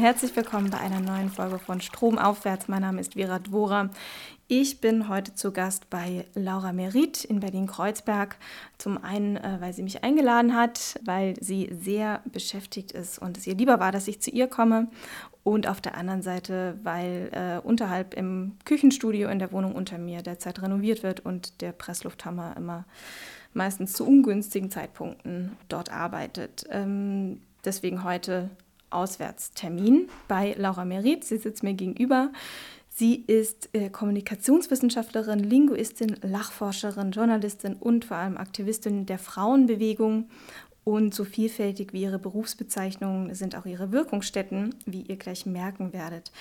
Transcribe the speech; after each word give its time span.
Herzlich 0.00 0.34
willkommen 0.34 0.70
bei 0.70 0.78
einer 0.78 0.98
neuen 0.98 1.28
Folge 1.28 1.58
von 1.58 1.82
Stromaufwärts. 1.82 2.68
Mein 2.68 2.80
Name 2.80 3.02
ist 3.02 3.12
Vera 3.12 3.38
Dvora. 3.38 3.90
Ich 4.48 4.80
bin 4.80 5.10
heute 5.10 5.34
zu 5.34 5.52
Gast 5.52 5.90
bei 5.90 6.24
Laura 6.34 6.72
Merit 6.72 7.22
in 7.22 7.40
Berlin-Kreuzberg. 7.40 8.38
Zum 8.78 9.04
einen, 9.04 9.36
äh, 9.36 9.58
weil 9.60 9.74
sie 9.74 9.82
mich 9.82 10.02
eingeladen 10.02 10.56
hat, 10.56 10.98
weil 11.04 11.34
sie 11.42 11.68
sehr 11.78 12.22
beschäftigt 12.24 12.92
ist 12.92 13.18
und 13.18 13.36
es 13.36 13.46
ihr 13.46 13.54
lieber 13.54 13.78
war, 13.78 13.92
dass 13.92 14.08
ich 14.08 14.22
zu 14.22 14.30
ihr 14.30 14.46
komme. 14.46 14.88
Und 15.42 15.68
auf 15.68 15.82
der 15.82 15.98
anderen 15.98 16.22
Seite, 16.22 16.78
weil 16.82 17.28
äh, 17.32 17.66
unterhalb 17.66 18.14
im 18.14 18.56
Küchenstudio 18.64 19.28
in 19.28 19.38
der 19.38 19.52
Wohnung 19.52 19.74
unter 19.74 19.98
mir 19.98 20.22
derzeit 20.22 20.62
renoviert 20.62 21.02
wird 21.02 21.20
und 21.20 21.60
der 21.60 21.72
Presslufthammer 21.72 22.54
immer 22.56 22.86
meistens 23.52 23.92
zu 23.92 24.06
ungünstigen 24.06 24.70
Zeitpunkten 24.70 25.58
dort 25.68 25.92
arbeitet. 25.92 26.64
Ähm, 26.70 27.42
deswegen 27.66 28.02
heute 28.02 28.48
Auswärtstermin 28.90 30.08
bei 30.28 30.54
Laura 30.58 30.84
Merit. 30.84 31.24
Sie 31.24 31.38
sitzt 31.38 31.62
mir 31.62 31.74
gegenüber. 31.74 32.30
Sie 32.88 33.24
ist 33.26 33.70
äh, 33.72 33.88
Kommunikationswissenschaftlerin, 33.88 35.38
Linguistin, 35.38 36.16
Lachforscherin, 36.22 37.12
Journalistin 37.12 37.74
und 37.74 38.04
vor 38.04 38.18
allem 38.18 38.36
Aktivistin 38.36 39.06
der 39.06 39.18
Frauenbewegung. 39.18 40.28
Und 40.82 41.14
so 41.14 41.24
vielfältig 41.24 41.92
wie 41.92 42.02
ihre 42.02 42.18
Berufsbezeichnungen 42.18 43.34
sind 43.34 43.54
auch 43.54 43.66
ihre 43.66 43.92
Wirkungsstätten, 43.92 44.74
wie 44.86 45.02
ihr 45.02 45.16
gleich 45.16 45.46
merken 45.46 45.92
werdet. 45.92 46.32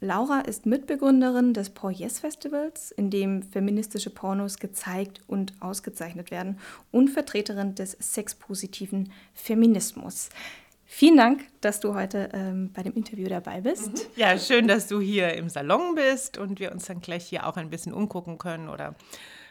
Laura 0.00 0.40
ist 0.40 0.66
Mitbegründerin 0.66 1.54
des 1.54 1.70
Por 1.70 1.90
Yes 1.90 2.18
Festivals, 2.20 2.92
in 2.92 3.08
dem 3.08 3.42
feministische 3.42 4.10
Pornos 4.10 4.58
gezeigt 4.58 5.22
und 5.26 5.54
ausgezeichnet 5.60 6.30
werden 6.30 6.58
und 6.92 7.08
Vertreterin 7.08 7.74
des 7.74 7.96
sexpositiven 7.98 9.10
Feminismus. 9.32 10.28
Vielen 10.88 11.16
Dank, 11.16 11.44
dass 11.60 11.80
du 11.80 11.94
heute 11.94 12.30
ähm, 12.32 12.70
bei 12.72 12.82
dem 12.82 12.94
Interview 12.94 13.28
dabei 13.28 13.60
bist. 13.60 13.92
Mhm. 13.92 14.00
Ja, 14.14 14.38
schön, 14.38 14.68
dass 14.68 14.86
du 14.86 15.00
hier 15.00 15.34
im 15.34 15.48
Salon 15.48 15.96
bist 15.96 16.38
und 16.38 16.60
wir 16.60 16.70
uns 16.70 16.86
dann 16.86 17.00
gleich 17.00 17.26
hier 17.26 17.46
auch 17.46 17.56
ein 17.56 17.70
bisschen 17.70 17.92
umgucken 17.92 18.38
können 18.38 18.68
oder 18.68 18.94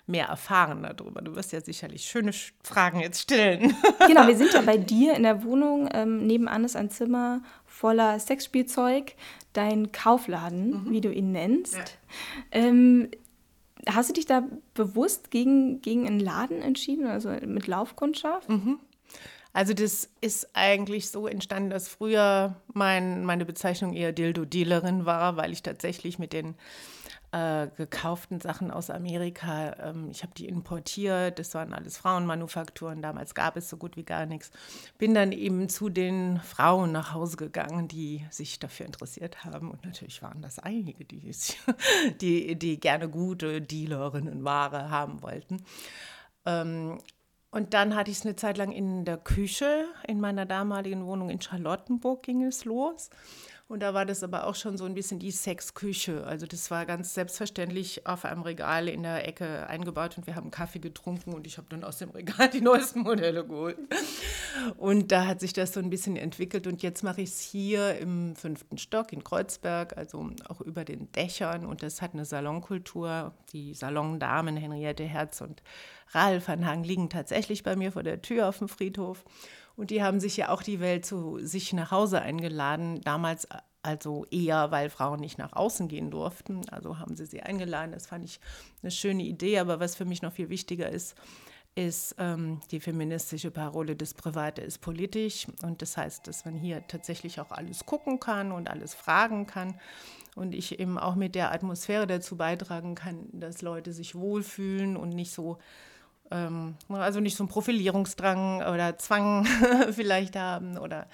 mehr 0.08 0.28
erfahren 0.28 0.84
darüber. 0.84 1.22
Du 1.22 1.36
wirst 1.36 1.52
ja 1.52 1.60
sicherlich 1.60 2.06
schöne 2.06 2.32
Fragen 2.64 3.00
jetzt 3.00 3.22
stellen. 3.22 3.76
Genau, 4.08 4.28
wir 4.28 4.38
sind 4.38 4.54
ja 4.54 4.62
bei 4.62 4.78
dir 4.78 5.16
in 5.16 5.24
der 5.24 5.44
Wohnung. 5.44 5.90
Ähm, 5.92 6.26
nebenan 6.26 6.64
ist 6.64 6.76
ein 6.76 6.90
Zimmer 6.90 7.42
voller 7.66 8.20
Sexspielzeug, 8.20 9.16
dein 9.54 9.92
Kaufladen, 9.92 10.86
mhm. 10.86 10.92
wie 10.92 11.02
du 11.02 11.12
ihn 11.12 11.32
nennst. 11.32 11.76
Ja. 11.76 11.84
Ähm, 12.52 13.10
hast 13.88 14.10
du 14.10 14.14
dich 14.14 14.26
da 14.26 14.44
bewusst 14.74 15.32
gegen, 15.32 15.82
gegen 15.82 16.06
einen 16.06 16.20
Laden 16.20 16.62
entschieden, 16.62 17.08
also 17.08 17.30
mit 17.30 17.68
Laufkundschaft? 17.68 18.48
Mhm. 18.48 18.80
Also 19.56 19.74
das 19.74 20.10
ist 20.20 20.50
eigentlich 20.52 21.10
so 21.10 21.28
entstanden, 21.28 21.70
dass 21.70 21.88
früher 21.88 22.58
mein, 22.74 23.24
meine 23.24 23.46
Bezeichnung 23.46 23.94
eher 23.94 24.12
Dildo-Dealerin 24.12 25.06
war, 25.06 25.38
weil 25.38 25.54
ich 25.54 25.64
tatsächlich 25.64 26.20
mit 26.20 26.34
den 26.34 26.56
äh, 27.32 27.68
gekauften 27.78 28.42
Sachen 28.42 28.70
aus 28.70 28.90
Amerika, 28.90 29.74
ähm, 29.80 30.10
ich 30.12 30.24
habe 30.24 30.34
die 30.36 30.50
importiert, 30.50 31.40
das 31.40 31.54
waren 31.54 31.74
alles 31.74 31.98
Frauenmanufakturen, 31.98 33.02
damals 33.02 33.34
gab 33.34 33.56
es 33.56 33.70
so 33.70 33.78
gut 33.78 33.96
wie 33.96 34.04
gar 34.04 34.26
nichts. 34.26 34.52
Bin 34.98 35.14
dann 35.14 35.32
eben 35.32 35.70
zu 35.70 35.88
den 35.88 36.42
Frauen 36.42 36.92
nach 36.92 37.14
Hause 37.14 37.38
gegangen, 37.38 37.88
die 37.88 38.26
sich 38.32 38.60
dafür 38.60 38.86
interessiert 38.88 39.46
haben 39.46 39.72
und 39.72 39.86
natürlich 39.86 40.22
waren 40.22 40.42
das 40.42 40.60
einige, 40.60 41.06
die, 41.06 41.34
die, 42.20 42.60
die 42.60 42.78
gerne 42.78 43.08
gute 43.08 43.62
Dealerinnen 43.62 44.44
Ware 44.44 44.90
haben 44.90 45.22
wollten. 45.22 45.64
Und 47.56 47.74
dann 47.74 47.96
hatte 47.96 48.12
ich 48.12 48.18
es 48.18 48.26
eine 48.26 48.36
Zeit 48.36 48.58
lang 48.58 48.74
in 48.74 49.06
der 49.06 49.16
Küche. 49.16 49.86
In 50.06 50.20
meiner 50.20 50.46
damaligen 50.46 51.06
Wohnung 51.06 51.30
in 51.30 51.40
Charlottenburg 51.40 52.22
ging 52.22 52.44
es 52.44 52.66
los. 52.66 53.10
Und 53.68 53.80
da 53.80 53.96
war 53.96 54.06
das 54.06 54.22
aber 54.22 54.46
auch 54.46 54.54
schon 54.54 54.78
so 54.78 54.86
ein 54.86 54.94
bisschen 54.94 55.18
die 55.18 55.32
Sexküche. 55.32 56.24
Also 56.28 56.46
das 56.46 56.70
war 56.70 56.86
ganz 56.86 57.16
selbstverständlich 57.16 58.06
auf 58.06 58.24
einem 58.24 58.44
Regal 58.44 58.88
in 58.88 59.02
der 59.02 59.28
Ecke 59.28 59.66
eingebaut 59.68 60.20
und 60.20 60.28
wir 60.28 60.36
haben 60.36 60.52
Kaffee 60.52 60.78
getrunken 60.78 61.34
und 61.34 61.48
ich 61.48 61.58
habe 61.58 61.68
dann 61.70 61.84
aus 61.84 61.98
dem 61.98 62.12
Regal 62.12 62.48
die 62.54 62.62
neuesten 62.62 63.00
Modelle 63.00 63.44
geholt. 63.44 63.80
Und 64.78 65.12
da 65.12 65.26
hat 65.26 65.40
sich 65.40 65.52
das 65.52 65.74
so 65.74 65.80
ein 65.80 65.90
bisschen 65.90 66.16
entwickelt 66.16 66.68
und 66.68 66.84
jetzt 66.84 67.02
mache 67.02 67.22
ich 67.22 67.30
es 67.30 67.40
hier 67.40 67.98
im 67.98 68.36
fünften 68.36 68.78
Stock 68.78 69.12
in 69.12 69.24
Kreuzberg, 69.24 69.98
also 69.98 70.30
auch 70.48 70.62
über 70.62 70.86
den 70.86 71.12
Dächern 71.12 71.66
und 71.66 71.82
das 71.82 72.04
hat 72.04 72.14
eine 72.14 72.26
Salonkultur. 72.26 73.34
Die 73.52 73.74
Salondamen 73.74 74.58
Henriette 74.58 75.06
Herz 75.06 75.42
und 75.42 75.64
Ralf 76.12 76.48
van 76.48 76.68
Hagen 76.68 76.84
liegen 76.84 77.10
tatsächlich 77.10 77.64
bei 77.64 77.76
mir 77.76 77.92
vor 77.92 78.04
der 78.04 78.22
Tür 78.22 78.48
auf 78.48 78.60
dem 78.60 78.70
Friedhof. 78.70 79.26
Und 79.76 79.90
die 79.90 80.02
haben 80.02 80.20
sich 80.20 80.38
ja 80.38 80.50
auch 80.50 80.64
die 80.64 80.80
Welt 80.80 81.06
zu 81.06 81.40
sich 81.40 81.74
nach 81.74 81.92
Hause 81.92 82.22
eingeladen. 82.22 83.02
Damals 83.02 83.48
also 83.86 84.26
eher, 84.32 84.72
weil 84.72 84.90
Frauen 84.90 85.20
nicht 85.20 85.38
nach 85.38 85.54
außen 85.54 85.88
gehen 85.88 86.10
durften. 86.10 86.68
Also 86.70 86.98
haben 86.98 87.16
sie 87.16 87.26
sie 87.26 87.42
eingeladen. 87.42 87.92
Das 87.92 88.08
fand 88.08 88.26
ich 88.26 88.40
eine 88.82 88.92
schöne 88.92 89.24
Idee. 89.24 89.60
Aber 89.60 89.80
was 89.80 89.96
für 89.96 90.06
mich 90.06 90.22
noch 90.22 90.34
viel 90.34 90.50
wichtiger 90.50 90.90
ist, 90.90 91.16
ist 91.76 92.16
ähm, 92.20 92.62
die 92.72 92.80
feministische 92.80 93.52
Parole, 93.52 93.98
das 93.98 94.14
Private 94.14 94.62
ist 94.62 94.80
politisch. 94.80 95.48
Und 95.62 95.82
das 95.82 95.98
heißt, 95.98 96.26
dass 96.26 96.46
man 96.46 96.56
hier 96.56 96.88
tatsächlich 96.88 97.40
auch 97.40 97.52
alles 97.52 97.86
gucken 97.86 98.20
kann 98.20 98.52
und 98.52 98.70
alles 98.70 98.96
fragen 98.96 99.46
kann. 99.46 99.80
Und 100.36 100.56
ich 100.56 100.80
eben 100.80 100.98
auch 100.98 101.16
mit 101.16 101.36
der 101.36 101.52
Atmosphäre 101.52 102.08
dazu 102.08 102.38
beitragen 102.38 102.96
kann, 102.96 103.28
dass 103.34 103.62
Leute 103.62 103.94
sich 103.94 104.16
wohlfühlen 104.16 104.98
und 104.98 105.10
nicht 105.10 105.32
so 105.32 105.58
ähm, 106.32 106.76
also 106.90 107.20
nicht 107.20 107.38
so 107.38 107.44
einen 107.44 107.50
Profilierungsdrang 107.50 108.58
oder 108.62 108.98
Zwang 108.98 109.46
vielleicht 109.92 110.36
haben 110.36 110.78
oder 110.78 111.08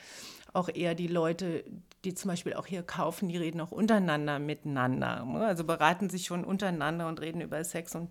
auch 0.54 0.70
eher 0.70 0.96
die 0.96 1.08
Leute, 1.08 1.64
die 2.04 2.14
zum 2.14 2.30
Beispiel 2.30 2.56
auch 2.56 2.66
hier 2.66 2.84
kaufen, 2.84 3.30
die 3.30 3.38
reden 3.38 3.62
auch 3.62 3.72
untereinander 3.72 4.40
miteinander. 4.40 5.24
Ne? 5.24 5.46
Also 5.46 5.64
beraten 5.64 6.10
sich 6.10 6.26
schon 6.26 6.44
untereinander 6.44 7.08
und 7.08 7.22
reden 7.22 7.42
über 7.42 7.64
Sex. 7.64 7.96
Und 7.96 8.10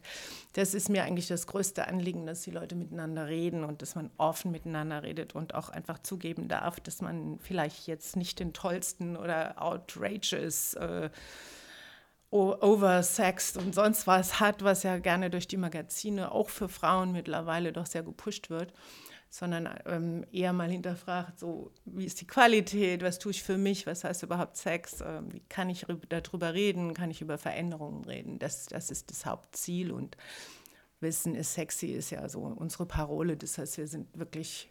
das 0.52 0.74
ist 0.74 0.88
mir 0.88 1.02
eigentlich 1.02 1.26
das 1.26 1.46
größte 1.46 1.86
Anliegen, 1.88 2.24
dass 2.24 2.42
die 2.42 2.52
Leute 2.52 2.76
miteinander 2.76 3.26
reden 3.26 3.64
und 3.64 3.82
dass 3.82 3.96
man 3.96 4.10
offen 4.16 4.52
miteinander 4.52 5.02
redet 5.02 5.34
und 5.34 5.54
auch 5.54 5.70
einfach 5.70 5.98
zugeben 5.98 6.48
darf, 6.48 6.80
dass 6.80 7.02
man 7.02 7.38
vielleicht 7.40 7.86
jetzt 7.86 8.16
nicht 8.16 8.38
den 8.38 8.52
tollsten 8.52 9.16
oder 9.16 9.60
outrageous 9.60 10.74
äh, 10.74 11.10
oversext 12.30 13.56
und 13.56 13.74
sonst 13.74 14.06
was 14.06 14.38
hat, 14.38 14.62
was 14.62 14.84
ja 14.84 14.98
gerne 14.98 15.30
durch 15.30 15.48
die 15.48 15.56
Magazine 15.56 16.30
auch 16.30 16.48
für 16.48 16.68
Frauen 16.68 17.12
mittlerweile 17.12 17.72
doch 17.72 17.86
sehr 17.86 18.04
gepusht 18.04 18.50
wird, 18.50 18.72
sondern 19.30 19.68
ähm, 19.86 20.24
eher 20.30 20.52
mal 20.52 20.70
hinterfragt, 20.70 21.40
so 21.40 21.72
wie 21.84 22.04
ist 22.04 22.20
die 22.20 22.26
Qualität, 22.26 23.02
was 23.02 23.18
tue 23.18 23.32
ich 23.32 23.42
für 23.42 23.58
mich, 23.58 23.86
was 23.86 24.04
heißt 24.04 24.22
überhaupt 24.22 24.56
Sex, 24.56 25.00
ähm, 25.00 25.32
wie 25.32 25.40
kann 25.48 25.70
ich 25.70 25.86
darüber 26.08 26.54
reden, 26.54 26.94
kann 26.94 27.10
ich 27.10 27.20
über 27.20 27.36
Veränderungen 27.36 28.04
reden, 28.04 28.38
das, 28.38 28.66
das 28.66 28.90
ist 28.90 29.10
das 29.10 29.26
Hauptziel 29.26 29.90
und 29.90 30.16
Wissen 31.00 31.34
ist 31.34 31.54
sexy 31.54 31.86
ist 31.86 32.10
ja 32.10 32.28
so 32.28 32.40
unsere 32.40 32.84
Parole, 32.86 33.36
das 33.36 33.56
heißt, 33.56 33.78
wir 33.78 33.88
sind 33.88 34.06
wirklich 34.18 34.70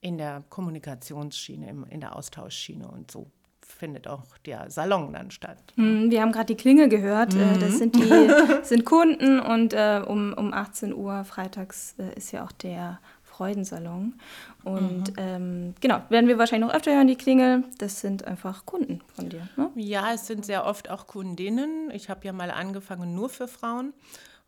in 0.00 0.18
der 0.18 0.44
Kommunikationsschiene, 0.48 1.86
in 1.90 2.00
der 2.00 2.14
Austauschschiene 2.14 2.86
und 2.86 3.10
so 3.10 3.30
findet 3.66 4.08
auch 4.08 4.24
der 4.46 4.70
Salon 4.70 5.12
dann 5.12 5.30
statt. 5.30 5.58
Hm, 5.76 6.10
wir 6.10 6.22
haben 6.22 6.32
gerade 6.32 6.46
die 6.46 6.56
Klinge 6.56 6.88
gehört. 6.88 7.34
Äh, 7.34 7.38
mhm. 7.38 7.60
Das 7.60 7.78
sind 7.78 7.96
die 7.96 8.30
sind 8.62 8.84
Kunden 8.84 9.40
und 9.40 9.72
äh, 9.72 10.02
um, 10.06 10.32
um 10.34 10.52
18 10.52 10.94
Uhr 10.94 11.24
freitags 11.24 11.94
äh, 11.98 12.16
ist 12.16 12.32
ja 12.32 12.44
auch 12.44 12.52
der 12.52 12.98
Freudensalon. 13.22 14.14
Und 14.62 15.10
mhm. 15.10 15.16
ähm, 15.16 15.74
genau, 15.80 16.02
werden 16.08 16.28
wir 16.28 16.38
wahrscheinlich 16.38 16.68
noch 16.68 16.74
öfter 16.74 16.94
hören, 16.94 17.08
die 17.08 17.16
Klingel. 17.16 17.64
Das 17.78 18.00
sind 18.00 18.24
einfach 18.26 18.64
Kunden 18.64 19.00
von 19.12 19.28
dir. 19.28 19.48
Ne? 19.56 19.70
Ja, 19.74 20.12
es 20.14 20.26
sind 20.26 20.46
sehr 20.46 20.64
oft 20.64 20.88
auch 20.88 21.06
Kundinnen. 21.06 21.90
Ich 21.92 22.08
habe 22.08 22.24
ja 22.24 22.32
mal 22.32 22.50
angefangen 22.50 23.14
nur 23.14 23.28
für 23.28 23.48
Frauen. 23.48 23.92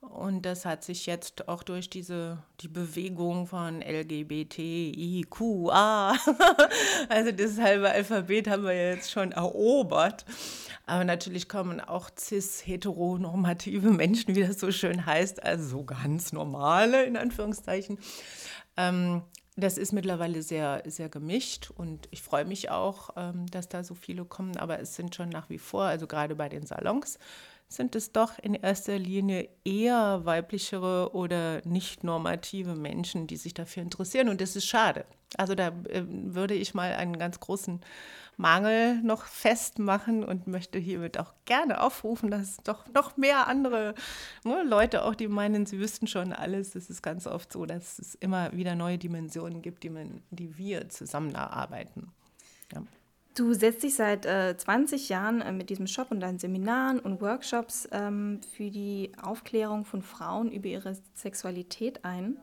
Und 0.00 0.42
das 0.42 0.64
hat 0.64 0.84
sich 0.84 1.06
jetzt 1.06 1.48
auch 1.48 1.62
durch 1.62 1.90
diese 1.90 2.42
die 2.60 2.68
Bewegung 2.68 3.46
von 3.46 3.82
LGBTIQA, 3.82 4.56
also 7.08 7.32
das 7.32 7.58
halbe 7.58 7.90
Alphabet 7.90 8.48
haben 8.48 8.64
wir 8.64 8.74
jetzt 8.74 9.10
schon 9.10 9.32
erobert. 9.32 10.24
Aber 10.86 11.04
natürlich 11.04 11.48
kommen 11.48 11.80
auch 11.80 12.10
cis-heteronormative 12.16 13.90
Menschen, 13.90 14.36
wie 14.36 14.42
das 14.42 14.60
so 14.60 14.70
schön 14.70 15.04
heißt, 15.04 15.42
also 15.42 15.78
so 15.78 15.84
ganz 15.84 16.32
normale 16.32 17.04
in 17.04 17.16
Anführungszeichen. 17.16 17.98
Ähm, 18.76 19.22
das 19.56 19.78
ist 19.78 19.92
mittlerweile 19.92 20.42
sehr, 20.42 20.82
sehr 20.84 21.08
gemischt 21.08 21.70
und 21.70 22.08
ich 22.10 22.22
freue 22.22 22.44
mich 22.44 22.70
auch, 22.70 23.10
ähm, 23.16 23.46
dass 23.46 23.68
da 23.70 23.82
so 23.82 23.94
viele 23.94 24.26
kommen, 24.26 24.58
aber 24.58 24.78
es 24.80 24.94
sind 24.94 25.14
schon 25.14 25.30
nach 25.30 25.48
wie 25.48 25.58
vor, 25.58 25.84
also 25.84 26.06
gerade 26.06 26.36
bei 26.36 26.50
den 26.50 26.66
Salons, 26.66 27.18
sind 27.68 27.96
es 27.96 28.12
doch 28.12 28.38
in 28.38 28.54
erster 28.54 28.98
Linie 28.98 29.48
eher 29.64 30.24
weiblichere 30.24 31.14
oder 31.14 31.62
nicht 31.64 32.04
normative 32.04 32.76
Menschen, 32.76 33.26
die 33.26 33.36
sich 33.36 33.54
dafür 33.54 33.82
interessieren. 33.82 34.28
Und 34.28 34.40
das 34.40 34.54
ist 34.54 34.66
schade. 34.66 35.04
Also 35.36 35.54
da 35.54 35.68
äh, 35.88 36.04
würde 36.06 36.54
ich 36.54 36.74
mal 36.74 36.94
einen 36.94 37.18
ganz 37.18 37.40
großen 37.40 37.80
Mangel 38.36 39.02
noch 39.02 39.24
festmachen 39.24 40.22
und 40.22 40.46
möchte 40.46 40.78
hiermit 40.78 41.18
auch 41.18 41.32
gerne 41.46 41.80
aufrufen, 41.80 42.30
dass 42.30 42.42
es 42.42 42.56
doch 42.58 42.86
noch 42.92 43.16
mehr 43.16 43.48
andere 43.48 43.94
ne, 44.44 44.62
Leute 44.62 45.04
auch, 45.04 45.14
die 45.14 45.26
meinen, 45.26 45.66
sie 45.66 45.80
wüssten 45.80 46.06
schon 46.06 46.32
alles. 46.32 46.74
Es 46.74 46.90
ist 46.90 47.02
ganz 47.02 47.26
oft 47.26 47.52
so, 47.52 47.66
dass 47.66 47.98
es 47.98 48.14
immer 48.14 48.52
wieder 48.52 48.74
neue 48.74 48.98
Dimensionen 48.98 49.62
gibt, 49.62 49.82
die, 49.82 49.90
man, 49.90 50.22
die 50.30 50.56
wir 50.58 50.88
zusammen 50.88 51.34
erarbeiten. 51.34 52.12
Ja. 52.72 52.82
Du 53.36 53.52
setzt 53.52 53.82
dich 53.82 53.94
seit 53.94 54.24
äh, 54.24 54.56
20 54.56 55.10
Jahren 55.10 55.42
äh, 55.42 55.52
mit 55.52 55.68
diesem 55.68 55.86
Shop 55.86 56.10
und 56.10 56.20
deinen 56.20 56.38
Seminaren 56.38 56.98
und 56.98 57.20
Workshops 57.20 57.86
ähm, 57.92 58.40
für 58.56 58.70
die 58.70 59.12
Aufklärung 59.22 59.84
von 59.84 60.00
Frauen 60.00 60.50
über 60.50 60.68
ihre 60.68 60.96
Sexualität 61.14 62.02
ein 62.02 62.38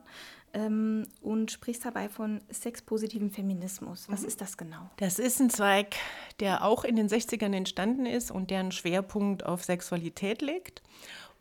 ähm, 0.52 1.08
und 1.20 1.50
sprichst 1.50 1.84
dabei 1.84 2.08
von 2.08 2.40
sexpositivem 2.48 3.32
Feminismus. 3.32 4.08
Was 4.08 4.22
mhm. 4.22 4.28
ist 4.28 4.40
das 4.40 4.56
genau? 4.56 4.88
Das 4.98 5.18
ist 5.18 5.40
ein 5.40 5.50
Zweig, 5.50 5.96
der 6.38 6.64
auch 6.64 6.84
in 6.84 6.94
den 6.94 7.08
60ern 7.08 7.52
entstanden 7.52 8.06
ist 8.06 8.30
und 8.30 8.50
der 8.50 8.60
einen 8.60 8.70
Schwerpunkt 8.70 9.44
auf 9.44 9.64
Sexualität 9.64 10.42
legt 10.42 10.80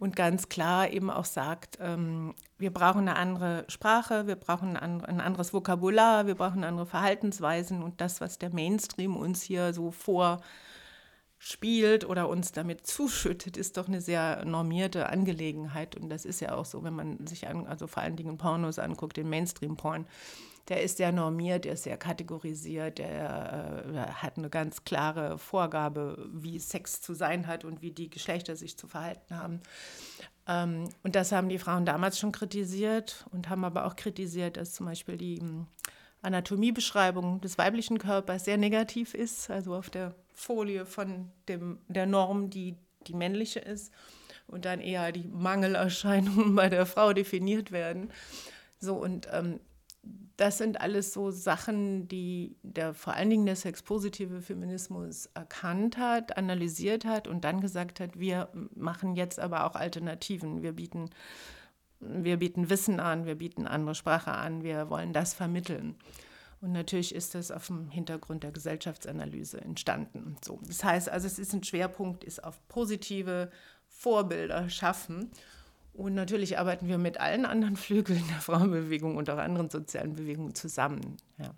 und 0.03 0.15
ganz 0.17 0.49
klar 0.49 0.91
eben 0.91 1.09
auch 1.09 1.23
sagt, 1.23 1.77
ähm, 1.79 2.35
wir 2.57 2.73
brauchen 2.73 3.07
eine 3.07 3.15
andere 3.15 3.63
Sprache, 3.69 4.27
wir 4.27 4.35
brauchen 4.35 4.75
ein, 4.75 5.01
anderes 5.01 5.53
Vokabular, 5.53 6.27
wir 6.27 6.35
brauchen 6.35 6.65
andere 6.65 6.85
Verhaltensweisen 6.85 7.81
und 7.81 8.01
das, 8.01 8.19
was 8.19 8.37
der 8.37 8.49
Mainstream 8.49 9.15
uns 9.15 9.41
hier 9.41 9.73
so 9.73 9.91
vorspielt 9.91 10.43
oder 12.03 12.27
uns 12.27 12.51
damit 12.51 12.85
zuschüttet, 12.87 13.55
ist 13.55 13.77
doch 13.77 13.87
eine 13.87 14.01
sehr 14.01 14.43
normierte 14.43 15.07
Angelegenheit 15.07 15.95
und 15.95 16.09
das 16.09 16.25
ist 16.25 16.41
ja 16.41 16.53
auch 16.53 16.65
so, 16.65 16.83
wenn 16.83 16.95
man 16.95 17.25
sich 17.25 17.47
an, 17.47 17.65
also 17.65 17.87
vor 17.87 18.03
allen 18.03 18.17
Dingen 18.17 18.37
Pornos 18.37 18.79
anguckt, 18.79 19.15
den 19.15 19.29
Mainstream-Porn, 19.29 20.05
der 20.69 20.81
ist 20.81 20.97
sehr 20.97 21.11
normiert, 21.11 21.65
der 21.65 21.73
ist 21.73 21.83
sehr 21.83 21.97
kategorisiert, 21.97 22.97
der 22.97 23.83
äh, 23.85 24.11
hat 24.13 24.37
eine 24.37 24.49
ganz 24.49 24.83
klare 24.85 25.37
Vorgabe, 25.37 26.29
wie 26.31 26.59
Sex 26.59 27.01
zu 27.01 27.13
sein 27.13 27.47
hat 27.47 27.65
und 27.65 27.81
wie 27.81 27.91
die 27.91 28.09
Geschlechter 28.09 28.55
sich 28.55 28.77
zu 28.77 28.87
verhalten 28.87 29.37
haben. 29.37 29.61
Ähm, 30.47 30.89
und 31.03 31.15
das 31.15 31.31
haben 31.31 31.49
die 31.49 31.59
Frauen 31.59 31.85
damals 31.85 32.19
schon 32.19 32.31
kritisiert 32.31 33.25
und 33.31 33.49
haben 33.49 33.65
aber 33.65 33.85
auch 33.85 33.95
kritisiert, 33.95 34.57
dass 34.57 34.73
zum 34.73 34.85
Beispiel 34.85 35.17
die 35.17 35.39
ähm, 35.39 35.67
Anatomiebeschreibung 36.21 37.41
des 37.41 37.57
weiblichen 37.57 37.97
Körpers 37.97 38.45
sehr 38.45 38.57
negativ 38.57 39.13
ist, 39.13 39.49
also 39.49 39.75
auf 39.75 39.89
der 39.89 40.15
Folie 40.33 40.85
von 40.85 41.31
dem, 41.47 41.79
der 41.87 42.05
Norm, 42.05 42.49
die 42.49 42.77
die 43.07 43.13
männliche 43.13 43.59
ist 43.59 43.91
und 44.47 44.65
dann 44.65 44.79
eher 44.79 45.11
die 45.11 45.27
Mangelerscheinungen 45.27 46.55
bei 46.55 46.69
der 46.69 46.85
Frau 46.85 47.13
definiert 47.13 47.71
werden. 47.71 48.11
So, 48.79 48.95
und 48.95 49.27
ähm, 49.31 49.59
das 50.37 50.57
sind 50.57 50.81
alles 50.81 51.13
so 51.13 51.29
Sachen, 51.29 52.07
die 52.07 52.55
der 52.63 52.93
vor 52.93 53.13
allen 53.13 53.29
Dingen 53.29 53.45
der 53.45 53.55
sexpositive 53.55 54.41
Feminismus 54.41 55.27
erkannt 55.33 55.97
hat, 55.97 56.37
analysiert 56.37 57.05
hat 57.05 57.27
und 57.27 57.43
dann 57.43 57.61
gesagt 57.61 57.99
hat, 57.99 58.19
wir 58.19 58.49
machen 58.75 59.15
jetzt 59.15 59.39
aber 59.39 59.65
auch 59.65 59.75
Alternativen. 59.75 60.63
Wir 60.63 60.73
bieten, 60.73 61.11
wir 61.99 62.37
bieten 62.37 62.69
Wissen 62.69 62.99
an, 62.99 63.25
wir 63.25 63.35
bieten 63.35 63.67
andere 63.67 63.95
Sprache 63.95 64.31
an, 64.31 64.63
wir 64.63 64.89
wollen 64.89 65.13
das 65.13 65.33
vermitteln. 65.33 65.95
Und 66.61 66.71
natürlich 66.71 67.13
ist 67.13 67.35
das 67.35 67.51
auf 67.51 67.67
dem 67.67 67.89
Hintergrund 67.89 68.43
der 68.43 68.53
Gesellschaftsanalyse 68.53 69.59
entstanden. 69.59 70.37
So, 70.43 70.59
das 70.65 70.83
heißt 70.83 71.09
also, 71.09 71.27
es 71.27 71.37
ist 71.37 71.53
ein 71.53 71.63
Schwerpunkt, 71.63 72.23
ist 72.23 72.43
auf 72.43 72.65
positive 72.69 73.51
Vorbilder 73.89 74.69
schaffen. 74.69 75.29
Und 75.93 76.15
natürlich 76.15 76.57
arbeiten 76.57 76.87
wir 76.87 76.97
mit 76.97 77.19
allen 77.19 77.45
anderen 77.45 77.75
Flügeln 77.77 78.23
der 78.29 78.41
Frauenbewegung 78.41 79.17
und 79.17 79.29
auch 79.29 79.37
anderen 79.37 79.69
sozialen 79.69 80.13
Bewegungen 80.13 80.55
zusammen. 80.55 81.17
Ja, 81.37 81.51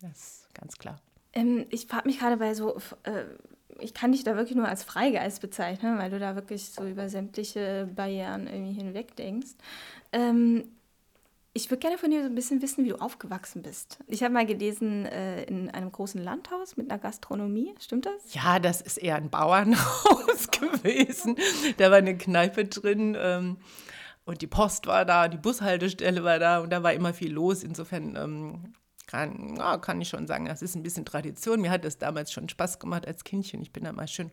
das 0.00 0.10
ist 0.10 0.54
ganz 0.54 0.78
klar. 0.78 1.00
Ähm, 1.32 1.66
ich 1.70 1.86
frage 1.86 2.08
mich 2.08 2.18
gerade 2.18 2.36
bei 2.36 2.54
so, 2.54 2.76
äh, 3.04 3.24
ich 3.78 3.94
kann 3.94 4.12
dich 4.12 4.24
da 4.24 4.36
wirklich 4.36 4.56
nur 4.56 4.68
als 4.68 4.84
Freigeist 4.84 5.40
bezeichnen, 5.40 5.98
weil 5.98 6.10
du 6.10 6.18
da 6.18 6.34
wirklich 6.34 6.70
so 6.70 6.86
über 6.86 7.08
sämtliche 7.08 7.88
Barrieren 7.94 8.46
irgendwie 8.46 8.72
hinweg 8.72 9.16
denkst. 9.16 9.50
Ähm, 10.12 10.64
ich 11.52 11.68
würde 11.70 11.80
gerne 11.80 11.98
von 11.98 12.10
dir 12.10 12.22
so 12.22 12.26
ein 12.26 12.34
bisschen 12.34 12.62
wissen, 12.62 12.84
wie 12.84 12.90
du 12.90 13.00
aufgewachsen 13.00 13.62
bist. 13.62 13.98
Ich 14.06 14.22
habe 14.22 14.32
mal 14.32 14.46
gelesen, 14.46 15.04
äh, 15.06 15.42
in 15.44 15.68
einem 15.70 15.90
großen 15.90 16.22
Landhaus 16.22 16.76
mit 16.76 16.90
einer 16.90 17.00
Gastronomie. 17.00 17.74
Stimmt 17.80 18.06
das? 18.06 18.34
Ja, 18.34 18.60
das 18.60 18.80
ist 18.80 18.98
eher 18.98 19.16
ein 19.16 19.30
Bauernhaus 19.30 20.50
gewesen. 20.50 21.36
Da 21.78 21.90
war 21.90 21.98
eine 21.98 22.16
Kneipe 22.16 22.66
drin. 22.66 23.16
Ähm, 23.18 23.56
und 24.24 24.42
die 24.42 24.46
Post 24.46 24.86
war 24.86 25.04
da, 25.04 25.26
die 25.26 25.38
Bushaltestelle 25.38 26.22
war 26.22 26.38
da 26.38 26.60
und 26.60 26.70
da 26.70 26.84
war 26.84 26.92
immer 26.92 27.12
viel 27.12 27.32
los. 27.32 27.64
Insofern 27.64 28.14
ähm, 28.14 28.74
kann, 29.08 29.56
ja, 29.56 29.76
kann 29.78 30.00
ich 30.00 30.08
schon 30.08 30.28
sagen, 30.28 30.44
das 30.44 30.62
ist 30.62 30.76
ein 30.76 30.84
bisschen 30.84 31.04
Tradition. 31.04 31.60
Mir 31.60 31.72
hat 31.72 31.84
das 31.84 31.98
damals 31.98 32.30
schon 32.30 32.48
Spaß 32.48 32.78
gemacht 32.78 33.08
als 33.08 33.24
Kindchen. 33.24 33.60
Ich 33.60 33.72
bin 33.72 33.82
da 33.82 33.92
mal 33.92 34.06
schön 34.06 34.30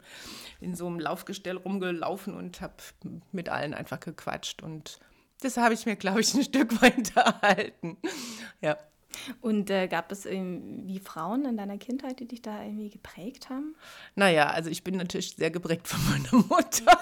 in 0.61 0.75
so 0.75 0.85
einem 0.85 0.99
Laufgestell 0.99 1.57
rumgelaufen 1.57 2.35
und 2.35 2.61
habe 2.61 2.75
mit 3.31 3.49
allen 3.49 3.73
einfach 3.73 3.99
gequatscht 3.99 4.61
und 4.61 4.99
das 5.41 5.57
habe 5.57 5.73
ich 5.73 5.85
mir, 5.85 5.95
glaube 5.95 6.21
ich, 6.21 6.33
ein 6.33 6.43
Stück 6.43 6.81
weit 6.81 7.15
erhalten. 7.15 7.97
Ja. 8.61 8.77
Und 9.41 9.69
äh, 9.69 9.87
gab 9.87 10.11
es 10.11 10.25
irgendwie 10.25 10.99
Frauen 10.99 11.45
in 11.45 11.57
deiner 11.57 11.77
Kindheit, 11.77 12.19
die 12.19 12.27
dich 12.27 12.41
da 12.41 12.63
irgendwie 12.63 12.89
geprägt 12.89 13.49
haben? 13.49 13.75
Naja, 14.15 14.49
also 14.49 14.69
ich 14.69 14.83
bin 14.83 14.95
natürlich 14.95 15.35
sehr 15.35 15.51
geprägt 15.51 15.87
von 15.87 15.99
meiner 16.11 16.45
Mutter. 16.45 16.97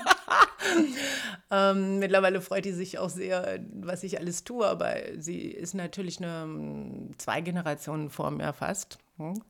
ähm, 1.51 1.99
mittlerweile 1.99 2.41
freut 2.41 2.63
sie 2.63 2.73
sich 2.73 2.99
auch 2.99 3.09
sehr, 3.09 3.59
was 3.73 4.03
ich 4.03 4.19
alles 4.19 4.43
tue, 4.43 4.65
aber 4.65 4.95
sie 5.17 5.41
ist 5.41 5.73
natürlich 5.73 6.17
eine 6.17 7.09
zwei 7.17 7.41
Generationen 7.41 8.09
vor 8.09 8.31
mir 8.31 8.53
fast. 8.53 8.97
Hm? 9.17 9.41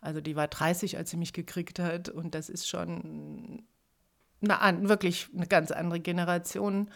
Also 0.00 0.20
die 0.20 0.36
war 0.36 0.48
30, 0.48 0.96
als 0.96 1.10
sie 1.10 1.16
mich 1.16 1.32
gekriegt 1.32 1.78
hat 1.78 2.08
und 2.08 2.34
das 2.34 2.48
ist 2.48 2.68
schon 2.68 3.64
eine, 4.42 4.88
wirklich 4.88 5.28
eine 5.34 5.46
ganz 5.46 5.70
andere 5.70 6.00
Generation. 6.00 6.90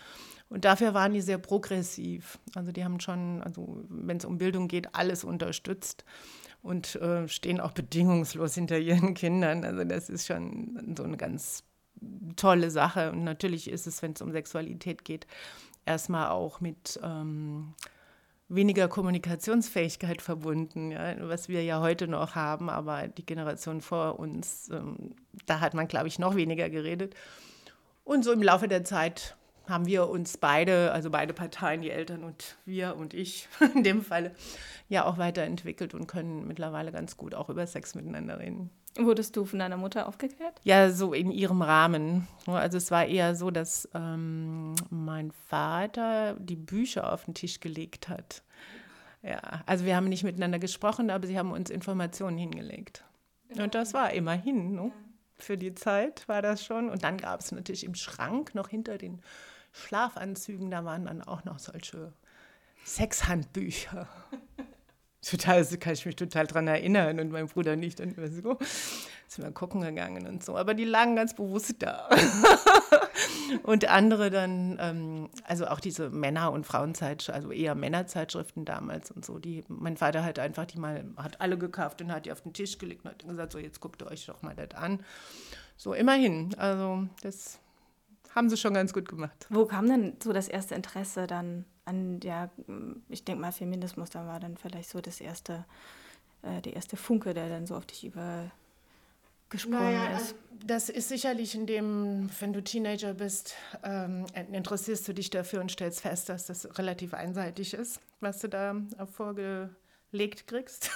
Und 0.51 0.65
dafür 0.65 0.95
waren 0.95 1.13
die 1.13 1.21
sehr 1.21 1.39
progressiv. 1.39 2.39
Also 2.55 2.73
die 2.73 2.85
haben 2.85 3.01
schon, 3.01 3.41
also 3.43 3.85
wenn 3.89 4.17
es 4.17 4.25
um 4.25 4.37
Bildung 4.37 4.67
geht, 4.69 4.95
alles 4.95 5.25
unterstützt 5.25 6.05
und 6.61 6.97
äh, 6.97 7.29
stehen 7.29 7.61
auch 7.61 7.73
bedingungslos 7.73 8.57
hinter 8.57 8.79
ihren 8.79 9.15
Kindern. 9.15 9.65
Also 9.65 9.85
das 9.85 10.11
ist 10.11 10.27
schon 10.27 10.95
so 10.97 11.05
eine 11.05 11.17
ganz 11.17 11.63
tolle 12.35 12.71
Sache. 12.71 13.13
Und 13.13 13.23
natürlich 13.23 13.71
ist 13.71 13.87
es, 13.87 14.03
wenn 14.03 14.13
es 14.13 14.23
um 14.23 14.33
Sexualität 14.33 15.05
geht, 15.05 15.29
erstmal 15.87 16.31
auch 16.31 16.61
mit 16.61 16.99
ähm, 17.03 17.75
weniger 18.49 18.89
Kommunikationsfähigkeit 18.89 20.21
verbunden, 20.21 20.91
ja, 20.91 21.15
was 21.29 21.49
wir 21.49 21.63
ja 21.63 21.81
heute 21.81 22.09
noch 22.09 22.35
haben, 22.35 22.69
aber 22.69 23.07
die 23.07 23.25
Generation 23.25 23.81
vor 23.81 24.19
uns, 24.19 24.69
ähm, 24.71 25.15
da 25.47 25.61
hat 25.61 25.75
man, 25.75 25.87
glaube 25.87 26.09
ich, 26.09 26.19
noch 26.19 26.35
weniger 26.35 26.69
geredet. 26.69 27.15
Und 28.03 28.25
so 28.25 28.33
im 28.33 28.43
Laufe 28.43 28.67
der 28.67 28.83
Zeit 28.83 29.37
haben 29.71 29.87
wir 29.87 30.09
uns 30.09 30.37
beide, 30.37 30.93
also 30.93 31.11
beide 31.11 31.33
Parteien, 31.33 31.81
die 31.81 31.91
Eltern 31.91 32.25
und 32.25 32.57
wir 32.67 32.97
und 32.97 33.15
ich 33.15 33.49
in 33.75 33.83
dem 33.83 34.03
Fall, 34.03 34.33
ja 34.89 35.05
auch 35.05 35.19
weiterentwickelt 35.19 35.95
und 35.95 36.07
können 36.07 36.47
mittlerweile 36.47 36.93
ganz 36.93 37.17
gut 37.17 37.35
auch 37.35 37.49
über 37.49 37.67
Sex 37.67 37.95
miteinander 37.95 38.39
reden. 38.39 38.71
Wurdest 38.97 39.37
du 39.37 39.45
von 39.45 39.61
deiner 39.61 39.77
Mutter 39.77 40.09
aufgeklärt? 40.09 40.61
Ja, 40.65 40.91
so 40.91 41.15
in 41.15 41.31
ihrem 41.31 41.63
Rahmen. 41.63 42.27
Also 42.47 42.77
es 42.77 42.91
war 42.91 43.07
eher 43.07 43.37
so, 43.37 43.53
dass 43.53 43.89
ähm, 43.95 44.75
mein 44.91 45.31
Vater 45.31 46.35
die 46.41 46.57
Bücher 46.57 47.13
auf 47.13 47.25
den 47.25 47.35
Tisch 47.35 47.61
gelegt 47.61 48.09
hat. 48.09 48.43
Ja, 49.23 49.63
also 49.67 49.85
wir 49.85 49.95
haben 49.95 50.09
nicht 50.09 50.25
miteinander 50.25 50.59
gesprochen, 50.59 51.11
aber 51.11 51.27
sie 51.29 51.39
haben 51.39 51.53
uns 51.53 51.71
Informationen 51.71 52.37
hingelegt. 52.37 53.05
Und 53.57 53.75
das 53.77 53.95
war 53.95 54.13
immerhin, 54.13 54.75
ne? 54.75 54.93
für 55.39 55.57
die 55.57 55.75
Zeit 55.75 56.27
war 56.29 56.43
das 56.43 56.65
schon. 56.65 56.89
Und 56.91 57.05
dann 57.05 57.17
gab 57.17 57.41
es 57.41 57.53
natürlich 57.53 57.85
im 57.85 57.95
Schrank 57.95 58.55
noch 58.55 58.69
hinter 58.69 58.99
den 58.99 59.21
Schlafanzügen, 59.73 60.71
da 60.71 60.85
waren 60.85 61.07
dann 61.07 61.23
auch 61.23 61.45
noch 61.45 61.59
solche 61.59 62.13
Sexhandbücher. 62.85 64.09
Total, 65.23 65.63
kann 65.77 65.93
ich 65.93 66.07
mich 66.07 66.17
total 66.17 66.47
dran 66.47 66.67
erinnern 66.67 67.21
und 67.21 67.31
mein 67.31 67.47
Bruder 67.47 67.77
nicht. 67.77 68.01
Dann 68.01 68.15
immer 68.15 68.29
so, 68.29 68.57
sind 69.29 69.45
wir 69.45 69.53
gucken 69.53 69.83
gegangen 69.83 70.27
und 70.27 70.43
so. 70.43 70.57
Aber 70.57 70.73
die 70.73 70.85
lagen 70.85 71.15
ganz 71.15 71.35
bewusst 71.35 71.75
da. 71.81 72.09
und 73.65 73.87
andere 73.91 74.31
dann, 74.31 74.79
ähm, 74.81 75.29
also 75.45 75.67
auch 75.67 75.81
diese 75.81 76.09
Männer- 76.09 76.53
und 76.53 76.67
Frauenzeitschriften, 76.67 77.35
also 77.35 77.53
eher 77.53 77.75
Männerzeitschriften 77.75 78.65
damals 78.65 79.11
und 79.11 79.27
so. 79.27 79.39
Die, 79.39 79.63
mein 79.69 79.99
Vater 79.99 80.25
hat 80.25 80.39
einfach 80.39 80.65
die 80.65 80.79
mal, 80.79 81.05
hat 81.19 81.39
alle 81.43 81.59
gekauft 81.59 82.01
und 82.01 82.11
hat 82.11 82.25
die 82.25 82.33
auf 82.33 82.41
den 82.41 82.55
Tisch 82.55 82.79
gelegt 82.79 83.05
und 83.05 83.11
hat 83.11 83.29
gesagt, 83.29 83.53
so 83.53 83.59
jetzt 83.59 83.81
guckt 83.81 84.01
ihr 84.01 84.07
euch 84.07 84.25
doch 84.25 84.41
mal 84.41 84.55
das 84.55 84.75
an. 84.75 85.05
So 85.77 85.93
immerhin, 85.93 86.55
also 86.57 87.07
das 87.23 87.59
haben 88.35 88.49
sie 88.49 88.57
schon 88.57 88.75
ganz 88.75 88.93
gut 88.93 89.09
gemacht. 89.09 89.47
Wo 89.51 89.67
kam 89.67 89.89
denn 89.89 90.17
so 90.23 90.33
das 90.33 90.49
erste 90.49 90.75
Interesse 90.75 91.27
dann 91.27 91.65
an 91.85 92.21
der, 92.21 92.51
ich 93.09 93.25
denke 93.25 93.41
mal, 93.41 93.53
Feminismus, 93.53 94.11
da 94.11 94.27
war 94.27 94.39
dann 94.39 94.57
vielleicht 94.57 94.91
so 94.91 95.01
das 95.01 95.21
erste, 95.21 95.65
äh, 96.43 96.61
der 96.63 96.75
erste 96.75 96.97
Funke, 96.97 97.35
der 97.35 97.49
dann 97.49 97.67
so 97.67 97.75
auf 97.75 97.87
dich 97.87 98.05
übergesprungen 98.05 98.53
naja, 99.71 100.17
ist? 100.17 100.23
Also 100.23 100.35
das 100.65 100.89
ist 100.89 101.09
sicherlich 101.09 101.55
in 101.55 101.67
dem, 101.67 102.31
wenn 102.39 102.53
du 102.53 102.63
Teenager 102.63 103.15
bist, 103.15 103.55
ähm, 103.83 104.27
interessierst 104.53 105.09
du 105.09 105.13
dich 105.13 105.31
dafür 105.31 105.61
und 105.61 105.73
stellst 105.73 106.03
fest, 106.03 106.29
dass 106.29 106.47
das 106.47 106.79
relativ 106.79 107.15
einseitig 107.15 107.75
ist, 107.75 108.01
was 108.21 108.39
du 108.39 108.49
da 108.49 108.77
vorgelegt 109.13 110.47
kriegst. 110.47 110.91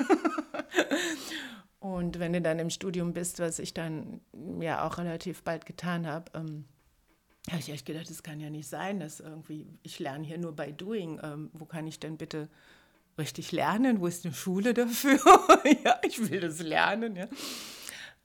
und 1.80 2.20
wenn 2.20 2.32
du 2.32 2.40
dann 2.40 2.60
im 2.60 2.70
Studium 2.70 3.12
bist, 3.12 3.40
was 3.40 3.58
ich 3.58 3.74
dann 3.74 4.20
ja 4.60 4.86
auch 4.86 4.98
relativ 4.98 5.42
bald 5.42 5.66
getan 5.66 6.06
habe, 6.06 6.30
ähm, 6.34 6.66
habe 7.50 7.60
ich 7.60 7.70
echt 7.70 7.86
gedacht, 7.86 8.08
das 8.08 8.22
kann 8.22 8.40
ja 8.40 8.50
nicht 8.50 8.68
sein, 8.68 9.00
dass 9.00 9.20
irgendwie, 9.20 9.66
ich 9.82 9.98
lerne 9.98 10.24
hier 10.24 10.38
nur 10.38 10.56
bei 10.56 10.72
Doing. 10.72 11.20
Ähm, 11.22 11.50
wo 11.52 11.66
kann 11.66 11.86
ich 11.86 12.00
denn 12.00 12.16
bitte 12.16 12.48
richtig 13.18 13.52
lernen? 13.52 14.00
Wo 14.00 14.06
ist 14.06 14.24
eine 14.24 14.34
Schule 14.34 14.72
dafür? 14.72 15.18
ja, 15.84 16.00
ich 16.02 16.30
will 16.30 16.40
das 16.40 16.60
lernen, 16.60 17.16
ja. 17.16 17.28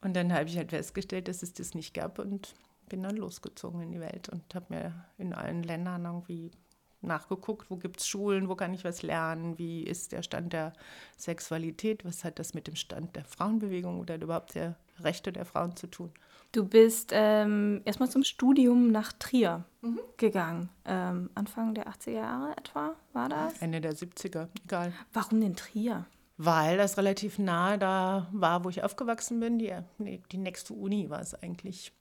Und 0.02 0.16
dann 0.16 0.32
habe 0.32 0.48
ich 0.48 0.58
halt 0.58 0.70
festgestellt, 0.70 1.28
dass 1.28 1.44
es 1.44 1.54
das 1.54 1.74
nicht 1.74 1.94
gab 1.94 2.20
und 2.20 2.56
bin 2.88 3.04
dann 3.04 3.18
losgezogen 3.18 3.82
in 3.82 3.92
die 3.92 4.00
Welt 4.00 4.30
und 4.30 4.56
habe 4.56 4.66
mir 4.70 5.06
in 5.18 5.34
allen 5.34 5.64
Ländern 5.64 6.06
irgendwie 6.06 6.52
nachgeguckt, 7.02 7.70
wo 7.70 7.78
gibt 7.78 8.00
es 8.00 8.08
Schulen, 8.08 8.50
wo 8.50 8.56
kann 8.56 8.74
ich 8.74 8.84
was 8.84 9.02
lernen, 9.02 9.58
wie 9.58 9.84
ist 9.84 10.12
der 10.12 10.24
Stand 10.24 10.54
der 10.54 10.74
Sexualität, 11.18 12.06
was 12.06 12.24
hat 12.24 12.40
das 12.40 12.54
mit 12.54 12.68
dem 12.68 12.76
Stand 12.76 13.16
der 13.16 13.26
Frauenbewegung 13.26 14.00
oder 14.00 14.16
überhaupt 14.16 14.56
der 14.56 14.76
Rechte 15.00 15.32
der 15.32 15.46
Frauen 15.46 15.76
zu 15.76 15.88
tun. 15.88 16.12
Du 16.52 16.66
bist 16.66 17.12
ähm, 17.14 17.82
erstmal 17.86 18.10
zum 18.10 18.24
Studium 18.24 18.92
nach 18.92 19.14
Trier 19.14 19.66
mhm. 19.82 20.00
gegangen. 20.18 20.70
Ähm, 20.86 21.30
Anfang 21.36 21.76
der 21.76 21.88
80er 21.88 22.12
Jahre 22.12 22.58
etwa 22.58 22.96
war 23.14 23.30
das? 23.30 23.62
Ende 23.62 23.82
der 23.82 23.94
70er, 23.94 24.48
egal. 24.66 24.92
Warum 25.14 25.42
denn 25.42 25.56
Trier? 25.56 26.06
Weil 26.38 26.78
das 26.78 26.98
relativ 26.98 27.38
nahe 27.38 27.78
da 27.78 28.28
war, 28.32 28.64
wo 28.64 28.70
ich 28.70 28.84
aufgewachsen 28.84 29.40
bin. 29.40 29.60
Die, 29.60 29.74
die 30.00 30.38
nächste 30.38 30.74
Uni 30.74 31.10
war 31.10 31.20
es 31.20 31.36
eigentlich. 31.36 31.92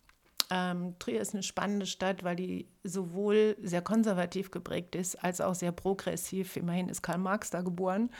Ähm, 0.50 0.94
Trier 0.98 1.20
ist 1.20 1.34
eine 1.34 1.42
spannende 1.42 1.86
Stadt, 1.86 2.24
weil 2.24 2.36
die 2.36 2.68
sowohl 2.82 3.56
sehr 3.62 3.82
konservativ 3.82 4.50
geprägt 4.50 4.94
ist, 4.94 5.22
als 5.22 5.40
auch 5.40 5.54
sehr 5.54 5.72
progressiv. 5.72 6.56
Immerhin 6.56 6.88
ist 6.88 7.02
Karl 7.02 7.18
Marx 7.18 7.50
da 7.50 7.60
geboren. 7.60 8.10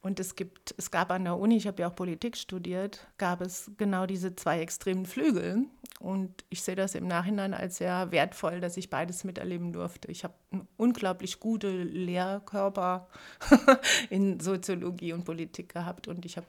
Und 0.00 0.18
es 0.18 0.34
gibt, 0.34 0.74
es 0.78 0.90
gab 0.90 1.12
an 1.12 1.24
der 1.24 1.38
Uni, 1.38 1.56
ich 1.56 1.68
habe 1.68 1.82
ja 1.82 1.88
auch 1.88 1.94
Politik 1.94 2.36
studiert, 2.36 3.06
gab 3.18 3.40
es 3.40 3.70
genau 3.76 4.04
diese 4.06 4.34
zwei 4.34 4.60
extremen 4.60 5.06
Flügel. 5.06 5.66
Und 6.00 6.44
ich 6.48 6.62
sehe 6.62 6.74
das 6.74 6.96
im 6.96 7.06
Nachhinein 7.06 7.54
als 7.54 7.76
sehr 7.76 8.10
wertvoll, 8.10 8.60
dass 8.60 8.76
ich 8.76 8.90
beides 8.90 9.22
miterleben 9.22 9.72
durfte. 9.72 10.10
Ich 10.10 10.24
habe 10.24 10.34
einen 10.50 10.66
unglaublich 10.76 11.38
gute 11.38 11.84
Lehrkörper 11.84 13.08
in 14.10 14.40
Soziologie 14.40 15.12
und 15.12 15.24
Politik 15.24 15.72
gehabt 15.72 16.08
und 16.08 16.24
ich 16.24 16.36
habe 16.36 16.48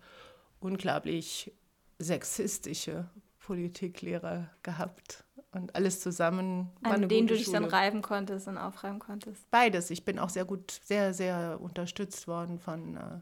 unglaublich 0.60 1.53
sexistische 2.00 3.07
Politiklehrer 3.44 4.50
gehabt 4.64 5.26
und 5.52 5.76
alles 5.76 6.00
zusammen. 6.00 6.72
An 6.82 7.08
denen 7.10 7.28
du 7.28 7.36
dich 7.36 7.46
Schule. 7.46 7.60
dann 7.60 7.70
reiben 7.70 8.02
konntest 8.02 8.48
und 8.48 8.58
aufreiben 8.58 9.00
konntest. 9.00 9.50
Beides. 9.52 9.90
Ich 9.90 10.06
bin 10.06 10.18
auch 10.18 10.30
sehr 10.30 10.46
gut, 10.46 10.80
sehr, 10.84 11.14
sehr 11.14 11.60
unterstützt 11.62 12.28
worden 12.28 12.58
von, 12.58 12.96
äh, 12.96 13.20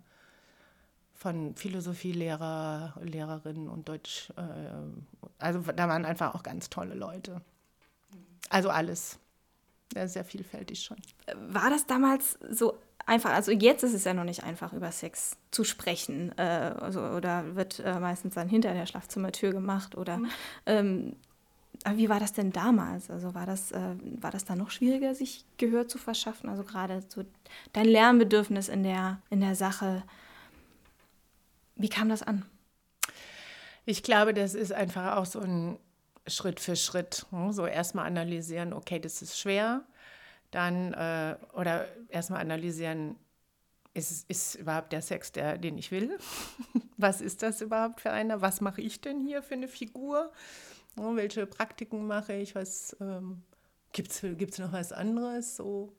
von 1.14 1.56
Philosophielehrer, 1.56 2.96
Lehrerinnen 3.02 3.68
und 3.68 3.90
Deutsch. 3.90 4.32
Äh, 4.38 5.32
also 5.40 5.60
da 5.60 5.90
waren 5.90 6.06
einfach 6.06 6.36
auch 6.36 6.44
ganz 6.44 6.70
tolle 6.70 6.94
Leute. 6.94 7.42
Also 8.50 8.70
alles. 8.70 9.18
Ja, 9.96 10.08
sehr 10.08 10.24
vielfältig 10.24 10.84
schon. 10.84 10.98
War 11.36 11.70
das 11.70 11.86
damals 11.86 12.38
so 12.50 12.78
einfach, 13.06 13.32
also 13.32 13.52
jetzt 13.52 13.84
ist 13.84 13.94
es 13.94 14.04
ja 14.04 14.14
noch 14.14 14.24
nicht 14.24 14.44
einfach, 14.44 14.74
über 14.74 14.92
Sex 14.92 15.38
zu 15.52 15.64
sprechen. 15.64 16.38
Äh, 16.38 16.74
also, 16.80 17.02
oder 17.02 17.56
wird 17.56 17.80
äh, 17.80 18.00
meistens 18.00 18.36
dann 18.36 18.50
hinter 18.50 18.74
der 18.74 18.86
Schlafzimmertür 18.86 19.52
gemacht. 19.52 19.96
Oder 19.96 20.18
mhm. 20.18 20.30
ähm, 20.66 21.16
aber 21.84 21.98
wie 21.98 22.10
war 22.10 22.20
das 22.20 22.34
denn 22.34 22.52
damals? 22.52 23.10
Also 23.10 23.34
war 23.34 23.46
das, 23.46 23.72
äh, 23.72 23.96
war 24.20 24.32
das 24.32 24.46
dann 24.46 24.60
noch 24.60 24.70
schwieriger, 24.70 25.16
sich 25.16 25.46
Gehör 25.58 25.88
zu 25.88 25.98
verschaffen? 25.98 26.50
Also 26.50 26.64
gerade 26.64 27.04
so 27.08 27.24
dein 27.74 27.86
Lernbedürfnis 27.86 28.70
in 28.70 28.84
der, 28.84 29.20
in 29.30 29.42
der 29.42 29.56
Sache. 29.56 30.04
Wie 31.76 31.90
kam 31.90 32.10
das 32.10 32.22
an? 32.22 32.46
Ich 33.86 34.04
glaube, 34.04 34.34
das 34.34 34.54
ist 34.54 34.74
einfach 34.74 35.18
auch 35.18 35.26
so 35.26 35.40
ein 35.40 35.80
Schritt 36.28 36.60
für 36.60 36.76
Schritt. 36.76 37.26
Ne? 37.32 37.52
So 37.52 37.66
erstmal 37.66 38.06
analysieren, 38.06 38.74
okay, 38.74 39.00
das 39.00 39.24
ist 39.24 39.40
schwer 39.40 39.84
dann 40.52 40.94
äh, 40.94 41.38
oder 41.54 41.88
erstmal 42.10 42.42
analysieren, 42.42 43.16
ist, 43.94 44.30
ist 44.30 44.56
überhaupt 44.56 44.94
der 44.94 45.02
Sex, 45.02 45.32
der, 45.32 45.58
den 45.58 45.78
ich 45.78 45.92
will? 45.92 46.18
Was 46.98 47.22
ist 47.22 47.42
das 47.42 47.62
überhaupt 47.62 48.02
für 48.02 48.12
einer? 48.12 48.42
Was 48.42 48.62
mache 48.62 48.82
ich 48.82 49.02
denn 49.02 49.20
hier 49.20 49.42
für 49.42 49.56
eine 49.56 49.68
Figur? 49.68 50.32
Oh, 50.98 51.16
welche 51.16 51.46
Praktiken 51.46 52.06
mache 52.06 52.34
ich? 52.34 52.54
Was 52.54 52.96
ähm, 53.02 53.42
gibt 53.92 54.12
es 54.12 54.60
noch 54.60 54.72
was 54.72 54.92
anderes? 54.92 55.56
So. 55.56 55.94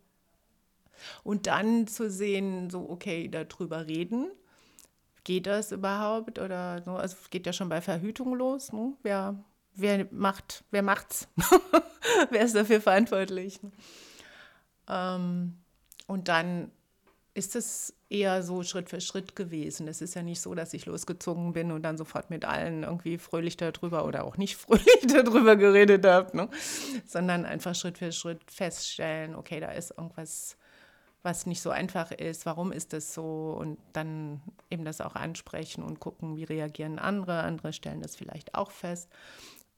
Und 1.24 1.46
dann 1.46 1.86
zu 1.86 2.10
sehen, 2.10 2.70
so, 2.70 2.88
okay, 2.88 3.28
darüber 3.28 3.86
reden. 3.86 4.30
Geht 5.24 5.46
das 5.46 5.72
überhaupt? 5.72 6.38
Oder 6.38 6.82
so? 6.84 6.92
Also 6.92 7.16
es 7.20 7.30
geht 7.30 7.46
ja 7.46 7.52
schon 7.52 7.68
bei 7.68 7.80
Verhütung 7.80 8.34
los. 8.34 8.72
Ne? 8.72 8.92
Wer, 9.02 9.42
wer 9.74 10.06
macht, 10.10 10.64
wer 10.70 10.82
macht's? 10.82 11.28
wer 12.30 12.42
ist 12.42 12.54
dafür 12.54 12.80
verantwortlich? 12.80 13.62
Ne? 13.62 13.72
Ähm, 14.92 15.56
und 16.06 16.28
dann 16.28 16.70
ist 17.34 17.56
es 17.56 17.94
eher 18.10 18.42
so 18.42 18.62
Schritt 18.62 18.90
für 18.90 19.00
Schritt 19.00 19.34
gewesen. 19.34 19.88
Es 19.88 20.02
ist 20.02 20.14
ja 20.14 20.22
nicht 20.22 20.42
so, 20.42 20.54
dass 20.54 20.74
ich 20.74 20.84
losgezogen 20.84 21.54
bin 21.54 21.72
und 21.72 21.82
dann 21.82 21.96
sofort 21.96 22.28
mit 22.28 22.44
allen 22.44 22.82
irgendwie 22.82 23.16
fröhlich 23.16 23.56
darüber 23.56 24.04
oder 24.04 24.24
auch 24.24 24.36
nicht 24.36 24.56
fröhlich 24.58 25.06
darüber 25.08 25.56
geredet 25.56 26.04
habe, 26.04 26.36
ne? 26.36 26.48
sondern 27.06 27.46
einfach 27.46 27.74
Schritt 27.74 27.98
für 27.98 28.12
Schritt 28.12 28.42
feststellen, 28.50 29.34
okay, 29.34 29.60
da 29.60 29.70
ist 29.70 29.94
irgendwas, 29.96 30.58
was 31.22 31.46
nicht 31.46 31.62
so 31.62 31.70
einfach 31.70 32.10
ist, 32.10 32.44
warum 32.44 32.70
ist 32.70 32.92
das 32.92 33.14
so 33.14 33.56
und 33.58 33.78
dann 33.94 34.42
eben 34.68 34.84
das 34.84 35.00
auch 35.00 35.14
ansprechen 35.14 35.82
und 35.82 36.00
gucken, 36.00 36.36
wie 36.36 36.44
reagieren 36.44 36.98
andere. 36.98 37.44
Andere 37.44 37.72
stellen 37.72 38.02
das 38.02 38.14
vielleicht 38.16 38.54
auch 38.54 38.72
fest 38.72 39.08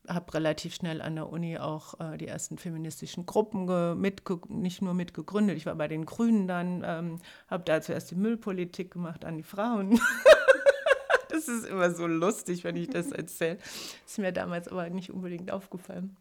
habe 0.09 0.35
relativ 0.35 0.75
schnell 0.75 1.01
an 1.01 1.17
der 1.17 1.29
Uni 1.29 1.59
auch 1.59 1.99
äh, 2.01 2.17
die 2.17 2.29
ersten 2.29 2.59
feministischen 2.59 3.27
Gruppen 3.27 4.01
nicht 4.49 4.83
nur 4.83 4.95
mitgegründet. 4.95 5.57
Ich 5.57 5.67
war 5.67 5.75
bei 5.75 5.89
den 5.89 6.05
Grünen 6.07 6.47
dann, 6.47 6.83
ähm, 6.85 7.19
habe 7.49 7.65
da 7.65 7.81
zuerst 7.81 8.11
die 8.11 8.17
Müllpolitik 8.17 8.93
gemacht 8.93 9.25
an 9.25 9.37
die 9.37 9.43
Frauen. 9.43 9.99
das 11.31 11.49
ist 11.49 11.67
immer 11.67 11.91
so 11.91 12.07
lustig, 12.07 12.65
wenn 12.65 12.77
ich 12.77 12.89
das 12.89 13.13
erzähle. 13.13 13.59
Ist 14.07 14.19
mir 14.19 14.33
damals 14.33 14.69
aber 14.69 14.89
nicht 14.91 15.11
unbedingt 15.11 15.51
aufgefallen. 15.51 16.17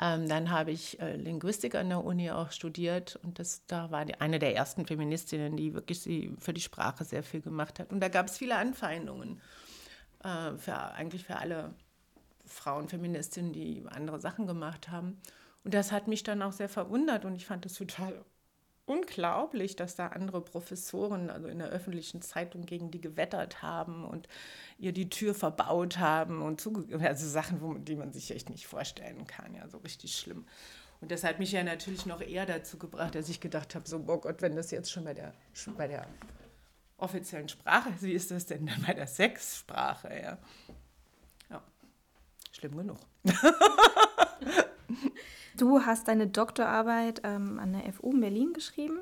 Ähm, 0.00 0.28
dann 0.28 0.50
habe 0.50 0.70
ich 0.70 1.00
äh, 1.00 1.16
Linguistik 1.16 1.74
an 1.74 1.88
der 1.88 2.04
Uni 2.04 2.30
auch 2.30 2.52
studiert 2.52 3.18
und 3.24 3.40
das, 3.40 3.66
da 3.66 3.90
war 3.90 4.04
die, 4.04 4.14
eine 4.14 4.38
der 4.38 4.54
ersten 4.54 4.86
Feministinnen, 4.86 5.56
die 5.56 5.74
wirklich 5.74 6.00
sie 6.00 6.36
für 6.38 6.52
die 6.52 6.60
Sprache 6.60 7.04
sehr 7.04 7.24
viel 7.24 7.40
gemacht 7.40 7.80
hat. 7.80 7.90
Und 7.90 7.98
da 7.98 8.08
gab 8.08 8.26
es 8.26 8.38
viele 8.38 8.56
Anfeindungen, 8.56 9.40
äh, 10.22 10.56
für, 10.56 10.76
eigentlich 10.76 11.24
für 11.24 11.36
alle 11.36 11.74
Frauen, 12.48 12.88
Feministinnen, 12.88 13.52
die 13.52 13.84
andere 13.88 14.20
Sachen 14.20 14.46
gemacht 14.46 14.90
haben. 14.90 15.20
Und 15.64 15.74
das 15.74 15.92
hat 15.92 16.08
mich 16.08 16.22
dann 16.22 16.42
auch 16.42 16.52
sehr 16.52 16.68
verwundert 16.68 17.24
und 17.24 17.34
ich 17.34 17.46
fand 17.46 17.66
es 17.66 17.74
total 17.74 18.24
unglaublich, 18.88 19.76
dass 19.76 19.96
da 19.96 20.08
andere 20.08 20.40
Professoren, 20.40 21.30
also 21.30 21.46
in 21.46 21.58
der 21.58 21.68
öffentlichen 21.68 22.22
Zeitung, 22.22 22.64
gegen 22.64 22.90
die 22.90 23.00
gewettert 23.00 23.62
haben 23.62 24.04
und 24.04 24.28
ihr 24.78 24.92
die 24.92 25.10
Tür 25.10 25.34
verbaut 25.34 25.98
haben 25.98 26.42
und 26.42 26.66
also 27.00 27.28
Sachen, 27.28 27.84
die 27.84 27.96
man 27.96 28.12
sich 28.12 28.30
echt 28.30 28.48
nicht 28.50 28.66
vorstellen 28.66 29.26
kann, 29.26 29.54
ja, 29.54 29.68
so 29.68 29.78
richtig 29.78 30.16
schlimm. 30.16 30.46
Und 31.00 31.12
das 31.12 31.22
hat 31.22 31.38
mich 31.38 31.52
ja 31.52 31.62
natürlich 31.62 32.06
noch 32.06 32.20
eher 32.20 32.46
dazu 32.46 32.78
gebracht, 32.78 33.14
dass 33.14 33.28
ich 33.28 33.40
gedacht 33.40 33.74
habe, 33.74 33.88
so, 33.88 34.02
oh 34.06 34.18
Gott, 34.18 34.42
wenn 34.42 34.56
das 34.56 34.70
jetzt 34.70 34.90
schon 34.90 35.04
bei 35.04 35.14
der, 35.14 35.32
schon 35.52 35.76
bei 35.76 35.86
der 35.86 36.06
offiziellen 36.96 37.48
Sprache 37.48 37.90
ist, 37.90 38.02
wie 38.02 38.12
ist 38.12 38.30
das 38.30 38.46
denn 38.46 38.66
dann 38.66 38.82
bei 38.84 38.94
der 38.94 39.06
Sexsprache, 39.06 40.08
ja? 40.20 40.38
Schlimm 42.58 42.76
genug. 42.76 42.98
du 45.56 45.80
hast 45.80 46.08
deine 46.08 46.26
Doktorarbeit 46.26 47.22
ähm, 47.24 47.58
an 47.58 47.72
der 47.72 47.92
FU 47.92 48.12
in 48.12 48.20
Berlin 48.20 48.52
geschrieben, 48.52 48.98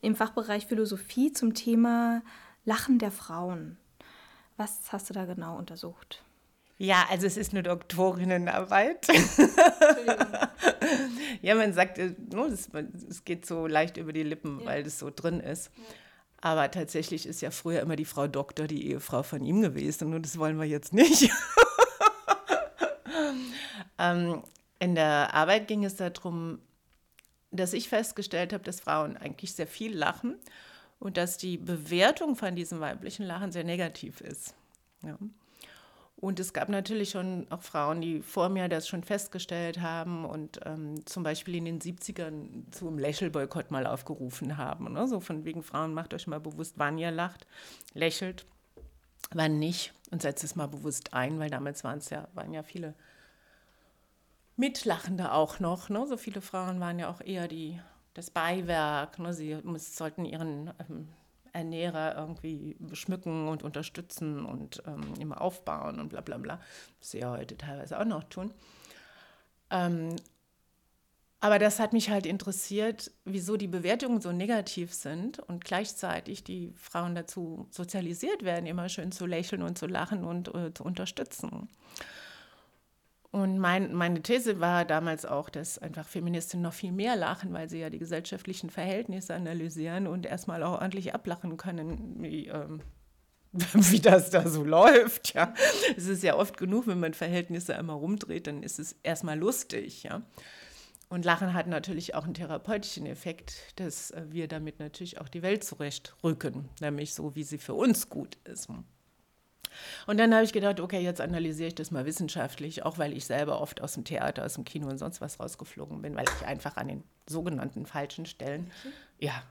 im 0.00 0.14
Fachbereich 0.14 0.66
Philosophie 0.66 1.32
zum 1.32 1.54
Thema 1.54 2.22
Lachen 2.64 2.98
der 2.98 3.10
Frauen. 3.10 3.78
Was 4.56 4.92
hast 4.92 5.10
du 5.10 5.14
da 5.14 5.24
genau 5.24 5.56
untersucht? 5.56 6.22
Ja, 6.78 7.06
also 7.10 7.26
es 7.26 7.36
ist 7.36 7.52
eine 7.52 7.62
Doktorinnenarbeit. 7.62 9.06
ja, 11.42 11.54
man 11.54 11.72
sagt, 11.72 11.98
äh, 11.98 12.14
es 13.08 13.24
geht 13.24 13.46
so 13.46 13.66
leicht 13.66 13.96
über 13.96 14.12
die 14.12 14.24
Lippen, 14.24 14.60
ja. 14.60 14.66
weil 14.66 14.82
das 14.82 14.98
so 14.98 15.10
drin 15.14 15.40
ist. 15.40 15.70
Ja. 15.76 15.82
Aber 16.44 16.68
tatsächlich 16.72 17.26
ist 17.26 17.40
ja 17.40 17.52
früher 17.52 17.80
immer 17.80 17.94
die 17.94 18.04
Frau 18.04 18.26
Doktor 18.26 18.66
die 18.66 18.90
Ehefrau 18.90 19.22
von 19.22 19.44
ihm 19.44 19.62
gewesen 19.62 20.12
und 20.12 20.26
das 20.26 20.38
wollen 20.38 20.58
wir 20.58 20.66
jetzt 20.66 20.92
nicht. 20.92 21.30
Ähm, 24.02 24.42
in 24.80 24.96
der 24.96 25.32
Arbeit 25.32 25.68
ging 25.68 25.84
es 25.84 25.96
darum, 25.96 26.58
dass 27.52 27.72
ich 27.72 27.88
festgestellt 27.88 28.52
habe, 28.52 28.64
dass 28.64 28.80
Frauen 28.80 29.16
eigentlich 29.16 29.54
sehr 29.54 29.68
viel 29.68 29.96
lachen 29.96 30.36
und 30.98 31.16
dass 31.16 31.36
die 31.36 31.56
Bewertung 31.56 32.34
von 32.34 32.56
diesem 32.56 32.80
weiblichen 32.80 33.24
Lachen 33.24 33.52
sehr 33.52 33.64
negativ 33.64 34.20
ist. 34.20 34.54
Ja. 35.02 35.16
Und 36.16 36.38
es 36.38 36.52
gab 36.52 36.68
natürlich 36.68 37.10
schon 37.10 37.46
auch 37.50 37.62
Frauen, 37.62 38.00
die 38.00 38.22
vor 38.22 38.48
mir 38.48 38.68
das 38.68 38.86
schon 38.86 39.02
festgestellt 39.02 39.80
haben 39.80 40.24
und 40.24 40.60
ähm, 40.64 41.04
zum 41.04 41.24
Beispiel 41.24 41.56
in 41.56 41.64
den 41.64 41.80
70ern 41.80 42.70
zum 42.70 42.98
Lächelboykott 42.98 43.72
mal 43.72 43.86
aufgerufen 43.86 44.56
haben. 44.56 44.92
Ne? 44.92 45.08
So 45.08 45.18
von 45.18 45.44
wegen 45.44 45.62
Frauen, 45.62 45.94
macht 45.94 46.14
euch 46.14 46.28
mal 46.28 46.38
bewusst, 46.38 46.74
wann 46.76 46.96
ihr 46.98 47.10
lacht, 47.10 47.46
lächelt, 47.94 48.46
wann 49.32 49.58
nicht 49.58 49.92
und 50.12 50.22
setzt 50.22 50.44
es 50.44 50.54
mal 50.54 50.68
bewusst 50.68 51.12
ein, 51.12 51.40
weil 51.40 51.50
damals 51.50 51.82
waren 51.82 51.98
es 51.98 52.10
ja, 52.10 52.28
waren 52.34 52.52
ja 52.52 52.62
viele 52.62 52.94
Mitlachende 54.56 55.32
auch 55.32 55.60
noch. 55.60 55.88
Ne? 55.88 56.06
So 56.06 56.16
viele 56.16 56.40
Frauen 56.40 56.80
waren 56.80 56.98
ja 56.98 57.10
auch 57.10 57.20
eher 57.20 57.48
die, 57.48 57.80
das 58.14 58.30
Beiwerk. 58.30 59.18
Ne? 59.18 59.32
Sie 59.32 59.56
sollten 59.78 60.24
ihren 60.24 60.72
ähm, 60.88 61.08
Ernährer 61.52 62.16
irgendwie 62.16 62.76
beschmücken 62.78 63.48
und 63.48 63.62
unterstützen 63.62 64.44
und 64.44 64.82
ähm, 64.86 65.14
immer 65.20 65.40
aufbauen 65.40 66.00
und 66.00 66.08
bla 66.08 66.20
bla 66.20 66.38
bla, 66.38 66.60
was 66.98 67.10
sie 67.10 67.20
ja 67.20 67.30
heute 67.30 67.56
teilweise 67.56 67.98
auch 67.98 68.04
noch 68.04 68.24
tun. 68.24 68.52
Ähm, 69.70 70.16
aber 71.40 71.58
das 71.58 71.80
hat 71.80 71.92
mich 71.92 72.08
halt 72.08 72.24
interessiert, 72.24 73.10
wieso 73.24 73.56
die 73.56 73.66
Bewertungen 73.66 74.20
so 74.20 74.30
negativ 74.30 74.94
sind 74.94 75.40
und 75.40 75.64
gleichzeitig 75.64 76.44
die 76.44 76.72
Frauen 76.76 77.16
dazu 77.16 77.66
sozialisiert 77.70 78.44
werden, 78.44 78.66
immer 78.66 78.88
schön 78.88 79.10
zu 79.10 79.26
lächeln 79.26 79.62
und 79.62 79.76
zu 79.76 79.88
lachen 79.88 80.22
und 80.22 80.54
äh, 80.54 80.72
zu 80.72 80.84
unterstützen. 80.84 81.68
Und 83.32 83.58
mein, 83.58 83.94
meine 83.94 84.20
These 84.20 84.60
war 84.60 84.84
damals 84.84 85.24
auch, 85.24 85.48
dass 85.48 85.78
einfach 85.78 86.06
Feministinnen 86.06 86.62
noch 86.62 86.74
viel 86.74 86.92
mehr 86.92 87.16
lachen, 87.16 87.54
weil 87.54 87.70
sie 87.70 87.78
ja 87.78 87.88
die 87.88 87.98
gesellschaftlichen 87.98 88.68
Verhältnisse 88.68 89.34
analysieren 89.34 90.06
und 90.06 90.26
erstmal 90.26 90.62
auch 90.62 90.82
ordentlich 90.82 91.14
ablachen 91.14 91.56
können, 91.56 92.22
wie, 92.22 92.48
ähm, 92.48 92.82
wie 93.52 94.00
das 94.00 94.28
da 94.28 94.46
so 94.46 94.62
läuft. 94.62 95.32
Ja. 95.32 95.54
Es 95.96 96.08
ist 96.08 96.22
ja 96.22 96.36
oft 96.36 96.58
genug, 96.58 96.86
wenn 96.86 97.00
man 97.00 97.14
Verhältnisse 97.14 97.74
einmal 97.74 97.96
rumdreht, 97.96 98.46
dann 98.46 98.62
ist 98.62 98.78
es 98.78 98.96
erstmal 99.02 99.38
lustig. 99.38 100.02
Ja. 100.02 100.20
Und 101.08 101.24
Lachen 101.24 101.54
hat 101.54 101.68
natürlich 101.68 102.14
auch 102.14 102.24
einen 102.24 102.34
therapeutischen 102.34 103.06
Effekt, 103.06 103.72
dass 103.76 104.12
wir 104.28 104.46
damit 104.46 104.78
natürlich 104.78 105.22
auch 105.22 105.30
die 105.30 105.40
Welt 105.40 105.64
zurechtrücken, 105.64 106.68
nämlich 106.82 107.14
so, 107.14 107.34
wie 107.34 107.44
sie 107.44 107.58
für 107.58 107.74
uns 107.74 108.10
gut 108.10 108.36
ist. 108.44 108.68
Und 110.06 110.18
dann 110.18 110.34
habe 110.34 110.44
ich 110.44 110.52
gedacht, 110.52 110.80
okay, 110.80 111.00
jetzt 111.00 111.20
analysiere 111.20 111.68
ich 111.68 111.74
das 111.74 111.90
mal 111.90 112.04
wissenschaftlich, 112.04 112.84
auch 112.84 112.98
weil 112.98 113.16
ich 113.16 113.24
selber 113.24 113.60
oft 113.60 113.80
aus 113.80 113.94
dem 113.94 114.04
Theater, 114.04 114.44
aus 114.44 114.54
dem 114.54 114.64
Kino 114.64 114.88
und 114.88 114.98
sonst 114.98 115.20
was 115.20 115.40
rausgeflogen 115.40 116.02
bin, 116.02 116.16
weil 116.16 116.24
ich 116.24 116.46
einfach 116.46 116.76
an 116.76 116.88
den 116.88 117.04
sogenannten 117.28 117.86
falschen 117.86 118.26
Stellen, 118.26 118.70
okay. 118.80 118.94
ja, 119.20 119.42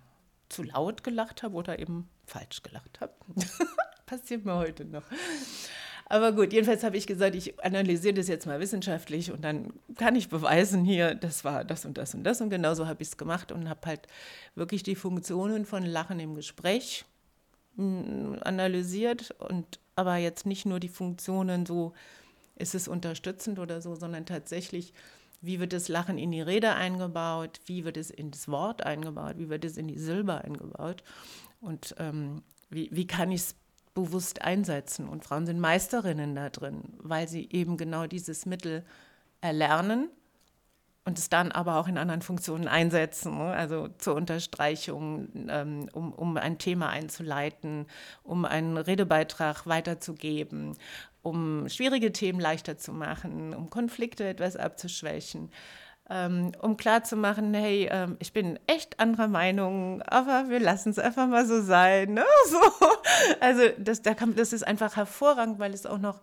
zu 0.49 0.63
laut 0.63 1.03
gelacht 1.03 1.43
habe 1.43 1.55
oder 1.55 1.79
eben 1.79 2.09
falsch 2.25 2.61
gelacht 2.63 2.99
habe. 2.99 3.13
Passiert 4.05 4.45
mir 4.45 4.55
heute 4.55 4.83
noch. 4.83 5.03
Aber 6.05 6.33
gut, 6.33 6.51
jedenfalls 6.51 6.83
habe 6.83 6.97
ich 6.97 7.07
gesagt, 7.07 7.35
ich 7.35 7.63
analysiere 7.63 8.13
das 8.13 8.27
jetzt 8.27 8.45
mal 8.45 8.59
wissenschaftlich 8.59 9.31
und 9.31 9.45
dann 9.45 9.71
kann 9.95 10.13
ich 10.17 10.27
beweisen, 10.27 10.83
hier, 10.83 11.15
das 11.15 11.45
war 11.45 11.63
das 11.63 11.85
und 11.85 11.97
das 11.97 12.13
und 12.13 12.25
das. 12.25 12.41
Und 12.41 12.49
genauso 12.49 12.85
habe 12.85 13.01
ich 13.01 13.07
es 13.07 13.17
gemacht 13.17 13.53
und 13.53 13.69
habe 13.69 13.87
halt 13.87 14.07
wirklich 14.53 14.83
die 14.83 14.95
Funktionen 14.95 15.65
von 15.65 15.85
Lachen 15.85 16.19
im 16.19 16.35
Gespräch 16.35 17.05
analysiert 17.77 19.31
und 19.39 19.79
aber 19.95 20.17
jetzt 20.17 20.45
nicht 20.45 20.65
nur 20.65 20.79
die 20.79 20.89
Funktionen 20.89 21.65
so, 21.65 21.93
ist 22.55 22.75
es 22.75 22.87
unterstützend 22.87 23.59
oder 23.59 23.81
so, 23.81 23.95
sondern 23.95 24.25
tatsächlich, 24.25 24.93
wie 25.41 25.59
wird 25.59 25.73
das 25.73 25.87
Lachen 25.87 26.17
in 26.17 26.31
die 26.31 26.41
Rede 26.41 26.73
eingebaut, 26.75 27.59
wie 27.65 27.83
wird 27.85 27.97
es 27.97 28.11
ins 28.11 28.47
Wort 28.47 28.85
eingebaut, 28.85 29.37
wie 29.37 29.49
wird 29.49 29.65
es 29.65 29.77
in 29.77 29.87
die 29.87 29.97
Silbe 29.97 30.43
eingebaut 30.43 31.03
und 31.59 31.95
ähm, 31.97 32.43
wie, 32.69 32.89
wie 32.91 33.07
kann 33.07 33.31
ich 33.31 33.41
es 33.41 33.55
bewusst 33.93 34.41
einsetzen. 34.41 35.07
Und 35.09 35.23
Frauen 35.23 35.45
sind 35.45 35.59
Meisterinnen 35.59 36.35
da 36.35 36.49
drin, 36.49 36.83
weil 36.97 37.27
sie 37.27 37.49
eben 37.51 37.77
genau 37.77 38.07
dieses 38.07 38.45
Mittel 38.45 38.85
erlernen 39.41 40.09
und 41.03 41.17
es 41.17 41.29
dann 41.29 41.51
aber 41.51 41.77
auch 41.77 41.87
in 41.87 41.97
anderen 41.97 42.21
Funktionen 42.21 42.67
einsetzen, 42.67 43.37
ne? 43.37 43.53
also 43.53 43.87
zur 43.97 44.15
Unterstreichung, 44.15 45.29
ähm, 45.49 45.89
um, 45.93 46.13
um 46.13 46.37
ein 46.37 46.57
Thema 46.57 46.89
einzuleiten, 46.89 47.87
um 48.23 48.45
einen 48.45 48.77
Redebeitrag 48.77 49.65
weiterzugeben, 49.65 50.77
um 51.23 51.67
schwierige 51.69 52.11
Themen 52.11 52.39
leichter 52.39 52.77
zu 52.77 52.93
machen, 52.93 53.53
um 53.55 53.69
Konflikte 53.69 54.27
etwas 54.27 54.55
abzuschwächen 54.55 55.49
ähm, 56.11 56.51
um 56.61 56.75
klarzumachen, 56.75 57.53
hey, 57.53 57.87
ähm, 57.89 58.17
ich 58.19 58.33
bin 58.33 58.59
echt 58.67 58.99
anderer 58.99 59.29
Meinung, 59.29 60.01
aber 60.01 60.49
wir 60.49 60.59
lassen 60.59 60.89
es 60.89 60.99
einfach 60.99 61.25
mal 61.27 61.45
so 61.45 61.61
sein. 61.61 62.13
Ne? 62.13 62.25
So. 62.47 62.57
Also 63.39 63.61
das, 63.77 64.01
das 64.01 64.53
ist 64.53 64.67
einfach 64.67 64.97
hervorragend, 64.97 65.57
weil 65.59 65.73
es 65.73 65.85
auch 65.85 65.99
noch 65.99 66.21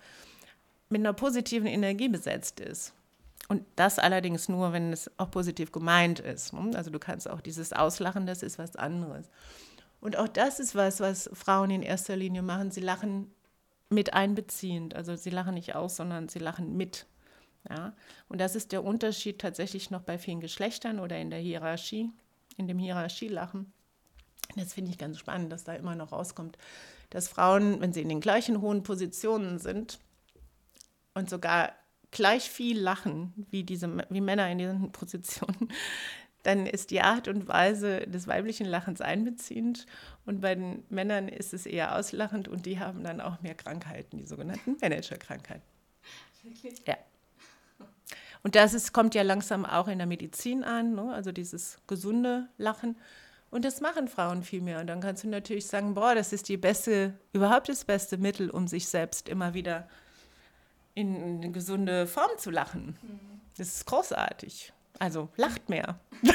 mit 0.91 1.01
einer 1.01 1.15
positiven 1.15 1.67
Energie 1.67 2.09
besetzt 2.09 2.61
ist. 2.61 2.93
Und 3.49 3.65
das 3.77 3.99
allerdings 3.99 4.49
nur, 4.49 4.73
wenn 4.73 4.93
es 4.93 5.11
auch 5.19 5.31
positiv 5.31 5.73
gemeint 5.73 6.21
ist. 6.21 6.53
Ne? 6.53 6.71
Also 6.77 6.91
du 6.91 6.99
kannst 6.99 7.29
auch 7.29 7.41
dieses 7.41 7.73
Auslachen, 7.73 8.27
das 8.27 8.43
ist 8.43 8.59
was 8.59 8.77
anderes. 8.77 9.31
Und 10.01 10.17
auch 10.17 10.29
das 10.29 10.61
ist 10.61 10.75
was, 10.75 11.01
was 11.01 11.31
Frauen 11.33 11.71
in 11.71 11.83
erster 11.83 12.15
Linie 12.15 12.43
machen. 12.43 12.71
Sie 12.71 12.81
lachen 12.81 13.33
mit 13.89 14.13
einbeziehend. 14.13 14.95
Also 14.95 15.17
sie 15.17 15.31
lachen 15.31 15.55
nicht 15.55 15.75
aus, 15.75 15.97
sondern 15.97 16.29
sie 16.29 16.39
lachen 16.39 16.77
mit. 16.77 17.07
Ja? 17.69 17.95
Und 18.29 18.39
das 18.39 18.55
ist 18.55 18.73
der 18.73 18.85
Unterschied 18.85 19.41
tatsächlich 19.41 19.91
noch 19.91 20.03
bei 20.03 20.19
vielen 20.19 20.41
Geschlechtern 20.41 21.01
oder 21.01 21.19
in 21.19 21.31
der 21.31 21.41
Hierarchie, 21.41 22.11
in 22.59 22.69
dem 22.69 22.79
Hierarchielachen. 22.79 23.73
Das 24.57 24.75
finde 24.75 24.91
ich 24.91 24.99
ganz 24.99 25.19
spannend, 25.19 25.53
dass 25.53 25.65
da 25.65 25.75
immer 25.75 25.95
noch 25.95 26.13
rauskommt, 26.13 26.59
dass 27.11 27.29
Frauen, 27.29 27.81
wenn 27.81 27.93
sie 27.93 28.03
in 28.03 28.09
den 28.09 28.21
gleichen 28.21 28.61
hohen 28.61 28.83
Positionen 28.83 29.59
sind 29.59 29.99
und 31.15 31.31
sogar 31.31 31.73
gleich 32.11 32.51
viel 32.51 32.79
lachen 32.79 33.47
wie, 33.51 33.65
diese, 33.65 34.05
wie 34.11 34.21
Männer 34.21 34.51
in 34.51 34.59
diesen 34.59 34.93
Positionen, 34.93 35.73
dann 36.43 36.67
ist 36.67 36.91
die 36.91 37.01
Art 37.01 37.29
und 37.29 37.49
Weise 37.49 38.07
des 38.07 38.27
weiblichen 38.27 38.67
Lachens 38.67 39.01
einbeziehend 39.01 39.87
und 40.25 40.41
bei 40.41 40.55
den 40.55 40.85
Männern 40.89 41.29
ist 41.29 41.53
es 41.53 41.67
eher 41.67 41.97
auslachend 41.97 42.49
und 42.49 42.65
die 42.65 42.79
haben 42.79 43.03
dann 43.03 43.21
auch 43.21 43.41
mehr 43.43 43.55
Krankheiten, 43.55 44.19
die 44.19 44.27
sogenannten 44.27 44.77
Managerkrankheiten. 44.81 45.63
Wirklich? 46.43 46.81
Ja. 46.87 46.97
Und 48.43 48.55
das 48.55 48.73
ist, 48.73 48.93
kommt 48.93 49.15
ja 49.15 49.23
langsam 49.23 49.67
auch 49.67 49.89
in 49.89 49.99
der 49.99 50.07
Medizin 50.07 50.65
an, 50.65 50.95
ne? 50.95 51.13
also 51.13 51.33
dieses 51.33 51.79
gesunde 51.87 52.49
Lachen. 52.57 52.97
Und 53.51 53.65
das 53.65 53.81
machen 53.81 54.09
Frauen 54.09 54.43
viel 54.43 54.61
mehr. 54.61 54.81
Und 54.81 54.87
dann 54.87 55.01
kannst 55.01 55.25
du 55.25 55.29
natürlich 55.29 55.67
sagen, 55.67 55.95
boah, 55.95 56.15
das 56.15 56.33
ist 56.33 56.49
die 56.49 56.57
beste, 56.57 57.15
überhaupt 57.33 57.69
das 57.69 57.85
beste 57.85 58.17
Mittel, 58.19 58.51
um 58.51 58.69
sich 58.69 58.89
selbst 58.89 59.29
immer 59.29 59.55
wieder 59.55 59.89
in 60.99 61.17
eine 61.17 61.53
gesunde 61.53 62.07
Form 62.07 62.31
zu 62.39 62.51
lachen. 62.51 62.99
Mhm. 63.01 63.21
Das 63.57 63.69
ist 63.69 63.87
großartig. 63.87 64.73
Also 64.99 65.29
lacht 65.37 65.69
mehr. 65.69 66.01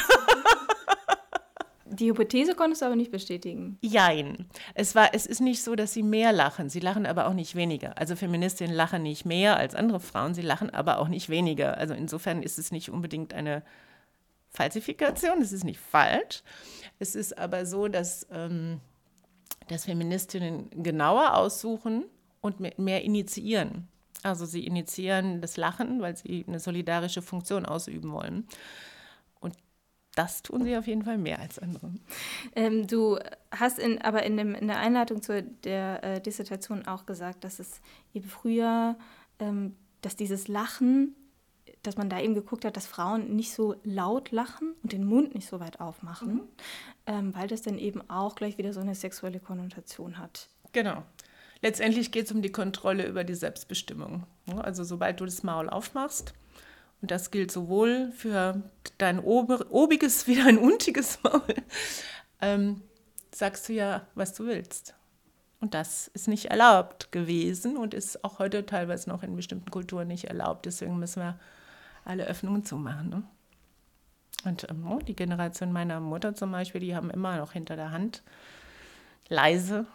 Die 1.85 2.09
Hypothese 2.09 2.55
konntest 2.55 2.81
du 2.81 2.87
aber 2.87 2.95
nicht 2.95 3.11
bestätigen. 3.11 3.77
Jein. 3.81 4.47
Es, 4.73 4.95
war, 4.95 5.13
es 5.13 5.27
ist 5.27 5.41
nicht 5.41 5.61
so, 5.61 5.75
dass 5.75 5.93
sie 5.93 6.01
mehr 6.01 6.31
lachen. 6.31 6.69
Sie 6.69 6.79
lachen 6.79 7.05
aber 7.05 7.27
auch 7.27 7.33
nicht 7.33 7.55
weniger. 7.55 7.97
Also 7.99 8.15
Feministinnen 8.15 8.75
lachen 8.75 9.03
nicht 9.03 9.25
mehr 9.25 9.57
als 9.57 9.75
andere 9.75 9.99
Frauen, 9.99 10.33
sie 10.33 10.41
lachen 10.41 10.71
aber 10.71 10.97
auch 10.97 11.07
nicht 11.07 11.29
weniger. 11.29 11.77
Also 11.77 11.93
insofern 11.93 12.41
ist 12.41 12.57
es 12.57 12.71
nicht 12.71 12.89
unbedingt 12.89 13.33
eine 13.33 13.63
Falsifikation, 14.49 15.41
es 15.41 15.51
ist 15.51 15.65
nicht 15.65 15.79
falsch. 15.79 16.41
Es 16.99 17.15
ist 17.15 17.37
aber 17.37 17.65
so, 17.65 17.87
dass, 17.87 18.25
ähm, 18.31 18.79
dass 19.67 19.85
Feministinnen 19.85 20.69
genauer 20.81 21.35
aussuchen 21.35 22.05
und 22.41 22.59
mehr 22.79 23.03
initiieren. 23.03 23.87
Also 24.23 24.45
sie 24.45 24.65
initiieren 24.65 25.41
das 25.41 25.57
Lachen, 25.57 26.01
weil 26.01 26.15
sie 26.15 26.45
eine 26.47 26.59
solidarische 26.59 27.21
Funktion 27.21 27.65
ausüben 27.65 28.11
wollen 28.11 28.47
das 30.15 30.43
tun 30.43 30.63
sie 30.63 30.77
auf 30.77 30.87
jeden 30.87 31.03
Fall 31.03 31.17
mehr 31.17 31.39
als 31.39 31.59
andere. 31.59 31.91
Ähm, 32.55 32.87
du 32.87 33.19
hast 33.51 33.79
in, 33.79 34.01
aber 34.01 34.23
in, 34.23 34.37
dem, 34.37 34.55
in 34.55 34.67
der 34.67 34.77
Einleitung 34.77 35.21
zu 35.21 35.41
der 35.41 36.03
äh, 36.03 36.21
Dissertation 36.21 36.87
auch 36.87 37.05
gesagt, 37.05 37.43
dass 37.43 37.59
es 37.59 37.81
eben 38.13 38.27
früher, 38.27 38.97
ähm, 39.39 39.75
dass 40.01 40.15
dieses 40.15 40.47
Lachen, 40.47 41.15
dass 41.81 41.97
man 41.97 42.09
da 42.09 42.19
eben 42.19 42.35
geguckt 42.35 42.63
hat, 42.63 42.77
dass 42.77 42.85
Frauen 42.85 43.35
nicht 43.35 43.53
so 43.53 43.75
laut 43.83 44.31
lachen 44.31 44.73
und 44.83 44.93
den 44.93 45.03
Mund 45.03 45.35
nicht 45.35 45.47
so 45.47 45.59
weit 45.59 45.79
aufmachen, 45.79 46.35
mhm. 46.35 46.47
ähm, 47.07 47.35
weil 47.35 47.47
das 47.47 47.63
dann 47.63 47.77
eben 47.77 48.07
auch 48.09 48.35
gleich 48.35 48.57
wieder 48.57 48.73
so 48.73 48.81
eine 48.81 48.95
sexuelle 48.95 49.39
Konnotation 49.39 50.17
hat. 50.17 50.49
Genau. 50.71 51.03
Letztendlich 51.63 52.11
geht 52.11 52.25
es 52.25 52.31
um 52.33 52.41
die 52.41 52.51
Kontrolle 52.51 53.07
über 53.07 53.23
die 53.23 53.35
Selbstbestimmung. 53.35 54.27
Also 54.57 54.83
sobald 54.83 55.21
du 55.21 55.25
das 55.25 55.43
Maul 55.43 55.69
aufmachst, 55.69 56.33
und 57.01 57.09
das 57.09 57.31
gilt 57.31 57.51
sowohl 57.51 58.11
für 58.11 58.61
dein 58.97 59.19
obiges 59.19 60.27
wie 60.27 60.35
dein 60.35 60.57
untiges 60.57 61.19
Maul. 61.23 61.55
Ähm, 62.41 62.81
sagst 63.33 63.67
du 63.67 63.73
ja, 63.73 64.05
was 64.13 64.33
du 64.33 64.45
willst. 64.45 64.93
Und 65.61 65.73
das 65.73 66.09
ist 66.09 66.27
nicht 66.27 66.45
erlaubt 66.45 67.13
gewesen 67.13 67.77
und 67.77 67.93
ist 67.93 68.25
auch 68.25 68.39
heute 68.39 68.65
teilweise 68.65 69.09
noch 69.09 69.23
in 69.23 69.35
bestimmten 69.37 69.71
Kulturen 69.71 70.09
nicht 70.09 70.25
erlaubt. 70.25 70.65
Deswegen 70.65 70.99
müssen 70.99 71.21
wir 71.21 71.39
alle 72.03 72.25
Öffnungen 72.25 72.65
zumachen. 72.65 73.09
Ne? 73.09 73.23
Und 74.43 74.69
ähm, 74.69 74.91
oh, 74.91 74.99
die 74.99 75.15
Generation 75.15 75.71
meiner 75.71 76.01
Mutter 76.01 76.35
zum 76.35 76.51
Beispiel, 76.51 76.81
die 76.81 76.95
haben 76.95 77.09
immer 77.09 77.37
noch 77.37 77.53
hinter 77.53 77.77
der 77.77 77.91
Hand 77.91 78.21
leise 79.29 79.85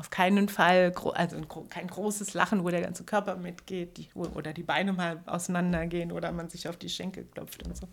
auf 0.00 0.08
keinen 0.08 0.48
Fall, 0.48 0.94
also 1.14 1.36
kein 1.68 1.86
großes 1.86 2.32
Lachen, 2.32 2.64
wo 2.64 2.70
der 2.70 2.80
ganze 2.80 3.04
Körper 3.04 3.36
mitgeht 3.36 3.98
die, 3.98 4.08
oder 4.14 4.54
die 4.54 4.62
Beine 4.62 4.94
mal 4.94 5.22
auseinandergehen 5.26 6.10
oder 6.10 6.32
man 6.32 6.48
sich 6.48 6.68
auf 6.68 6.78
die 6.78 6.88
Schenkel 6.88 7.26
klopft 7.34 7.62
und 7.66 7.76
so. 7.76 7.86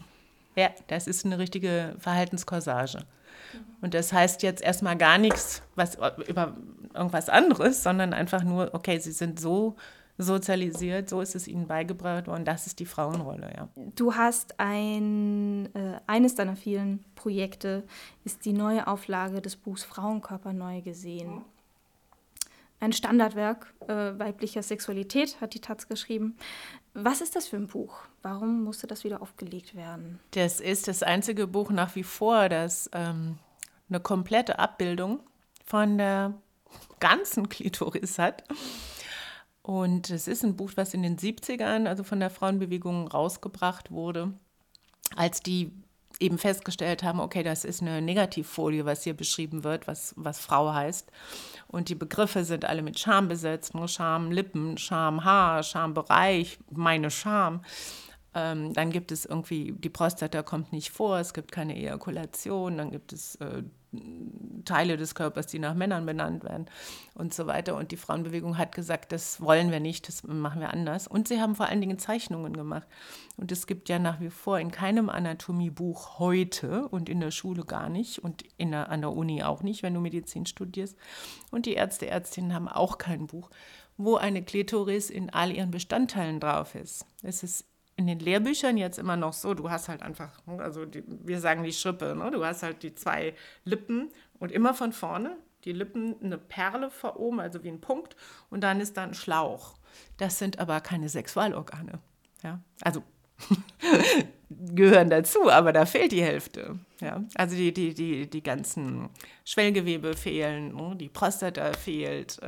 Ja, 0.56 0.70
das 0.88 1.06
ist 1.06 1.26
eine 1.26 1.38
richtige 1.38 1.96
Verhaltenskorsage. 2.00 3.00
Mhm. 3.00 3.60
Und 3.82 3.94
das 3.94 4.14
heißt 4.14 4.42
jetzt 4.42 4.64
erstmal 4.64 4.98
gar 4.98 5.18
nichts 5.18 5.62
was, 5.76 5.98
über 6.28 6.56
irgendwas 6.94 7.28
anderes, 7.28 7.84
sondern 7.84 8.14
einfach 8.14 8.44
nur, 8.44 8.74
okay, 8.74 8.98
sie 9.00 9.12
sind 9.12 9.40
so 9.40 9.76
sozialisiert, 10.18 11.10
so 11.10 11.20
ist 11.22 11.36
es 11.36 11.48
ihnen 11.48 11.68
beigebracht 11.68 12.28
worden. 12.28 12.46
Das 12.46 12.68
ist 12.68 12.80
die 12.80 12.86
Frauenrolle, 12.86 13.52
ja. 13.56 13.68
Du 13.96 14.16
hast 14.16 14.60
ein, 14.60 15.70
äh, 15.76 16.00
eines 16.08 16.36
deiner 16.36 16.56
vielen 16.56 17.04
Projekte, 17.16 17.84
ist 18.24 18.46
die 18.46 18.54
neue 18.54 18.88
Auflage 18.88 19.42
des 19.42 19.58
Buchs 19.58 19.84
Frauenkörper 19.84 20.54
neu 20.54 20.82
gesehen. 20.82 21.44
Ein 22.80 22.94
Standardwerk 22.94 23.74
äh, 23.88 23.94
weiblicher 24.20 24.62
Sexualität, 24.62 25.42
hat 25.42 25.56
die 25.56 25.62
Taz 25.62 25.88
geschrieben. 25.88 26.38
Was 26.94 27.22
ist 27.22 27.36
das 27.36 27.48
für 27.48 27.58
ein 27.58 27.68
Buch? 27.68 28.02
Warum 28.22 28.64
musste 28.64 28.86
das 28.86 29.04
wieder 29.04 29.22
aufgelegt 29.22 29.76
werden? 29.76 30.20
Das 30.32 30.60
ist 30.60 30.88
das 30.88 31.02
einzige 31.02 31.48
Buch 31.48 31.72
nach 31.72 31.96
wie 31.96 32.04
vor, 32.04 32.50
das 32.50 32.90
ähm, 32.94 33.40
eine 33.90 34.00
komplette 34.00 34.60
Abbildung 34.60 35.20
von 35.66 35.98
der 35.98 36.34
ganzen 37.00 37.50
Klitoris 37.50 38.20
hat. 38.20 38.44
Und 39.64 40.12
es 40.12 40.28
ist 40.28 40.44
ein 40.44 40.56
Buch, 40.56 40.72
was 40.76 40.94
in 40.94 41.04
den 41.04 41.18
70ern, 41.18 41.88
also 41.88 42.04
von 42.04 42.20
der 42.20 42.30
Frauenbewegung, 42.30 43.08
rausgebracht 43.08 43.92
wurde, 43.92 44.34
als 45.16 45.42
die 45.42 45.72
eben 46.20 46.38
festgestellt 46.38 47.04
haben, 47.04 47.20
okay, 47.20 47.44
das 47.44 47.66
ist 47.66 47.82
eine 47.82 48.02
Negativfolie, 48.02 48.86
was 48.86 49.04
hier 49.04 49.16
beschrieben 49.16 49.64
wird, 49.64 49.88
was, 49.88 50.14
was 50.18 50.40
Frau 50.40 50.74
heißt. 50.74 51.12
Und 51.68 51.90
die 51.90 51.96
Begriffe 51.96 52.44
sind 52.44 52.66
alle 52.66 52.82
mit 52.82 53.00
Scham 53.00 53.28
besetzt, 53.28 53.76
nur 53.76 53.88
Scham, 53.88 54.32
Lippen, 54.32 54.78
Scham, 54.78 55.24
Haar, 55.24 55.64
Schambereich, 55.64 56.60
meine 56.72 57.12
Scham. 57.12 57.62
Ähm, 58.38 58.72
dann 58.74 58.92
gibt 58.92 59.12
es 59.12 59.26
irgendwie, 59.26 59.74
die 59.76 59.90
Prostata 59.90 60.44
kommt 60.44 60.72
nicht 60.72 60.92
vor, 60.92 61.18
es 61.18 61.34
gibt 61.34 61.52
keine 61.52 61.76
Ejakulation, 61.76 62.78
dann 62.78 62.92
gibt 62.92 63.12
es 63.12 63.34
äh, 63.38 63.64
Teile 64.64 64.96
des 64.96 65.16
Körpers, 65.16 65.48
die 65.48 65.58
nach 65.58 65.74
Männern 65.74 66.06
benannt 66.06 66.44
werden 66.44 66.68
und 67.16 67.34
so 67.34 67.48
weiter. 67.48 67.76
Und 67.76 67.92
die 67.92 67.98
Frauenbewegung 67.98 68.60
hat 68.60 68.76
gesagt, 68.76 69.12
das 69.12 69.42
wollen 69.42 69.72
wir 69.72 69.80
nicht, 69.80 70.08
das 70.08 70.22
machen 70.22 70.62
wir 70.62 70.72
anders. 70.72 71.08
Und 71.08 71.28
sie 71.28 71.42
haben 71.42 71.56
vor 71.56 71.66
allen 71.66 71.82
Dingen 71.82 71.98
Zeichnungen 71.98 72.56
gemacht. 72.56 72.88
Und 73.38 73.52
es 73.52 73.66
gibt 73.66 73.90
ja 73.90 73.98
nach 73.98 74.20
wie 74.20 74.30
vor 74.30 74.60
in 74.60 74.70
keinem 74.70 75.10
Anatomiebuch 75.10 76.20
heute 76.20 76.88
und 76.90 77.10
in 77.10 77.20
der 77.20 77.32
Schule 77.32 77.66
gar 77.66 77.90
nicht 77.90 78.20
und 78.20 78.44
in 78.58 78.70
der, 78.70 78.90
an 78.90 79.02
der 79.02 79.14
Uni 79.14 79.42
auch 79.42 79.64
nicht, 79.64 79.82
wenn 79.82 79.96
du 79.96 80.00
Medizin 80.00 80.46
studierst. 80.46 80.96
Und 81.50 81.66
die 81.66 81.74
Ärzte, 81.74 82.06
Ärztinnen 82.06 82.54
haben 82.54 82.68
auch 82.68 83.00
kein 83.00 83.26
Buch, 83.26 83.50
wo 83.98 84.16
eine 84.16 84.44
Klitoris 84.44 85.10
in 85.10 85.32
all 85.32 85.52
ihren 85.52 85.72
Bestandteilen 85.72 86.40
drauf 86.40 86.76
ist. 86.76 87.04
Es 87.24 87.42
ist 87.42 87.66
in 87.98 88.06
den 88.06 88.20
Lehrbüchern 88.20 88.78
jetzt 88.78 89.00
immer 89.00 89.18
noch 89.18 89.34
so, 89.34 89.56
du 89.56 89.70
hast 89.70 89.90
halt 89.90 90.04
einfach, 90.04 90.30
ne, 90.46 90.62
also 90.62 90.86
die, 90.86 91.04
wir 91.08 91.42
sagen 91.42 91.64
die 91.64 91.74
Schrippe, 91.74 92.16
ne? 92.16 92.30
du 92.32 92.46
hast 92.46 92.64
halt 92.64 92.84
die 92.84 92.94
zwei 92.94 93.34
Lippen 93.66 94.12
und 94.40 94.52
immer 94.52 94.76
von 94.76 94.94
vorne, 94.94 95.36
die 95.66 95.74
Lippen 95.74 96.16
eine 96.24 96.38
Perle 96.38 96.92
vor 96.92 97.20
oben, 97.20 97.40
also 97.40 97.64
wie 97.64 97.70
ein 97.70 97.82
Punkt, 97.82 98.16
und 98.52 98.62
dann 98.62 98.80
ist 98.80 98.96
da 98.98 99.04
ein 99.04 99.16
Schlauch. 99.16 99.74
Das 100.18 100.38
sind 100.38 100.60
aber 100.60 100.80
keine 100.80 101.10
Sexualorgane. 101.10 102.00
Ja? 102.44 102.62
Also 102.82 103.02
gehören 104.50 105.10
dazu, 105.10 105.50
aber 105.50 105.74
da 105.74 105.88
fehlt 105.88 106.12
die 106.12 106.24
Hälfte. 106.24 106.78
Ja? 107.02 107.24
Also 107.34 107.56
die, 107.56 107.74
die, 107.74 107.96
die, 107.96 108.30
die 108.30 108.44
ganzen 108.44 109.10
Schwellgewebe 109.44 110.16
fehlen, 110.16 110.76
ne? 110.76 110.96
die 110.96 111.10
Prostata 111.10 111.74
fehlt. 111.74 112.40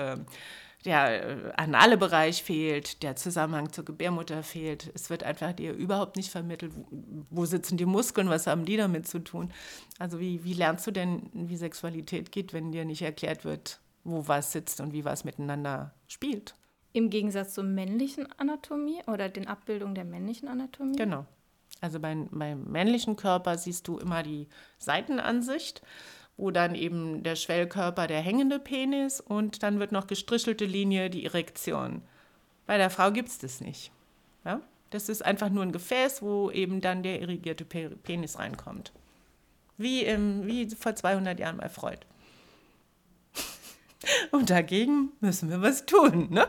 Der 0.86 1.48
äh, 1.48 1.52
anale 1.58 1.98
Bereich 1.98 2.42
fehlt, 2.42 3.04
der 3.04 3.16
Zusammenhang 3.16 3.74
zur 3.74 3.84
Gebärmutter 3.84 4.44
fehlt. 4.44 4.92
Es 4.94 5.10
wird 5.10 5.24
einfach 5.24 5.52
dir 5.52 5.74
überhaupt 5.74 6.16
nicht 6.16 6.30
vermittelt, 6.30 6.72
wo, 6.74 7.26
wo, 7.30 7.46
sitzen 7.46 7.78
die 7.78 7.86
Muskeln, 7.86 8.30
was 8.30 8.48
haben 8.48 8.66
die 8.66 8.78
damit 8.78 9.08
zu 9.08 9.20
tun. 9.20 9.52
Also 9.98 10.20
wie, 10.20 10.44
wie 10.46 10.54
lernst 10.54 10.88
du 10.88 10.92
denn, 10.92 11.30
wie 11.34 11.58
Sexualität 11.58 12.32
geht, 12.32 12.54
wenn 12.54 12.72
dir 12.72 12.86
nicht 12.86 13.02
erklärt 13.02 13.44
wird, 13.44 13.80
wo 14.06 14.28
was 14.28 14.54
sitzt 14.54 14.80
und 14.80 14.94
wie 14.94 15.04
was 15.04 15.26
miteinander 15.26 15.94
spielt? 16.08 16.56
Im 16.94 17.10
Gegensatz 17.10 17.54
zur 17.54 17.66
männlichen 17.66 18.28
Anatomie 18.38 19.02
oder 19.06 19.30
den 19.30 19.48
Abbildungen 19.48 19.96
der 19.96 20.06
männlichen 20.06 20.48
Anatomie? 20.48 20.98
Genau. 20.98 21.26
Also 21.82 22.00
beim, 22.00 22.30
beim 22.32 22.64
männlichen 22.64 23.16
Körper 23.16 23.58
siehst 23.58 23.88
du 23.88 24.00
immer 24.00 24.24
die 24.24 24.48
Seitenansicht 24.80 25.82
wo 26.40 26.52
dann 26.52 26.74
eben 26.74 27.22
der 27.22 27.36
Schwellkörper 27.36 28.08
der 28.08 28.22
hängende 28.22 28.60
Penis 28.60 29.20
und 29.20 29.62
dann 29.62 29.80
wird 29.80 29.92
noch 29.92 30.08
gestrichelte 30.08 30.66
Linie 30.66 31.10
die 31.10 31.26
Erektion. 31.26 32.02
Bei 32.66 32.78
der 32.78 32.90
Frau 32.90 33.12
gibt 33.12 33.28
es 33.28 33.40
das 33.40 33.60
nicht. 33.60 33.92
Ja? 34.46 34.62
Das 34.90 35.10
ist 35.10 35.24
einfach 35.24 35.50
nur 35.50 35.64
ein 35.64 35.74
Gefäß, 35.74 36.22
wo 36.22 36.50
eben 36.50 36.80
dann 36.80 37.04
der 37.04 37.22
irrigierte 37.22 37.66
Penis 37.66 38.40
reinkommt. 38.40 38.94
Wie, 39.78 40.04
im, 40.04 40.48
wie 40.48 40.70
vor 40.70 40.96
200 40.96 41.38
Jahren 41.40 41.58
bei 41.58 41.68
Freud. 41.68 42.00
Und 44.32 44.50
dagegen 44.50 45.12
müssen 45.20 45.50
wir 45.50 45.62
was 45.62 45.86
tun. 45.86 46.30
Ne? 46.32 46.48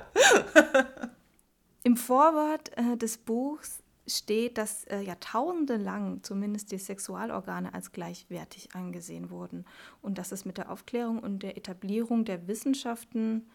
Im 1.83 1.96
Vorwort 1.96 2.70
äh, 2.76 2.96
des 2.96 3.18
Buchs 3.18 3.79
steht, 4.16 4.58
dass 4.58 4.84
äh, 4.84 5.00
Jahrtausende 5.00 5.76
lang 5.76 6.22
zumindest 6.22 6.72
die 6.72 6.78
Sexualorgane 6.78 7.74
als 7.74 7.92
gleichwertig 7.92 8.74
angesehen 8.74 9.30
wurden 9.30 9.64
und 10.02 10.18
dass 10.18 10.32
es 10.32 10.44
mit 10.44 10.58
der 10.58 10.70
Aufklärung 10.70 11.18
und 11.18 11.42
der 11.42 11.56
Etablierung 11.56 12.24
der 12.24 12.46
Wissenschaften 12.46 13.48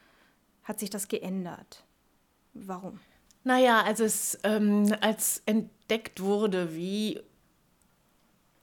hat 0.63 0.79
sich 0.79 0.89
das 0.89 1.07
geändert. 1.07 1.85
Warum? 2.53 2.99
Naja, 3.43 3.83
also 3.83 4.03
es, 4.03 4.39
ähm, 4.43 4.93
als 5.01 5.43
entdeckt 5.45 6.21
wurde, 6.21 6.73
wie 6.75 7.21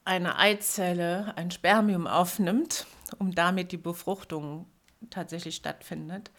eine 0.05 0.37
Eizelle 0.37 1.33
ein 1.37 1.51
Spermium 1.51 2.07
aufnimmt, 2.07 2.85
um 3.19 3.33
damit 3.33 3.71
die 3.71 3.77
Befruchtung 3.77 4.65
tatsächlich 5.09 5.55
stattfindet. 5.55 6.31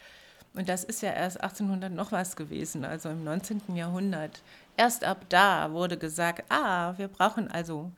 Und 0.54 0.68
das 0.68 0.84
ist 0.84 1.02
ja 1.02 1.10
erst 1.12 1.40
1800 1.40 1.92
noch 1.92 2.12
was 2.12 2.36
gewesen, 2.36 2.84
also 2.84 3.08
im 3.08 3.24
19. 3.24 3.74
Jahrhundert. 3.74 4.42
Erst 4.76 5.04
ab 5.04 5.26
da 5.28 5.72
wurde 5.72 5.96
gesagt, 5.98 6.50
ah, 6.50 6.98
wir 6.98 7.08
brauchen 7.08 7.48
also 7.48 7.92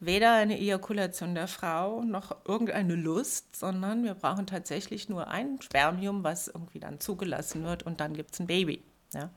weder 0.00 0.34
eine 0.34 0.58
Ejakulation 0.58 1.34
der 1.34 1.48
Frau 1.48 2.02
noch 2.02 2.44
irgendeine 2.46 2.94
Lust, 2.94 3.56
sondern 3.56 4.04
wir 4.04 4.14
brauchen 4.14 4.46
tatsächlich 4.46 5.08
nur 5.08 5.28
ein 5.28 5.60
Spermium, 5.62 6.24
was 6.24 6.48
irgendwie 6.48 6.80
dann 6.80 7.00
zugelassen 7.00 7.64
wird 7.64 7.82
und 7.84 8.00
dann 8.00 8.14
gibt 8.14 8.34
es 8.34 8.40
ein 8.40 8.46
Baby. 8.46 8.82
Ja. 9.14 9.30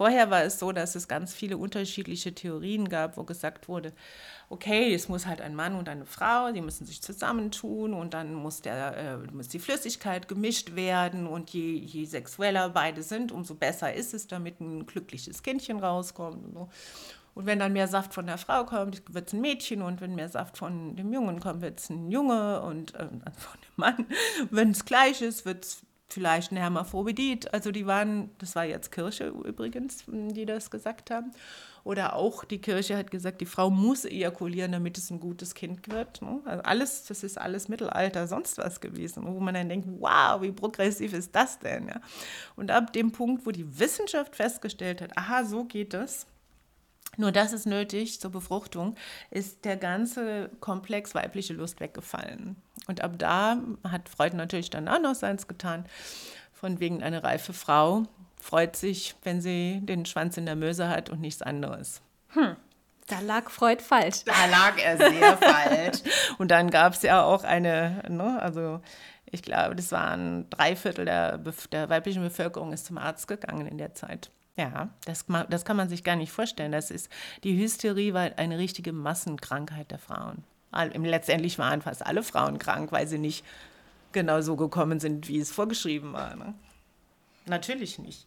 Vorher 0.00 0.30
war 0.30 0.44
es 0.44 0.58
so, 0.58 0.72
dass 0.72 0.94
es 0.94 1.08
ganz 1.08 1.34
viele 1.34 1.58
unterschiedliche 1.58 2.34
Theorien 2.34 2.88
gab, 2.88 3.18
wo 3.18 3.24
gesagt 3.24 3.68
wurde, 3.68 3.92
okay, 4.48 4.94
es 4.94 5.10
muss 5.10 5.26
halt 5.26 5.42
ein 5.42 5.54
Mann 5.54 5.74
und 5.74 5.90
eine 5.90 6.06
Frau, 6.06 6.52
die 6.52 6.62
müssen 6.62 6.86
sich 6.86 7.02
zusammentun 7.02 7.92
und 7.92 8.14
dann 8.14 8.32
muss, 8.32 8.62
der, 8.62 8.96
äh, 8.96 9.16
muss 9.30 9.48
die 9.48 9.58
Flüssigkeit 9.58 10.26
gemischt 10.26 10.74
werden 10.74 11.26
und 11.26 11.50
je, 11.50 11.74
je 11.74 12.06
sexueller 12.06 12.70
beide 12.70 13.02
sind, 13.02 13.30
umso 13.30 13.54
besser 13.54 13.92
ist 13.92 14.14
es, 14.14 14.26
damit 14.26 14.60
ein 14.60 14.86
glückliches 14.86 15.42
Kindchen 15.42 15.78
rauskommt. 15.78 16.46
Und, 16.46 16.54
so. 16.54 16.68
und 17.34 17.44
wenn 17.44 17.58
dann 17.58 17.74
mehr 17.74 17.86
Saft 17.86 18.14
von 18.14 18.26
der 18.26 18.38
Frau 18.38 18.64
kommt, 18.64 19.02
wird 19.12 19.28
es 19.28 19.34
ein 19.34 19.42
Mädchen 19.42 19.82
und 19.82 20.00
wenn 20.00 20.14
mehr 20.14 20.30
Saft 20.30 20.56
von 20.56 20.96
dem 20.96 21.12
Jungen 21.12 21.40
kommt, 21.40 21.60
wird 21.60 21.78
es 21.78 21.90
ein 21.90 22.10
Junge 22.10 22.62
und 22.62 22.94
äh, 22.94 23.06
von 23.36 23.60
dem 23.60 23.76
Mann. 23.76 24.06
Wenn 24.50 24.70
es 24.70 24.86
gleich 24.86 25.20
ist, 25.20 25.44
wird 25.44 25.64
es 25.64 25.82
vielleicht 26.12 26.52
ein 26.52 26.56
Hermaphrodit. 26.56 27.52
Also 27.52 27.70
die 27.70 27.86
waren, 27.86 28.30
das 28.38 28.56
war 28.56 28.64
jetzt 28.64 28.92
Kirche 28.92 29.28
übrigens, 29.28 30.04
die 30.06 30.46
das 30.46 30.70
gesagt 30.70 31.10
haben. 31.10 31.32
Oder 31.82 32.14
auch 32.14 32.44
die 32.44 32.60
Kirche 32.60 32.96
hat 32.96 33.10
gesagt, 33.10 33.40
die 33.40 33.46
Frau 33.46 33.70
muss 33.70 34.04
ejakulieren, 34.04 34.72
damit 34.72 34.98
es 34.98 35.10
ein 35.10 35.18
gutes 35.18 35.54
Kind 35.54 35.90
wird. 35.90 36.20
Ne? 36.20 36.40
Also 36.44 36.62
alles, 36.64 37.04
das 37.06 37.22
ist 37.22 37.38
alles 37.38 37.68
Mittelalter, 37.68 38.28
sonst 38.28 38.58
was 38.58 38.80
gewesen, 38.80 39.24
wo 39.26 39.40
man 39.40 39.54
dann 39.54 39.68
denkt, 39.68 39.88
wow, 39.98 40.42
wie 40.42 40.52
progressiv 40.52 41.14
ist 41.14 41.34
das 41.34 41.58
denn? 41.58 41.90
Und 42.56 42.70
ab 42.70 42.92
dem 42.92 43.12
Punkt, 43.12 43.46
wo 43.46 43.50
die 43.50 43.78
Wissenschaft 43.78 44.36
festgestellt 44.36 45.00
hat, 45.00 45.16
aha, 45.16 45.44
so 45.44 45.64
geht 45.64 45.94
das, 45.94 46.26
nur 47.16 47.32
das 47.32 47.52
ist 47.52 47.66
nötig 47.66 48.20
zur 48.20 48.30
Befruchtung, 48.30 48.94
ist 49.30 49.64
der 49.64 49.76
ganze 49.76 50.50
Komplex 50.60 51.14
weibliche 51.14 51.54
Lust 51.54 51.80
weggefallen. 51.80 52.56
Und 52.90 53.04
ab 53.04 53.12
da 53.18 53.56
hat 53.88 54.08
Freud 54.08 54.36
natürlich 54.36 54.68
dann 54.68 54.88
auch 54.88 55.00
noch 55.00 55.14
seins 55.14 55.46
getan. 55.46 55.84
Von 56.52 56.80
wegen 56.80 57.04
eine 57.04 57.22
reife 57.22 57.52
Frau 57.52 58.02
freut 58.36 58.74
sich, 58.74 59.14
wenn 59.22 59.40
sie 59.40 59.78
den 59.80 60.06
Schwanz 60.06 60.36
in 60.36 60.44
der 60.44 60.56
Möse 60.56 60.88
hat 60.88 61.08
und 61.08 61.20
nichts 61.20 61.40
anderes. 61.40 62.02
Hm. 62.30 62.56
Da 63.06 63.20
lag 63.20 63.48
Freud 63.48 63.80
falsch. 63.80 64.24
Da 64.24 64.46
lag 64.46 64.76
er 64.76 64.96
sehr 64.96 65.36
falsch. 65.40 65.98
Und 66.38 66.50
dann 66.50 66.68
gab 66.68 66.94
es 66.94 67.02
ja 67.02 67.22
auch 67.22 67.44
eine, 67.44 68.02
ne, 68.08 68.42
also 68.42 68.80
ich 69.26 69.42
glaube, 69.44 69.76
das 69.76 69.92
waren 69.92 70.50
drei 70.50 70.74
Viertel 70.74 71.04
der, 71.04 71.38
der 71.70 71.90
weiblichen 71.90 72.24
Bevölkerung 72.24 72.72
ist 72.72 72.86
zum 72.86 72.98
Arzt 72.98 73.28
gegangen 73.28 73.68
in 73.68 73.78
der 73.78 73.94
Zeit. 73.94 74.32
Ja, 74.56 74.88
das, 75.04 75.26
das 75.48 75.64
kann 75.64 75.76
man 75.76 75.88
sich 75.88 76.02
gar 76.02 76.16
nicht 76.16 76.32
vorstellen. 76.32 76.72
Das 76.72 76.90
ist, 76.90 77.08
die 77.44 77.56
Hysterie 77.56 78.14
war 78.14 78.32
eine 78.36 78.58
richtige 78.58 78.92
Massenkrankheit 78.92 79.92
der 79.92 80.00
Frauen. 80.00 80.42
Letztendlich 80.72 81.58
waren 81.58 81.82
fast 81.82 82.06
alle 82.06 82.22
Frauen 82.22 82.58
krank, 82.58 82.92
weil 82.92 83.06
sie 83.06 83.18
nicht 83.18 83.44
genau 84.12 84.40
so 84.40 84.56
gekommen 84.56 85.00
sind, 85.00 85.28
wie 85.28 85.38
es 85.38 85.50
vorgeschrieben 85.50 86.12
war. 86.12 86.36
Ne? 86.36 86.54
Natürlich 87.46 87.98
nicht. 87.98 88.26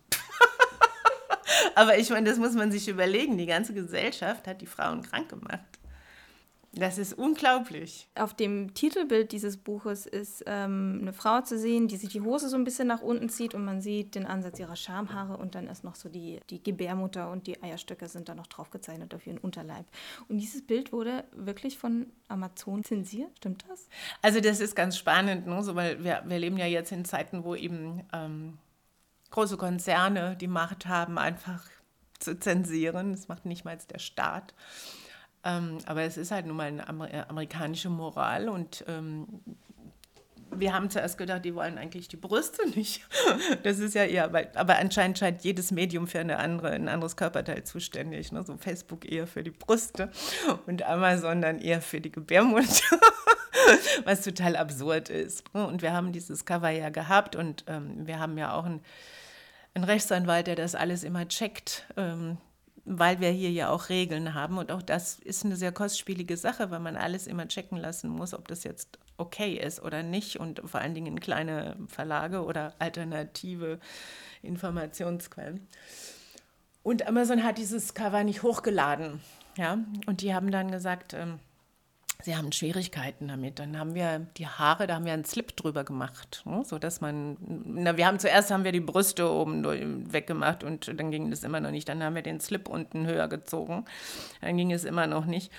Aber 1.75 1.97
ich 1.97 2.09
meine, 2.09 2.29
das 2.29 2.37
muss 2.37 2.53
man 2.53 2.71
sich 2.71 2.87
überlegen. 2.87 3.37
Die 3.37 3.45
ganze 3.45 3.73
Gesellschaft 3.73 4.47
hat 4.47 4.61
die 4.61 4.65
Frauen 4.65 5.01
krank 5.01 5.29
gemacht. 5.29 5.61
Das 6.75 6.97
ist 6.97 7.13
unglaublich. 7.13 8.07
Auf 8.15 8.33
dem 8.33 8.73
Titelbild 8.73 9.31
dieses 9.31 9.57
Buches 9.57 10.07
ist 10.07 10.43
ähm, 10.47 10.97
eine 11.01 11.13
Frau 11.13 11.41
zu 11.41 11.59
sehen, 11.59 11.87
die 11.87 11.97
sich 11.97 12.09
die 12.09 12.21
Hose 12.21 12.49
so 12.49 12.55
ein 12.55 12.63
bisschen 12.63 12.87
nach 12.87 13.01
unten 13.01 13.29
zieht 13.29 13.53
und 13.53 13.63
man 13.63 13.79
sieht 13.79 14.15
den 14.15 14.25
Ansatz 14.25 14.59
ihrer 14.59 14.75
Schamhaare 14.75 15.37
und 15.37 15.53
dann 15.53 15.67
ist 15.67 15.83
noch 15.83 15.93
so 15.93 16.09
die, 16.09 16.39
die 16.49 16.63
Gebärmutter 16.63 17.29
und 17.29 17.45
die 17.45 17.61
Eierstöcke 17.61 18.07
sind 18.07 18.27
da 18.27 18.33
noch 18.33 18.47
drauf 18.47 18.71
gezeichnet 18.71 19.13
auf 19.13 19.27
ihren 19.27 19.37
Unterleib. 19.37 19.85
Und 20.27 20.39
dieses 20.39 20.65
Bild 20.65 20.91
wurde 20.91 21.25
wirklich 21.31 21.77
von 21.77 22.07
Amazon 22.27 22.83
zensiert, 22.83 23.37
stimmt 23.37 23.65
das? 23.69 23.87
Also 24.23 24.39
das 24.39 24.59
ist 24.59 24.75
ganz 24.75 24.97
spannend, 24.97 25.45
ne? 25.45 25.61
so, 25.61 25.75
weil 25.75 26.03
wir, 26.03 26.23
wir 26.25 26.39
leben 26.39 26.57
ja 26.57 26.65
jetzt 26.65 26.91
in 26.91 27.05
Zeiten, 27.05 27.43
wo 27.43 27.53
eben 27.53 28.01
ähm, 28.13 28.57
große 29.29 29.57
Konzerne 29.57 30.35
die 30.37 30.47
Macht 30.47 30.87
haben, 30.87 31.19
einfach 31.19 31.63
zu 32.17 32.39
zensieren. 32.39 33.11
Das 33.11 33.27
macht 33.27 33.45
nicht 33.45 33.63
mal 33.63 33.77
der 33.91 33.99
Staat. 33.99 34.55
Ähm, 35.43 35.77
aber 35.85 36.03
es 36.03 36.17
ist 36.17 36.31
halt 36.31 36.45
nun 36.45 36.55
mal 36.55 36.67
eine 36.67 36.87
Amer 36.87 37.13
äh, 37.13 37.23
amerikanische 37.27 37.89
Moral 37.89 38.49
und 38.49 38.85
ähm, 38.87 39.27
wir 40.59 40.73
haben 40.73 40.89
zuerst 40.89 41.17
gedacht, 41.17 41.45
die 41.45 41.55
wollen 41.55 41.77
eigentlich 41.77 42.07
die 42.07 42.17
Brüste 42.17 42.67
nicht. 42.69 43.05
Das 43.63 43.79
ist 43.79 43.95
ja 43.95 44.03
eher, 44.03 44.25
aber 44.55 44.77
anscheinend 44.77 45.17
scheint 45.17 45.43
jedes 45.43 45.71
Medium 45.71 46.07
für 46.07 46.19
eine 46.19 46.37
andere, 46.37 46.71
ein 46.71 46.87
anderes 46.87 47.15
Körperteil 47.15 47.63
zuständig. 47.63 48.31
Ne? 48.31 48.43
So 48.43 48.57
Facebook 48.57 49.09
eher 49.09 49.27
für 49.27 49.43
die 49.43 49.51
Brüste 49.51 50.09
und 50.65 50.83
Amazon 50.83 51.41
dann 51.41 51.59
eher 51.59 51.81
für 51.81 52.01
die 52.01 52.11
Gebärmutter, 52.11 52.99
was 54.05 54.21
total 54.21 54.55
absurd 54.55 55.09
ist. 55.09 55.53
Ne? 55.53 55.65
Und 55.65 55.81
wir 55.81 55.93
haben 55.93 56.11
dieses 56.11 56.45
Cover 56.45 56.69
ja 56.69 56.89
gehabt 56.89 57.35
und 57.35 57.63
ähm, 57.67 58.05
wir 58.05 58.19
haben 58.19 58.37
ja 58.37 58.53
auch 58.53 58.65
einen, 58.65 58.81
einen 59.73 59.85
Rechtsanwalt, 59.85 60.47
der 60.47 60.55
das 60.55 60.75
alles 60.75 61.03
immer 61.03 61.27
checkt. 61.27 61.85
Ähm, 61.97 62.37
weil 62.85 63.19
wir 63.19 63.29
hier 63.29 63.51
ja 63.51 63.69
auch 63.69 63.89
Regeln 63.89 64.33
haben. 64.33 64.57
Und 64.57 64.71
auch 64.71 64.81
das 64.81 65.19
ist 65.19 65.45
eine 65.45 65.55
sehr 65.55 65.71
kostspielige 65.71 66.37
Sache, 66.37 66.71
weil 66.71 66.79
man 66.79 66.97
alles 66.97 67.27
immer 67.27 67.47
checken 67.47 67.77
lassen 67.77 68.09
muss, 68.09 68.33
ob 68.33 68.47
das 68.47 68.63
jetzt 68.63 68.99
okay 69.17 69.55
ist 69.55 69.81
oder 69.81 70.03
nicht. 70.03 70.39
Und 70.39 70.61
vor 70.65 70.81
allen 70.81 70.93
Dingen 70.93 71.07
in 71.07 71.19
kleine 71.19 71.77
Verlage 71.87 72.43
oder 72.43 72.73
alternative 72.79 73.79
Informationsquellen. 74.41 75.67
Und 76.83 77.07
Amazon 77.07 77.43
hat 77.43 77.57
dieses 77.57 77.93
Cover 77.93 78.23
nicht 78.23 78.43
hochgeladen. 78.43 79.21
Ja? 79.57 79.77
Und 80.05 80.21
die 80.21 80.33
haben 80.33 80.51
dann 80.51 80.69
gesagt, 80.69 81.13
ähm, 81.13 81.39
sie 82.23 82.35
haben 82.35 82.51
Schwierigkeiten 82.51 83.27
damit. 83.27 83.59
Dann 83.59 83.77
haben 83.77 83.95
wir 83.95 84.27
die 84.37 84.47
Haare, 84.47 84.87
da 84.87 84.95
haben 84.95 85.05
wir 85.05 85.13
einen 85.13 85.25
Slip 85.25 85.55
drüber 85.55 85.83
gemacht, 85.83 86.43
ne? 86.45 86.63
so 86.65 86.79
dass 86.79 87.01
man, 87.01 87.37
na, 87.65 87.97
wir 87.97 88.07
haben 88.07 88.19
zuerst 88.19 88.51
haben 88.51 88.63
wir 88.63 88.71
die 88.71 88.79
Brüste 88.79 89.29
oben 89.29 90.11
weggemacht 90.11 90.63
und 90.63 90.99
dann 90.99 91.11
ging 91.11 91.29
das 91.29 91.43
immer 91.43 91.59
noch 91.59 91.71
nicht. 91.71 91.89
Dann 91.89 92.03
haben 92.03 92.15
wir 92.15 92.21
den 92.21 92.39
Slip 92.39 92.67
unten 92.67 93.05
höher 93.05 93.27
gezogen, 93.27 93.85
dann 94.41 94.57
ging 94.57 94.71
es 94.71 94.83
immer 94.83 95.07
noch 95.07 95.25
nicht. 95.25 95.51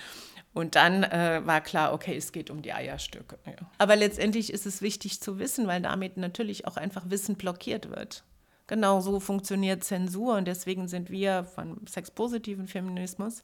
Und 0.53 0.75
dann 0.75 1.03
äh, 1.03 1.41
war 1.43 1.59
klar, 1.59 1.93
okay, 1.93 2.15
es 2.15 2.31
geht 2.31 2.49
um 2.49 2.61
die 2.61 2.71
Eierstücke. 2.71 3.37
Ja. 3.45 3.69
Aber 3.77 3.97
letztendlich 3.97 4.53
ist 4.53 4.65
es 4.65 4.81
wichtig 4.81 5.19
zu 5.19 5.37
wissen, 5.37 5.67
weil 5.67 5.81
damit 5.81 6.15
natürlich 6.15 6.65
auch 6.65 6.77
einfach 6.77 7.09
Wissen 7.09 7.35
blockiert 7.35 7.89
wird. 7.89 8.23
Genau 8.67 9.01
so 9.01 9.19
funktioniert 9.19 9.83
Zensur 9.83 10.37
und 10.37 10.45
deswegen 10.45 10.87
sind 10.87 11.09
wir 11.09 11.43
von 11.43 11.85
sexpositiven 11.87 12.67
Feminismus 12.67 13.43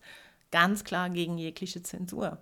ganz 0.52 0.86
klar 0.86 1.10
gegen 1.10 1.38
jegliche 1.38 1.84
Zensur 1.84 2.40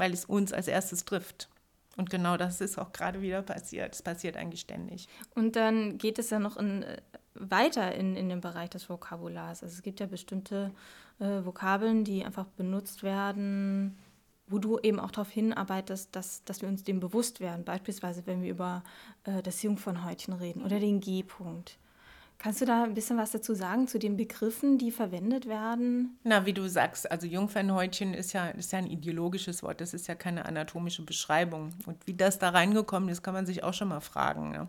weil 0.00 0.12
es 0.12 0.24
uns 0.24 0.52
als 0.52 0.66
erstes 0.66 1.04
trifft. 1.04 1.48
Und 1.96 2.08
genau 2.08 2.36
das 2.36 2.60
ist 2.60 2.78
auch 2.78 2.92
gerade 2.92 3.20
wieder 3.20 3.42
passiert. 3.42 3.94
Es 3.94 4.02
passiert 4.02 4.36
eigentlich 4.36 4.62
ständig. 4.62 5.08
Und 5.34 5.54
dann 5.54 5.98
geht 5.98 6.18
es 6.18 6.30
ja 6.30 6.38
noch 6.38 6.56
in, 6.56 6.82
äh, 6.82 6.96
weiter 7.34 7.94
in, 7.94 8.16
in 8.16 8.28
den 8.28 8.40
Bereich 8.40 8.70
des 8.70 8.88
Vokabulars. 8.88 9.62
Also 9.62 9.74
es 9.74 9.82
gibt 9.82 10.00
ja 10.00 10.06
bestimmte 10.06 10.72
äh, 11.18 11.44
Vokabeln, 11.44 12.04
die 12.04 12.24
einfach 12.24 12.46
benutzt 12.46 13.02
werden, 13.02 13.98
wo 14.46 14.58
du 14.58 14.78
eben 14.78 14.98
auch 14.98 15.10
darauf 15.10 15.30
hinarbeitest, 15.30 16.16
dass, 16.16 16.42
dass 16.44 16.62
wir 16.62 16.68
uns 16.68 16.82
dem 16.82 17.00
bewusst 17.00 17.40
werden. 17.40 17.64
Beispielsweise, 17.64 18.26
wenn 18.26 18.42
wir 18.42 18.50
über 18.50 18.82
äh, 19.24 19.42
das 19.42 19.62
Jungfernhäutchen 19.62 20.32
reden 20.32 20.64
oder 20.64 20.80
den 20.80 21.00
G-Punkt. 21.00 21.78
Kannst 22.42 22.62
du 22.62 22.64
da 22.64 22.84
ein 22.84 22.94
bisschen 22.94 23.18
was 23.18 23.32
dazu 23.32 23.54
sagen, 23.54 23.86
zu 23.86 23.98
den 23.98 24.16
Begriffen, 24.16 24.78
die 24.78 24.90
verwendet 24.90 25.46
werden? 25.46 26.18
Na, 26.24 26.46
wie 26.46 26.54
du 26.54 26.66
sagst, 26.70 27.10
also 27.10 27.26
Jungfernhäutchen 27.26 28.14
ist 28.14 28.32
ja, 28.32 28.48
ist 28.48 28.72
ja 28.72 28.78
ein 28.78 28.86
ideologisches 28.86 29.62
Wort, 29.62 29.82
das 29.82 29.92
ist 29.92 30.08
ja 30.08 30.14
keine 30.14 30.46
anatomische 30.46 31.02
Beschreibung. 31.02 31.74
Und 31.84 32.06
wie 32.06 32.14
das 32.14 32.38
da 32.38 32.48
reingekommen 32.48 33.10
ist, 33.10 33.22
kann 33.22 33.34
man 33.34 33.44
sich 33.44 33.62
auch 33.62 33.74
schon 33.74 33.88
mal 33.88 34.00
fragen. 34.00 34.54
Ja. 34.54 34.68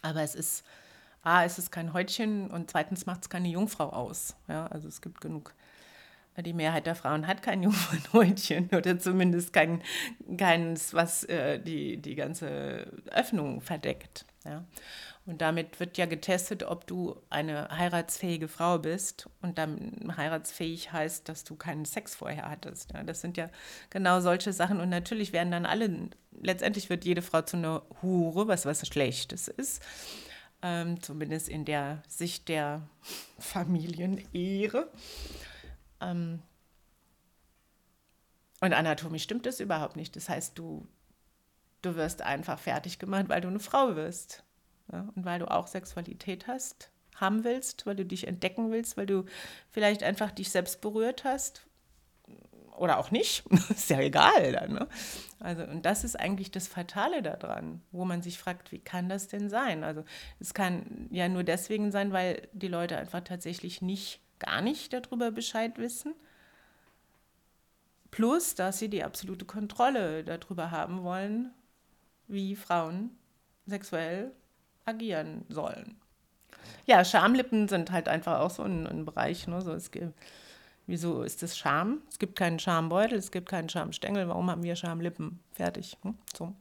Aber 0.00 0.22
es 0.22 0.34
ist, 0.34 0.64
A, 1.22 1.44
es 1.44 1.58
ist 1.58 1.70
kein 1.70 1.92
Häutchen 1.92 2.50
und 2.50 2.70
zweitens 2.70 3.04
macht 3.04 3.24
es 3.24 3.28
keine 3.28 3.48
Jungfrau 3.48 3.90
aus. 3.90 4.34
Ja, 4.48 4.66
also 4.68 4.88
es 4.88 5.02
gibt 5.02 5.20
genug 5.20 5.54
die 6.42 6.54
Mehrheit 6.54 6.86
der 6.86 6.94
Frauen 6.94 7.26
hat 7.26 7.42
kein 7.42 7.62
Jungfernhäutchen 7.62 8.70
oder 8.74 8.98
zumindest 8.98 9.52
kein, 9.52 9.82
keins, 10.38 10.94
was 10.94 11.24
äh, 11.24 11.58
die, 11.58 11.98
die 11.98 12.14
ganze 12.14 12.86
Öffnung 13.10 13.60
verdeckt. 13.60 14.24
Ja. 14.44 14.64
Und 15.26 15.42
damit 15.42 15.78
wird 15.78 15.98
ja 15.98 16.06
getestet, 16.06 16.62
ob 16.62 16.86
du 16.86 17.20
eine 17.28 17.68
heiratsfähige 17.70 18.48
Frau 18.48 18.78
bist. 18.78 19.28
Und 19.42 19.58
dann 19.58 20.14
heiratsfähig 20.16 20.92
heißt, 20.92 21.28
dass 21.28 21.44
du 21.44 21.56
keinen 21.56 21.84
Sex 21.84 22.14
vorher 22.14 22.50
hattest. 22.50 22.92
Ja, 22.92 23.02
das 23.04 23.20
sind 23.20 23.36
ja 23.36 23.50
genau 23.90 24.20
solche 24.20 24.52
Sachen. 24.52 24.80
Und 24.80 24.88
natürlich 24.88 25.32
werden 25.32 25.52
dann 25.52 25.66
alle, 25.66 26.08
letztendlich 26.32 26.88
wird 26.88 27.04
jede 27.04 27.22
Frau 27.22 27.42
zu 27.42 27.58
einer 27.58 27.82
Hure, 28.02 28.48
was 28.48 28.64
was 28.64 28.86
Schlechtes 28.86 29.48
ist. 29.48 29.82
Ähm, 30.62 31.02
zumindest 31.02 31.48
in 31.48 31.64
der 31.64 32.02
Sicht 32.08 32.48
der 32.48 32.82
Familienehre. 33.38 34.90
Ähm, 36.00 36.42
und 38.60 38.72
anatomisch 38.72 39.22
stimmt 39.22 39.46
das 39.46 39.60
überhaupt 39.60 39.96
nicht. 39.96 40.16
Das 40.16 40.28
heißt, 40.28 40.58
du, 40.58 40.86
du 41.82 41.94
wirst 41.94 42.22
einfach 42.22 42.58
fertig 42.58 42.98
gemacht, 42.98 43.28
weil 43.28 43.40
du 43.40 43.48
eine 43.48 43.60
Frau 43.60 43.96
wirst. 43.96 44.44
Ja, 44.92 45.08
und 45.14 45.24
weil 45.24 45.38
du 45.38 45.50
auch 45.50 45.66
Sexualität 45.66 46.46
hast, 46.46 46.90
haben 47.16 47.44
willst, 47.44 47.86
weil 47.86 47.96
du 47.96 48.04
dich 48.04 48.26
entdecken 48.26 48.70
willst, 48.70 48.96
weil 48.96 49.06
du 49.06 49.24
vielleicht 49.70 50.02
einfach 50.02 50.30
dich 50.30 50.50
selbst 50.50 50.80
berührt 50.80 51.24
hast 51.24 51.66
oder 52.80 52.98
auch 52.98 53.10
nicht, 53.10 53.44
ist 53.70 53.90
ja 53.90 54.00
egal 54.00 54.52
dann. 54.52 54.72
Ne? 54.72 54.88
Also, 55.38 55.64
und 55.64 55.84
das 55.84 56.02
ist 56.02 56.18
eigentlich 56.18 56.50
das 56.50 56.66
Fatale 56.66 57.22
daran, 57.22 57.82
wo 57.92 58.04
man 58.04 58.22
sich 58.22 58.38
fragt, 58.38 58.72
wie 58.72 58.78
kann 58.78 59.08
das 59.08 59.28
denn 59.28 59.50
sein? 59.50 59.84
Also 59.84 60.04
es 60.38 60.54
kann 60.54 61.08
ja 61.10 61.28
nur 61.28 61.44
deswegen 61.44 61.92
sein, 61.92 62.12
weil 62.12 62.48
die 62.52 62.68
Leute 62.68 62.96
einfach 62.96 63.20
tatsächlich 63.20 63.82
nicht, 63.82 64.20
gar 64.38 64.62
nicht 64.62 64.94
darüber 64.94 65.30
Bescheid 65.30 65.78
wissen. 65.78 66.14
Plus, 68.10 68.54
dass 68.54 68.78
sie 68.78 68.88
die 68.88 69.04
absolute 69.04 69.44
Kontrolle 69.44 70.24
darüber 70.24 70.70
haben 70.70 71.04
wollen, 71.04 71.52
wie 72.26 72.56
Frauen 72.56 73.10
sexuell 73.66 74.32
agieren 74.90 75.44
sollen. 75.48 75.96
Ja, 76.86 77.04
Schamlippen 77.04 77.68
sind 77.68 77.90
halt 77.92 78.08
einfach 78.08 78.40
auch 78.40 78.50
so 78.50 78.62
ein, 78.62 78.86
ein 78.86 79.04
Bereich. 79.04 79.46
Ne? 79.46 79.60
So, 79.62 79.72
es 79.72 79.90
gibt, 79.90 80.12
wieso 80.86 81.22
ist 81.22 81.42
das 81.42 81.56
Scham? 81.56 82.02
Es 82.10 82.18
gibt 82.18 82.36
keinen 82.36 82.58
Schambeutel, 82.58 83.18
es 83.18 83.30
gibt 83.30 83.48
keinen 83.48 83.68
Schamstängel. 83.68 84.28
Warum 84.28 84.50
haben 84.50 84.62
wir 84.62 84.76
Schamlippen? 84.76 85.40
Fertig. 85.52 85.96
Hm? 86.02 86.14
So. 86.36 86.54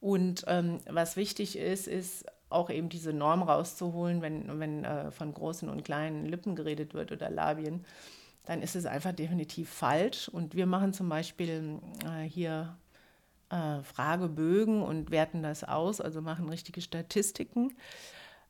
Und 0.00 0.44
ähm, 0.46 0.78
was 0.88 1.16
wichtig 1.16 1.58
ist, 1.58 1.86
ist 1.86 2.24
auch 2.48 2.70
eben 2.70 2.88
diese 2.88 3.12
Norm 3.12 3.42
rauszuholen, 3.42 4.22
wenn, 4.22 4.58
wenn 4.58 4.84
äh, 4.84 5.10
von 5.10 5.32
großen 5.32 5.68
und 5.68 5.84
kleinen 5.84 6.26
Lippen 6.26 6.56
geredet 6.56 6.94
wird 6.94 7.12
oder 7.12 7.30
Labien, 7.30 7.84
dann 8.44 8.62
ist 8.62 8.74
es 8.74 8.86
einfach 8.86 9.12
definitiv 9.12 9.70
falsch. 9.70 10.28
Und 10.28 10.54
wir 10.54 10.66
machen 10.66 10.92
zum 10.92 11.08
Beispiel 11.08 11.78
äh, 12.04 12.22
hier 12.24 12.76
äh, 13.50 13.82
Fragebögen 13.82 14.82
und 14.82 15.10
werten 15.10 15.42
das 15.42 15.64
aus, 15.64 16.00
also 16.00 16.20
machen 16.20 16.48
richtige 16.48 16.80
Statistiken, 16.80 17.76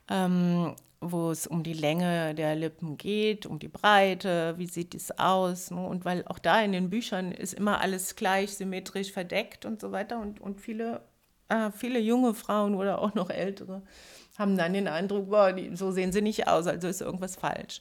ähm, 0.09 0.75
wo 1.01 1.31
es 1.31 1.47
um 1.47 1.63
die 1.63 1.73
Länge 1.73 2.35
der 2.35 2.55
Lippen 2.55 2.97
geht, 2.97 3.47
um 3.47 3.59
die 3.59 3.69
Breite, 3.69 4.55
wie 4.59 4.67
sieht 4.67 4.95
es 4.95 5.19
aus. 5.19 5.71
Ne? 5.71 5.85
Und 5.85 6.05
weil 6.05 6.25
auch 6.27 6.39
da 6.39 6.61
in 6.63 6.73
den 6.73 6.91
Büchern 6.91 7.33
ist 7.33 7.55
immer 7.55 7.81
alles 7.81 8.17
gleich 8.17 8.55
symmetrisch 8.55 9.11
verdeckt 9.11 9.65
und 9.65 9.81
so 9.81 9.93
weiter. 9.93 10.21
Und, 10.21 10.41
und 10.41 10.61
viele, 10.61 11.01
äh, 11.49 11.71
viele 11.71 11.99
junge 11.99 12.35
Frauen 12.35 12.75
oder 12.75 13.01
auch 13.01 13.15
noch 13.15 13.31
ältere 13.31 13.83
haben 14.41 14.57
dann 14.57 14.73
den 14.73 14.89
Eindruck, 14.89 15.31
boah, 15.31 15.53
die, 15.53 15.77
so 15.77 15.93
sehen 15.93 16.11
sie 16.11 16.23
nicht 16.23 16.49
aus, 16.49 16.67
also 16.67 16.89
ist 16.89 17.03
irgendwas 17.03 17.37
falsch. 17.37 17.81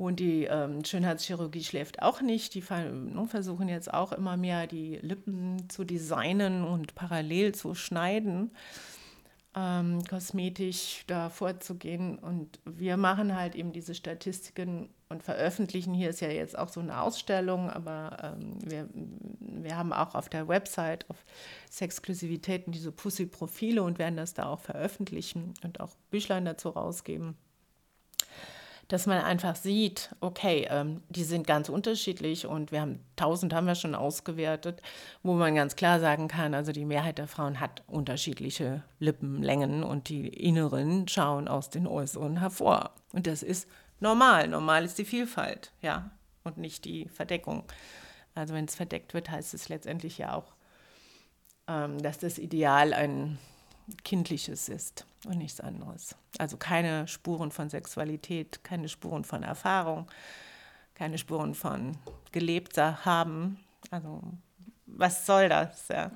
Und 0.00 0.18
die 0.18 0.44
ähm, 0.44 0.82
Schönheitschirurgie 0.82 1.62
schläft 1.62 2.00
auch 2.00 2.22
nicht. 2.22 2.54
Die 2.54 2.64
ne, 2.70 3.26
versuchen 3.28 3.68
jetzt 3.68 3.92
auch 3.92 4.12
immer 4.12 4.38
mehr 4.38 4.66
die 4.66 4.96
Lippen 5.02 5.68
zu 5.68 5.84
designen 5.84 6.64
und 6.64 6.94
parallel 6.94 7.54
zu 7.54 7.74
schneiden, 7.74 8.50
ähm, 9.54 10.02
kosmetisch 10.08 11.04
da 11.06 11.28
vorzugehen. 11.28 12.18
Und 12.18 12.60
wir 12.64 12.96
machen 12.96 13.36
halt 13.36 13.54
eben 13.54 13.72
diese 13.74 13.94
Statistiken 13.94 14.88
und 15.10 15.22
veröffentlichen. 15.22 15.92
Hier 15.92 16.08
ist 16.08 16.20
ja 16.20 16.30
jetzt 16.30 16.56
auch 16.56 16.70
so 16.70 16.80
eine 16.80 17.02
Ausstellung, 17.02 17.68
aber 17.68 18.36
ähm, 18.40 18.58
wir, 18.64 18.88
wir 18.94 19.76
haben 19.76 19.92
auch 19.92 20.14
auf 20.14 20.30
der 20.30 20.48
Website, 20.48 21.04
auf 21.10 21.26
Sexklusivitäten, 21.70 22.72
diese 22.72 22.90
Pussy-Profile 22.90 23.82
und 23.82 23.98
werden 23.98 24.16
das 24.16 24.32
da 24.32 24.46
auch 24.46 24.60
veröffentlichen 24.60 25.52
und 25.62 25.80
auch 25.80 25.94
Büchlein 26.10 26.46
dazu 26.46 26.70
rausgeben 26.70 27.36
dass 28.90 29.06
man 29.06 29.22
einfach 29.22 29.54
sieht, 29.54 30.10
okay, 30.20 30.66
ähm, 30.68 31.00
die 31.10 31.22
sind 31.22 31.46
ganz 31.46 31.68
unterschiedlich 31.68 32.44
und 32.46 32.72
wir 32.72 32.80
haben 32.80 32.98
tausend 33.14 33.54
haben 33.54 33.68
wir 33.68 33.76
schon 33.76 33.94
ausgewertet, 33.94 34.82
wo 35.22 35.34
man 35.34 35.54
ganz 35.54 35.76
klar 35.76 36.00
sagen 36.00 36.26
kann, 36.26 36.54
also 36.54 36.72
die 36.72 36.84
Mehrheit 36.84 37.18
der 37.18 37.28
Frauen 37.28 37.60
hat 37.60 37.84
unterschiedliche 37.86 38.82
Lippenlängen 38.98 39.84
und 39.84 40.08
die 40.08 40.26
inneren 40.26 41.06
schauen 41.06 41.46
aus 41.46 41.70
den 41.70 41.86
äußeren 41.86 42.40
hervor. 42.40 42.90
Und 43.12 43.28
das 43.28 43.44
ist 43.44 43.68
normal. 44.00 44.48
Normal 44.48 44.84
ist 44.84 44.98
die 44.98 45.04
Vielfalt, 45.04 45.70
ja, 45.80 46.10
und 46.42 46.58
nicht 46.58 46.84
die 46.84 47.08
Verdeckung. 47.08 47.62
Also 48.34 48.54
wenn 48.54 48.64
es 48.64 48.74
verdeckt 48.74 49.14
wird, 49.14 49.30
heißt 49.30 49.54
es 49.54 49.68
letztendlich 49.68 50.18
ja 50.18 50.34
auch, 50.34 50.52
ähm, 51.68 52.02
dass 52.02 52.18
das 52.18 52.38
Ideal 52.38 52.92
ein 52.92 53.38
kindliches 54.04 54.68
ist 54.68 55.06
und 55.26 55.38
nichts 55.38 55.60
anderes. 55.60 56.14
Also 56.38 56.56
keine 56.56 57.06
Spuren 57.08 57.50
von 57.50 57.70
Sexualität, 57.70 58.62
keine 58.64 58.88
Spuren 58.88 59.24
von 59.24 59.42
Erfahrung, 59.42 60.06
keine 60.94 61.18
Spuren 61.18 61.54
von 61.54 61.96
gelebt 62.32 62.76
haben. 62.78 63.60
Also 63.90 64.22
was 64.86 65.26
soll 65.26 65.48
das? 65.48 65.88
Ja. 65.88 66.10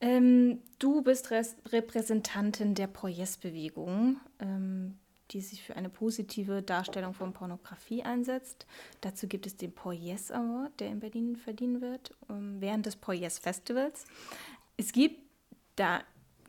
Ähm, 0.00 0.60
du 0.78 1.02
bist 1.02 1.30
Re 1.30 1.42
Repräsentantin 1.72 2.74
der 2.74 2.86
Poyes-Bewegung, 2.86 4.20
ähm, 4.40 4.98
die 5.30 5.40
sich 5.40 5.62
für 5.62 5.74
eine 5.74 5.88
positive 5.88 6.62
Darstellung 6.62 7.14
von 7.14 7.32
Pornografie 7.32 8.02
einsetzt. 8.02 8.66
Dazu 9.00 9.26
gibt 9.26 9.46
es 9.46 9.56
den 9.56 9.72
Poyes 9.72 10.30
Award, 10.30 10.78
der 10.80 10.88
in 10.88 11.00
Berlin 11.00 11.36
verdienen 11.36 11.80
wird, 11.80 12.14
ähm, 12.28 12.60
während 12.60 12.86
des 12.86 12.96
Poyes 12.96 13.38
Festivals. 13.38 14.04
Es 14.76 14.92
gibt 14.92 15.20
da 15.76 16.02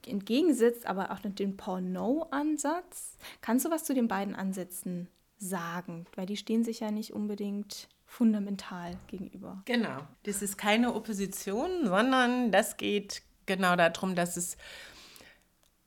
entgegensitzt, 0.08 0.86
aber 0.86 1.12
auch 1.12 1.20
den 1.20 1.58
Porno-Ansatz. 1.58 3.18
Kannst 3.42 3.66
du 3.66 3.72
was 3.72 3.84
zu 3.84 3.94
den 3.94 4.08
beiden 4.08 4.36
Ansätzen 4.36 5.08
sagen? 5.38 6.06
Weil 6.16 6.26
die 6.26 6.38
stehen 6.38 6.64
sich 6.64 6.80
ja 6.80 6.92
nicht 6.92 7.14
unbedingt 7.14 7.88
fundamental 8.06 8.98
gegenüber. 9.08 9.62
Genau. 9.66 10.00
Das 10.24 10.42
ist 10.42 10.58
keine 10.58 10.94
Opposition, 10.94 11.86
sondern 11.86 12.52
das 12.52 12.78
geht 12.78 13.22
genau 13.46 13.76
darum, 13.76 14.16
dass 14.16 14.38
es 14.38 14.58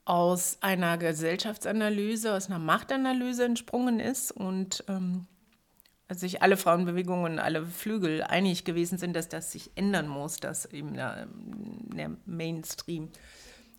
aus 0.04 0.58
einer 0.60 0.98
Gesellschaftsanalyse, 0.98 2.34
aus 2.34 2.48
einer 2.48 2.58
Machtanalyse 2.58 3.44
entsprungen 3.44 4.00
ist 4.00 4.32
und 4.32 4.84
ähm, 4.88 5.26
sich 6.08 6.42
alle 6.42 6.56
Frauenbewegungen, 6.56 7.38
alle 7.38 7.64
Flügel 7.64 8.22
einig 8.22 8.64
gewesen 8.64 8.98
sind, 8.98 9.14
dass 9.14 9.28
das 9.28 9.52
sich 9.52 9.70
ändern 9.76 10.08
muss, 10.08 10.38
dass 10.38 10.66
eben 10.66 10.94
der, 10.94 11.28
der 11.94 12.10
Mainstream 12.26 13.10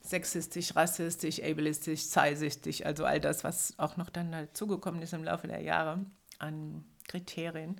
sexistisch, 0.01 0.75
rassistisch, 0.75 1.41
ableistisch, 1.41 2.07
zeisistisch, 2.07 2.85
also 2.85 3.05
all 3.05 3.19
das, 3.19 3.43
was 3.43 3.73
auch 3.77 3.97
noch 3.97 4.09
dann 4.09 4.31
dazugekommen 4.31 5.01
ist 5.01 5.13
im 5.13 5.23
Laufe 5.23 5.47
der 5.47 5.61
Jahre 5.61 6.05
an 6.39 6.83
Kriterien. 7.07 7.79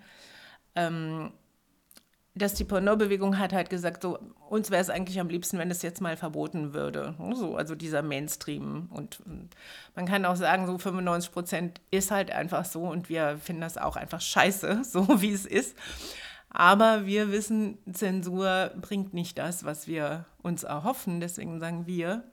Ähm, 0.76 1.32
dass 2.34 2.54
die 2.54 2.64
Pornobewegung 2.64 3.38
hat 3.38 3.52
halt 3.52 3.70
gesagt, 3.70 4.04
so 4.04 4.18
uns 4.50 4.72
wäre 4.72 4.82
es 4.82 4.90
eigentlich 4.90 5.20
am 5.20 5.28
liebsten, 5.28 5.58
wenn 5.58 5.70
es 5.70 5.82
jetzt 5.82 6.00
mal 6.00 6.16
verboten 6.16 6.74
würde. 6.74 7.14
So, 7.34 7.58
also 7.58 7.76
dieser 7.76 8.02
Mainstream. 8.04 8.88
Und, 8.90 9.20
und 9.26 9.50
man 9.96 10.06
kann 10.06 10.24
auch 10.24 10.38
sagen, 10.38 10.66
so 10.66 10.78
95 10.78 11.32
Prozent 11.32 11.82
ist 11.92 12.10
halt 12.10 12.32
einfach 12.32 12.64
so 12.64 12.84
und 12.84 13.10
wir 13.10 13.38
finden 13.38 13.62
das 13.62 13.78
auch 13.78 13.98
einfach 13.98 14.22
scheiße, 14.22 14.84
so 14.90 15.22
wie 15.22 15.34
es 15.34 15.46
ist. 15.46 15.76
Aber 16.52 17.06
wir 17.06 17.32
wissen, 17.32 17.78
Zensur 17.92 18.72
bringt 18.80 19.14
nicht 19.14 19.38
das, 19.38 19.64
was 19.64 19.88
wir 19.88 20.26
uns 20.42 20.64
erhoffen. 20.64 21.22
Deswegen 21.22 21.60
sagen 21.60 21.88
wir 21.88 22.24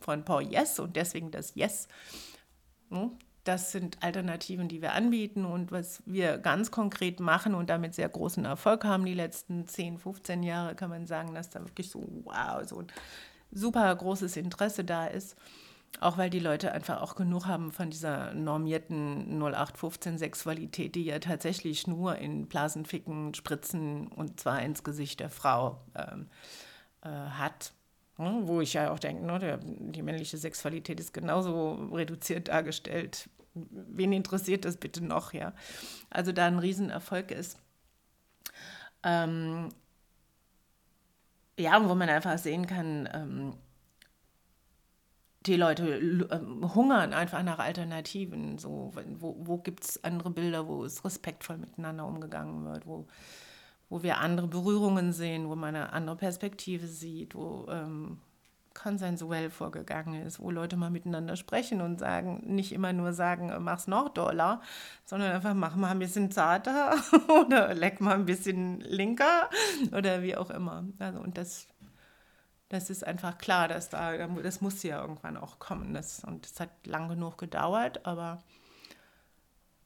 von 0.00 0.24
Paul 0.24 0.42
Yes 0.42 0.78
und 0.80 0.96
deswegen 0.96 1.30
das 1.30 1.54
Yes. 1.54 1.86
Hm? 2.90 3.12
Das 3.44 3.72
sind 3.72 4.02
Alternativen, 4.02 4.68
die 4.68 4.82
wir 4.82 4.92
anbieten 4.92 5.46
und 5.46 5.72
was 5.72 6.02
wir 6.04 6.36
ganz 6.36 6.70
konkret 6.70 7.20
machen 7.20 7.54
und 7.54 7.70
damit 7.70 7.94
sehr 7.94 8.08
großen 8.08 8.44
Erfolg 8.44 8.84
haben 8.84 9.06
die 9.06 9.14
letzten 9.14 9.66
10, 9.66 9.98
15 9.98 10.42
Jahre, 10.42 10.74
kann 10.74 10.90
man 10.90 11.06
sagen, 11.06 11.34
dass 11.34 11.48
da 11.48 11.60
wirklich 11.60 11.88
so, 11.88 12.06
wow, 12.24 12.62
so 12.68 12.80
ein 12.80 12.88
super 13.50 13.94
großes 13.94 14.36
Interesse 14.36 14.84
da 14.84 15.06
ist. 15.06 15.36
Auch 15.98 16.16
weil 16.16 16.30
die 16.30 16.38
Leute 16.38 16.72
einfach 16.72 17.02
auch 17.02 17.14
genug 17.14 17.46
haben 17.46 17.72
von 17.72 17.90
dieser 17.90 18.32
normierten 18.32 19.38
0815 19.42 20.18
Sexualität, 20.18 20.94
die 20.94 21.04
ja 21.04 21.18
tatsächlich 21.18 21.86
nur 21.86 22.16
in 22.16 22.46
Blasenficken, 22.46 23.34
Spritzen 23.34 24.06
und 24.06 24.40
zwar 24.40 24.62
ins 24.62 24.84
Gesicht 24.84 25.20
der 25.20 25.30
Frau 25.30 25.80
ähm, 25.96 26.28
äh, 27.02 27.08
hat. 27.08 27.72
Ja, 28.18 28.46
wo 28.46 28.60
ich 28.60 28.74
ja 28.74 28.92
auch 28.92 28.98
denke, 28.98 29.24
ne, 29.24 29.38
der, 29.38 29.58
die 29.62 30.02
männliche 30.02 30.36
Sexualität 30.36 31.00
ist 31.00 31.12
genauso 31.12 31.88
reduziert 31.92 32.48
dargestellt. 32.48 33.28
Wen 33.54 34.12
interessiert 34.12 34.64
das 34.64 34.76
bitte 34.76 35.04
noch, 35.04 35.32
ja? 35.32 35.52
Also 36.10 36.30
da 36.30 36.46
ein 36.46 36.58
Riesenerfolg 36.58 37.30
ist. 37.30 37.58
Ähm, 39.02 39.70
ja, 41.58 41.88
wo 41.88 41.94
man 41.94 42.08
einfach 42.08 42.38
sehen 42.38 42.66
kann, 42.66 43.08
ähm, 43.12 43.54
die 45.46 45.56
Leute 45.56 46.28
ähm, 46.30 46.74
hungern 46.74 47.14
einfach 47.14 47.42
nach 47.42 47.58
Alternativen. 47.58 48.58
So, 48.58 48.92
wo 49.18 49.36
wo 49.40 49.58
gibt 49.58 49.84
es 49.84 50.04
andere 50.04 50.30
Bilder, 50.30 50.68
wo 50.68 50.84
es 50.84 51.04
respektvoll 51.04 51.58
miteinander 51.58 52.06
umgegangen 52.06 52.64
wird, 52.66 52.86
wo, 52.86 53.06
wo 53.88 54.02
wir 54.02 54.18
andere 54.18 54.48
Berührungen 54.48 55.12
sehen, 55.12 55.48
wo 55.48 55.56
man 55.56 55.74
eine 55.74 55.92
andere 55.92 56.16
Perspektive 56.16 56.86
sieht, 56.86 57.34
wo 57.34 57.66
ähm, 57.70 58.18
konsensuell 58.74 59.50
vorgegangen 59.50 60.22
ist, 60.26 60.40
wo 60.40 60.50
Leute 60.50 60.76
mal 60.76 60.90
miteinander 60.90 61.36
sprechen 61.36 61.80
und 61.80 61.98
sagen, 61.98 62.42
nicht 62.46 62.72
immer 62.72 62.92
nur 62.92 63.12
sagen, 63.12 63.52
mach's 63.60 63.86
noch 63.86 64.10
doller, 64.10 64.60
sondern 65.04 65.32
einfach 65.32 65.54
mach 65.54 65.74
mal 65.76 65.90
ein 65.90 65.98
bisschen 65.98 66.30
zarter 66.30 66.94
oder 67.46 67.74
leck 67.74 68.00
mal 68.00 68.14
ein 68.14 68.26
bisschen 68.26 68.80
linker 68.80 69.50
oder 69.92 70.22
wie 70.22 70.36
auch 70.36 70.50
immer. 70.50 70.84
Also, 70.98 71.18
und 71.20 71.36
das 71.36 71.66
das 72.70 72.88
ist 72.88 73.04
einfach 73.04 73.36
klar, 73.36 73.68
dass 73.68 73.88
da, 73.88 74.16
das 74.16 74.60
muss 74.60 74.82
ja 74.84 75.00
irgendwann 75.00 75.36
auch 75.36 75.58
kommen. 75.58 75.92
Das, 75.92 76.22
und 76.24 76.46
es 76.46 76.60
hat 76.60 76.70
lang 76.86 77.08
genug 77.08 77.36
gedauert, 77.36 78.06
aber 78.06 78.42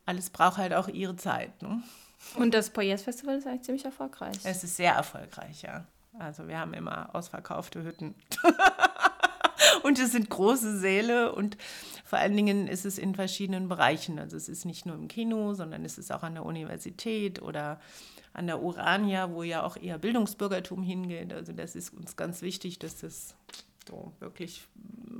alles 0.05 0.29
braucht 0.29 0.59
halt 0.59 0.75
auch 0.75 0.89
ihre 0.89 1.17
Zeit. 1.17 1.63
Ne? 1.63 1.83
Und 2.37 2.53
das 2.53 2.71
Poyes 2.71 3.03
Festival 3.03 3.39
ist 3.39 3.47
eigentlich 3.47 3.63
ziemlich 3.63 3.87
erfolgreich. 3.87 4.37
Es 4.45 4.63
ist 4.63 4.77
sehr 4.77 4.93
erfolgreich, 4.93 5.63
ja. 5.63 5.87
Also 6.19 6.47
wir 6.47 6.59
haben 6.59 6.75
immer 6.75 7.15
ausverkaufte 7.15 7.83
Hütten. 7.83 8.15
und 9.83 9.99
es 9.99 10.13
sind 10.13 10.29
große 10.29 10.79
Säle 10.79 11.33
und 11.33 11.57
vor 12.05 12.19
allen 12.19 12.37
Dingen 12.37 12.69
ist 12.69 12.85
es 12.85 12.99
in 12.99 13.15
verschiedenen 13.15 13.67
Bereichen. 13.67 14.19
Also 14.19 14.37
es 14.37 14.51
ist 14.51 14.67
nicht 14.67 14.85
nur 14.85 14.95
im 14.95 15.09
Kino, 15.09 15.55
sondern 15.55 15.87
es 15.87 15.97
ist 15.97 16.13
auch 16.13 16.23
an 16.23 16.35
der 16.35 16.45
Universität 16.45 17.41
oder 17.41 17.81
an 18.35 18.49
der 18.49 18.61
Urania, 18.61 19.33
wo 19.33 19.43
ja 19.43 19.63
auch 19.63 19.77
eher 19.77 19.99
Bildungsbürgertum 19.99 20.83
hingeht. 20.83 21.33
Also 21.33 21.53
das 21.53 21.75
ist 21.75 21.95
uns 21.95 22.17
ganz 22.17 22.43
wichtig, 22.43 22.79
dass 22.79 23.01
das 23.01 23.35
so 23.89 24.13
wirklich 24.19 24.67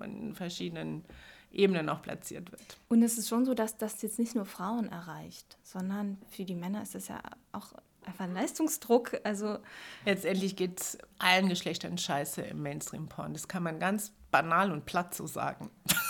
in 0.03 0.35
verschiedenen 0.35 1.05
Ebenen 1.53 1.89
auch 1.89 2.03
platziert 2.03 2.51
wird. 2.51 2.63
Und 2.89 3.03
es 3.03 3.17
ist 3.17 3.29
schon 3.29 3.45
so, 3.45 3.55
dass 3.55 3.77
das 3.77 4.03
jetzt 4.03 4.19
nicht 4.19 4.35
nur 4.35 4.45
Frauen 4.45 4.89
erreicht, 4.89 5.57
sondern 5.63 6.19
für 6.29 6.45
die 6.45 6.57
Männer 6.57 6.83
ist 6.83 6.97
es 6.97 7.09
ja 7.09 7.21
auch 7.53 7.73
einfach 8.05 8.25
ein 8.25 8.35
Leistungsdruck. 8.35 9.21
Also 9.23 9.59
letztendlich 10.05 10.57
geht 10.57 10.81
es 10.81 10.99
allen 11.19 11.49
Geschlechtern 11.49 11.97
scheiße 11.97 12.43
im 12.43 12.63
Mainstream-Porn. 12.63 13.33
Das 13.33 13.47
kann 13.47 13.63
man 13.63 13.79
ganz 13.79 14.13
banal 14.33 14.73
und 14.73 14.87
platt 14.87 15.15
so 15.15 15.29
sagen. 15.29 15.71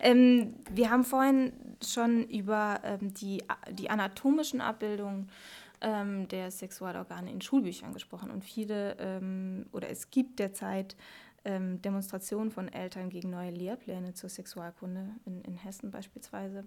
ähm, 0.00 0.56
wir 0.70 0.90
haben 0.90 1.04
vorhin 1.04 1.73
schon 1.82 2.24
über 2.28 2.80
ähm, 2.84 3.14
die, 3.14 3.42
die 3.70 3.90
anatomischen 3.90 4.60
Abbildungen 4.60 5.30
ähm, 5.80 6.28
der 6.28 6.50
Sexualorgane 6.50 7.30
in 7.30 7.40
Schulbüchern 7.40 7.92
gesprochen. 7.92 8.30
Und 8.30 8.44
viele, 8.44 8.96
ähm, 8.98 9.66
oder 9.72 9.90
es 9.90 10.10
gibt 10.10 10.38
derzeit 10.38 10.96
ähm, 11.44 11.80
Demonstrationen 11.82 12.50
von 12.50 12.72
Eltern 12.72 13.10
gegen 13.10 13.30
neue 13.30 13.50
Lehrpläne 13.50 14.14
zur 14.14 14.30
Sexualkunde, 14.30 15.10
in, 15.26 15.42
in 15.42 15.56
Hessen 15.56 15.90
beispielsweise. 15.90 16.64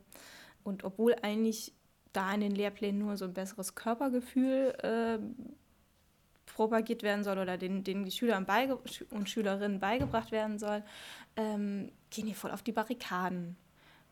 Und 0.64 0.84
obwohl 0.84 1.16
eigentlich 1.22 1.74
da 2.14 2.34
in 2.34 2.42
den 2.42 2.56
Lehrplänen 2.56 3.00
nur 3.00 3.18
so 3.18 3.26
ein 3.26 3.34
besseres 3.34 3.76
Körpergefühl 3.76 4.74
äh, 4.82 5.20
propagiert 6.46 7.04
werden 7.04 7.24
soll 7.24 7.38
oder 7.38 7.58
den, 7.58 7.84
den 7.84 8.06
die 8.06 8.12
Schüler 8.12 8.44
und 9.12 9.30
Schülerinnen 9.30 9.80
beigebracht 9.80 10.32
werden 10.32 10.58
soll, 10.58 10.84
ähm, 11.36 11.92
gehen 12.10 12.26
die 12.26 12.34
voll 12.34 12.52
auf 12.52 12.64
die 12.64 12.72
Barrikaden. 12.72 13.58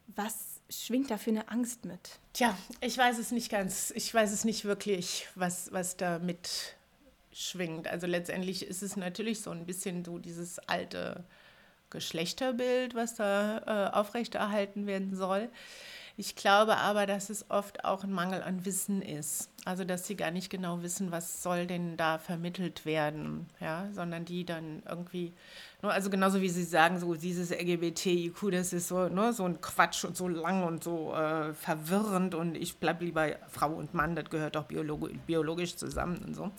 Was 0.08 0.55
schwingt 0.70 1.12
da 1.12 1.18
für 1.18 1.32
eine 1.32 1.50
Angst 1.50 1.86
mit? 1.86 2.20
Tja, 2.34 2.58
ich 2.82 2.98
weiß 2.98 3.18
es 3.18 3.32
nicht 3.32 3.50
ganz. 3.50 3.92
Ich 3.96 4.14
weiß 4.14 4.32
es 4.32 4.46
nicht 4.46 4.66
wirklich, 4.66 5.28
was, 5.36 5.72
was 5.72 5.98
da 5.98 6.20
mit 6.20 6.76
schwingt. 7.32 7.88
Also 7.88 8.08
letztendlich 8.08 8.66
ist 8.66 8.82
es 8.82 8.96
natürlich 8.96 9.42
so 9.42 9.52
ein 9.52 9.66
bisschen 9.66 10.06
so 10.06 10.18
dieses 10.18 10.60
alte 10.60 11.24
Geschlechterbild, 11.90 12.96
was 12.96 13.16
da 13.16 13.90
äh, 13.92 13.96
aufrechterhalten 13.96 14.88
werden 14.88 15.16
soll. 15.16 15.50
Ich 16.18 16.36
glaube 16.36 16.78
aber, 16.78 17.06
dass 17.06 17.30
es 17.30 17.50
oft 17.52 17.84
auch 17.84 18.04
ein 18.06 18.12
Mangel 18.12 18.42
an 18.42 18.64
Wissen 18.64 19.02
ist. 19.02 19.50
Also, 19.66 19.84
dass 19.84 20.08
sie 20.08 20.16
gar 20.16 20.32
nicht 20.32 20.50
genau 20.50 20.82
wissen, 20.82 21.12
was 21.12 21.44
soll 21.44 21.68
denn 21.68 21.98
da 21.98 22.20
vermittelt 22.20 22.86
werden, 22.86 23.50
ja, 23.60 23.90
sondern 23.92 24.24
die 24.24 24.46
dann 24.46 24.82
irgendwie, 24.88 25.34
also 25.90 26.10
genauso 26.10 26.42
wie 26.42 26.50
sie 26.50 26.64
sagen, 26.64 27.00
so 27.00 27.16
dieses 27.16 27.52
LGBTIQ, 27.52 28.52
das 28.52 28.74
ist 28.74 28.88
so, 28.88 29.08
ne, 29.08 29.34
so 29.34 29.46
ein 29.46 29.62
Quatsch 29.62 30.06
und 30.06 30.16
so 30.16 30.28
lang 30.28 30.64
und 30.64 30.84
so 30.84 31.14
äh, 31.14 31.54
verwirrend 31.54 32.36
und 32.36 32.56
ich 32.56 32.78
bleibe 32.78 33.06
lieber 33.06 33.28
Frau 33.50 33.72
und 33.72 33.94
Mann, 33.94 34.16
das 34.16 34.30
gehört 34.30 34.56
doch 34.56 34.66
biologisch, 34.66 35.18
biologisch 35.26 35.76
zusammen 35.76 36.18
und 36.26 36.36
so. 36.36 36.52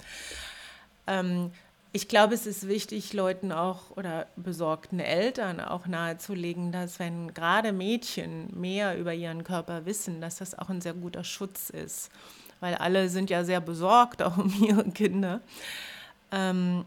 Ähm, 1.06 1.50
ich 1.92 2.08
glaube, 2.08 2.34
es 2.34 2.46
ist 2.46 2.68
wichtig, 2.68 3.14
Leuten 3.14 3.52
auch 3.52 3.96
oder 3.96 4.26
besorgten 4.36 5.00
Eltern 5.00 5.60
auch 5.60 5.86
nahezulegen, 5.86 6.70
dass 6.70 6.98
wenn 6.98 7.32
gerade 7.32 7.72
Mädchen 7.72 8.48
mehr 8.52 8.98
über 8.98 9.14
ihren 9.14 9.44
Körper 9.44 9.86
wissen, 9.86 10.20
dass 10.20 10.36
das 10.36 10.58
auch 10.58 10.68
ein 10.68 10.82
sehr 10.82 10.92
guter 10.92 11.24
Schutz 11.24 11.70
ist. 11.70 12.10
Weil 12.60 12.74
alle 12.74 13.08
sind 13.08 13.30
ja 13.30 13.44
sehr 13.44 13.62
besorgt, 13.62 14.22
auch 14.24 14.36
um 14.36 14.52
ihre 14.62 14.84
Kinder. 14.90 15.40
Ähm, 16.32 16.84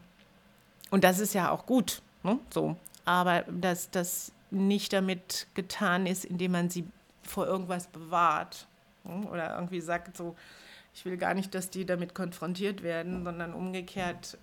und 0.90 1.02
das 1.02 1.18
ist 1.18 1.34
ja 1.34 1.50
auch 1.50 1.66
gut. 1.66 2.02
Ne? 2.22 2.38
So. 2.50 2.76
Aber 3.04 3.42
dass 3.42 3.90
das 3.90 4.32
nicht 4.50 4.92
damit 4.92 5.46
getan 5.54 6.06
ist, 6.06 6.24
indem 6.24 6.52
man 6.52 6.70
sie 6.70 6.86
vor 7.22 7.46
irgendwas 7.46 7.86
bewahrt. 7.86 8.66
Ne? 9.04 9.26
Oder 9.30 9.54
irgendwie 9.54 9.80
sagt 9.80 10.16
so, 10.16 10.36
ich 10.94 11.04
will 11.04 11.16
gar 11.16 11.34
nicht, 11.34 11.54
dass 11.54 11.70
die 11.70 11.86
damit 11.86 12.14
konfrontiert 12.14 12.82
werden, 12.82 13.24
sondern 13.24 13.54
umgekehrt 13.54 14.38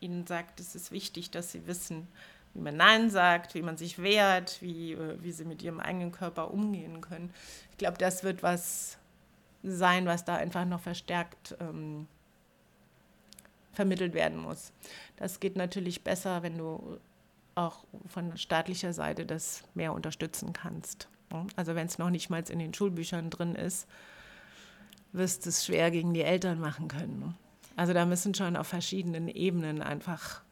ihnen 0.00 0.26
sagt, 0.26 0.60
es 0.60 0.74
ist 0.74 0.90
wichtig, 0.92 1.30
dass 1.30 1.52
sie 1.52 1.66
wissen, 1.66 2.08
wie 2.54 2.60
man 2.60 2.76
Nein 2.76 3.10
sagt, 3.10 3.54
wie 3.54 3.62
man 3.62 3.76
sich 3.76 4.02
wehrt, 4.02 4.60
wie, 4.60 4.92
äh, 4.92 5.22
wie 5.22 5.30
sie 5.30 5.44
mit 5.44 5.62
ihrem 5.62 5.78
eigenen 5.78 6.10
Körper 6.10 6.50
umgehen 6.50 7.00
können. 7.00 7.32
Ich 7.70 7.78
glaube, 7.78 7.98
das 7.98 8.24
wird 8.24 8.42
was 8.42 8.98
sein, 9.62 10.06
was 10.06 10.24
da 10.24 10.36
einfach 10.36 10.64
noch 10.64 10.80
verstärkt 10.80 11.56
ähm, 11.60 12.08
vermittelt 13.72 14.14
werden 14.14 14.38
muss. 14.38 14.72
Das 15.16 15.40
geht 15.40 15.56
natürlich 15.56 16.02
besser, 16.02 16.42
wenn 16.42 16.58
du 16.58 16.98
auch 17.54 17.84
von 18.06 18.36
staatlicher 18.36 18.92
Seite 18.92 19.26
das 19.26 19.64
mehr 19.74 19.92
unterstützen 19.92 20.52
kannst. 20.52 21.08
Also 21.56 21.74
wenn 21.74 21.86
es 21.86 21.98
noch 21.98 22.10
nicht 22.10 22.30
mal 22.30 22.42
in 22.48 22.58
den 22.58 22.74
Schulbüchern 22.74 23.30
drin 23.30 23.54
ist, 23.54 23.86
wirst 25.12 25.44
du 25.44 25.50
es 25.50 25.64
schwer 25.64 25.90
gegen 25.90 26.14
die 26.14 26.22
Eltern 26.22 26.60
machen 26.60 26.88
können. 26.88 27.36
Also 27.76 27.92
da 27.92 28.04
müssen 28.04 28.34
schon 28.34 28.56
auf 28.56 28.66
verschiedenen 28.66 29.28
Ebenen 29.28 29.82
einfach 29.82 30.42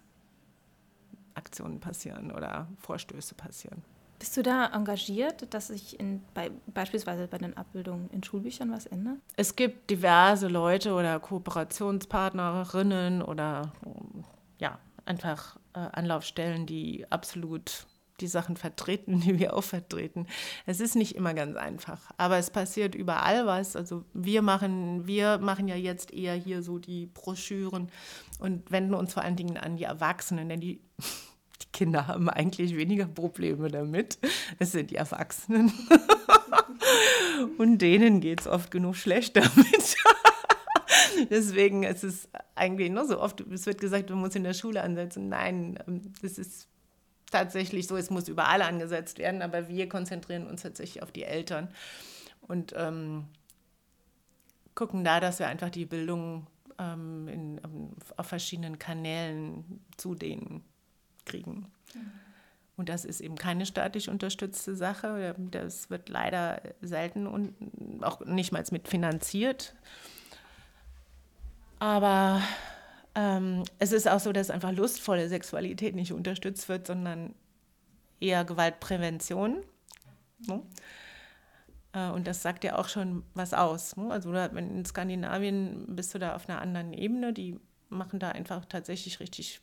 Aktionen 1.35 1.81
passieren 1.81 2.33
oder 2.33 2.69
Vorstöße 2.79 3.35
passieren. 3.35 3.83
Bist 4.19 4.37
du 4.37 4.43
da 4.43 4.67
engagiert, 4.73 5.55
dass 5.55 5.69
sich 5.69 6.01
in, 6.01 6.23
bei, 6.35 6.51
beispielsweise 6.67 7.29
bei 7.29 7.39
den 7.39 7.57
Abbildungen 7.57 8.11
in 8.11 8.25
Schulbüchern 8.25 8.73
was 8.73 8.87
ändert? 8.87 9.19
Es 9.37 9.55
gibt 9.55 9.91
diverse 9.91 10.49
Leute 10.49 10.93
oder 10.93 11.21
Kooperationspartnerinnen 11.21 13.23
oder 13.23 13.73
ja, 14.59 14.79
einfach 15.05 15.57
äh, 15.75 15.79
Anlaufstellen, 15.79 16.67
die 16.67 17.07
absolut 17.11 17.87
die 18.21 18.27
Sachen 18.27 18.57
vertreten, 18.57 19.21
die 19.21 19.39
wir 19.39 19.55
auch 19.55 19.63
vertreten. 19.63 20.27
Es 20.67 20.81
ist 20.81 20.97
nicht 20.97 21.15
immer 21.15 21.35
ganz 21.35 21.57
einfach, 21.57 22.11
aber 22.17 22.39
es 22.39 22.51
passiert 22.51 22.95
überall 22.95 23.47
was. 23.47 23.77
Also 23.77 24.05
wir 24.13 24.43
machen, 24.43 25.07
wir 25.07 25.39
machen 25.39 25.69
ja 25.69 25.77
jetzt 25.77 26.13
eher 26.13 26.35
hier 26.35 26.63
so 26.63 26.79
die 26.79 27.07
Broschüren 27.07 27.91
und 28.41 28.71
wenden 28.71 28.95
uns 28.95 29.15
vor 29.15 29.23
allen 29.23 29.37
Dingen 29.37 29.57
an 29.57 29.77
die 29.77 29.85
Erwachsenen, 29.85 30.49
denn 30.49 30.61
die, 30.61 30.81
Kinder 31.79 32.09
haben 32.09 32.29
eigentlich 32.29 32.77
weniger 32.77 33.07
Probleme 33.07 33.69
damit. 33.69 34.19
Es 34.59 34.73
sind 34.73 34.91
die 34.91 34.97
Erwachsenen. 34.97 35.73
und 37.59 37.79
denen 37.79 38.21
geht 38.21 38.41
es 38.41 38.47
oft 38.49 38.73
genug 38.73 38.97
schlecht 38.97 39.37
damit. 39.37 39.97
Deswegen 41.31 41.85
ist 41.85 42.03
es 42.03 42.29
eigentlich 42.57 42.91
nur 42.91 43.07
so 43.07 43.21
oft, 43.21 43.41
es 43.43 43.67
wird 43.67 43.81
gesagt, 43.81 44.11
man 44.11 44.19
muss 44.19 44.35
in 44.35 44.43
der 44.43 44.55
Schule 44.55 44.83
ansetzen. 44.83 45.29
Nein, 45.29 45.79
das 46.21 46.37
ist 46.37 46.67
tatsächlich 47.31 47.87
so, 47.87 47.97
es 47.97 48.11
muss 48.11 48.27
überall 48.27 48.63
angesetzt 48.63 49.19
werden, 49.19 49.41
aber 49.41 49.69
wir 49.69 49.89
konzentrieren 49.89 50.49
uns 50.49 50.63
tatsächlich 50.63 51.05
auf 51.05 51.13
die 51.13 51.23
Eltern 51.25 51.69
und 52.41 52.75
ähm, 52.77 53.27
gucken 54.75 55.05
da, 55.05 55.21
dass 55.21 55.39
wir 55.39 55.47
einfach 55.47 55.71
die 55.71 55.87
Bildung 55.87 56.49
ähm, 56.81 57.29
in, 57.29 57.61
ähm, 57.65 57.91
auf 58.17 58.27
verschiedenen 58.27 58.81
Kanälen 58.81 59.85
zu 59.97 60.17
kriegen. 61.29 61.67
Und 62.77 62.89
das 62.89 63.05
ist 63.05 63.21
eben 63.21 63.35
keine 63.35 63.67
staatlich 63.67 64.09
unterstützte 64.09 64.77
Sache. 64.77 65.35
Das 65.51 65.91
wird 65.91 66.09
leider 66.09 66.63
selten 66.81 67.27
und 67.27 67.55
auch 68.03 68.25
nicht 68.25 68.53
mal 68.53 68.65
mitfinanziert. 68.71 69.75
Aber 71.81 72.41
ähm, 73.17 73.65
es 73.81 73.91
ist 73.91 74.09
auch 74.09 74.21
so, 74.21 74.33
dass 74.33 74.51
einfach 74.51 74.73
lustvolle 74.73 75.29
Sexualität 75.29 75.97
nicht 75.97 76.13
unterstützt 76.13 76.69
wird, 76.69 76.87
sondern 76.87 77.35
eher 78.21 78.45
Gewaltprävention. 78.45 79.65
Ne? 80.47 80.63
Äh, 81.93 82.11
und 82.11 82.29
das 82.29 82.43
sagt 82.43 82.63
ja 82.63 82.79
auch 82.79 82.89
schon 82.89 83.25
was 83.35 83.55
aus. 83.55 83.97
Ne? 83.97 84.11
Also 84.11 84.33
in 84.33 84.85
Skandinavien 84.85 85.97
bist 85.97 86.15
du 86.15 86.21
da 86.21 86.37
auf 86.37 86.49
einer 86.49 86.61
anderen 86.61 86.93
Ebene. 86.93 87.33
Die 87.33 87.59
machen 87.89 88.21
da 88.21 88.31
einfach 88.31 88.65
tatsächlich 88.67 89.19
richtig 89.19 89.61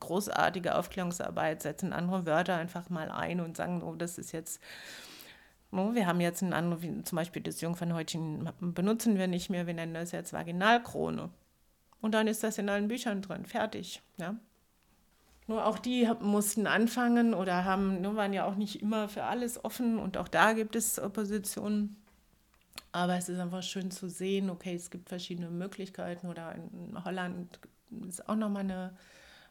großartige 0.00 0.74
Aufklärungsarbeit, 0.74 1.62
setzen 1.62 1.92
andere 1.92 2.26
Wörter 2.26 2.56
einfach 2.56 2.90
mal 2.90 3.10
ein 3.10 3.40
und 3.40 3.56
sagen, 3.56 3.82
oh, 3.82 3.94
das 3.94 4.18
ist 4.18 4.32
jetzt, 4.32 4.60
oh, 5.72 5.94
wir 5.94 6.06
haben 6.06 6.20
jetzt 6.20 6.42
ein 6.42 6.52
anderes, 6.52 6.82
zum 7.04 7.16
Beispiel 7.16 7.42
das 7.42 7.60
Jungfernhäutchen 7.60 8.48
benutzen 8.60 9.18
wir 9.18 9.26
nicht 9.26 9.50
mehr, 9.50 9.66
wir 9.66 9.74
nennen 9.74 9.94
das 9.94 10.12
jetzt 10.12 10.32
Vaginalkrone. 10.32 11.30
Und 12.00 12.12
dann 12.12 12.26
ist 12.26 12.42
das 12.42 12.58
in 12.58 12.68
allen 12.68 12.88
Büchern 12.88 13.22
drin, 13.22 13.46
fertig. 13.46 14.02
Ja. 14.18 14.36
Nur 15.46 15.66
auch 15.66 15.78
die 15.78 16.08
mussten 16.20 16.66
anfangen 16.66 17.34
oder 17.34 17.64
haben, 17.64 18.00
nur 18.00 18.16
waren 18.16 18.32
ja 18.32 18.46
auch 18.46 18.56
nicht 18.56 18.80
immer 18.80 19.08
für 19.08 19.24
alles 19.24 19.62
offen 19.62 19.98
und 19.98 20.16
auch 20.16 20.28
da 20.28 20.54
gibt 20.54 20.74
es 20.74 20.98
Opposition. 20.98 21.96
Aber 22.92 23.16
es 23.16 23.28
ist 23.28 23.38
einfach 23.38 23.62
schön 23.62 23.90
zu 23.90 24.08
sehen, 24.08 24.50
okay, 24.50 24.74
es 24.74 24.90
gibt 24.90 25.08
verschiedene 25.08 25.50
Möglichkeiten 25.50 26.28
oder 26.28 26.54
in 26.54 27.04
Holland 27.04 27.58
ist 28.08 28.28
auch 28.28 28.36
nochmal 28.36 28.62
eine 28.62 28.96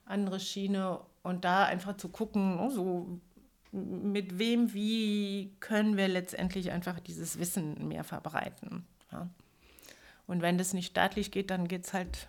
andere 0.06 0.40
Schiene 0.40 1.00
und 1.22 1.46
da 1.46 1.66
einfach 1.66 1.98
zu 1.98 2.10
gucken, 2.10 2.60
oh, 2.60 2.70
so 2.70 3.20
mit 3.72 4.38
wem, 4.38 4.74
wie 4.74 5.56
können 5.60 5.98
wir 5.98 6.08
letztendlich 6.08 6.72
einfach 6.72 7.00
dieses 7.00 7.40
Wissen 7.40 7.88
mehr 7.88 8.04
verbreiten. 8.04 8.86
Ja. 9.12 9.28
Und 10.28 10.42
wenn 10.42 10.58
das 10.58 10.74
nicht 10.74 10.88
staatlich 10.88 11.32
geht, 11.32 11.50
dann 11.50 11.68
geht 11.68 11.86
es 11.86 11.94
halt 11.94 12.28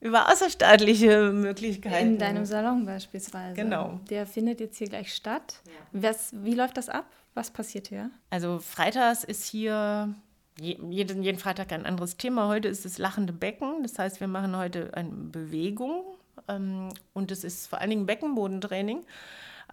über 0.00 0.30
außerstaatliche 0.30 1.30
Möglichkeiten. 1.32 2.12
In 2.14 2.18
deinem 2.18 2.44
Salon 2.46 2.84
beispielsweise. 2.84 3.54
Genau. 3.54 4.00
Der 4.10 4.26
findet 4.26 4.60
jetzt 4.60 4.78
hier 4.78 4.88
gleich 4.88 5.14
statt. 5.14 5.60
Ja. 5.66 6.10
Was, 6.10 6.32
wie 6.42 6.54
läuft 6.54 6.76
das 6.76 6.88
ab? 6.88 7.06
Was 7.34 7.50
passiert 7.50 7.88
hier? 7.88 8.10
Also 8.30 8.58
freitags 8.58 9.24
ist 9.24 9.44
hier 9.44 10.14
jeden, 10.60 11.22
jeden 11.22 11.38
Freitag 11.38 11.72
ein 11.72 11.84
anderes 11.86 12.16
Thema. 12.16 12.48
Heute 12.48 12.68
ist 12.68 12.84
das 12.84 12.98
lachende 12.98 13.32
Becken. 13.32 13.82
Das 13.82 13.98
heißt, 13.98 14.20
wir 14.20 14.28
machen 14.28 14.56
heute 14.56 14.94
eine 14.94 15.10
Bewegung 15.10 16.04
und 16.46 17.30
es 17.30 17.44
ist 17.44 17.66
vor 17.66 17.80
allen 17.80 17.90
Dingen 17.90 18.06
Beckenbodentraining. 18.06 19.04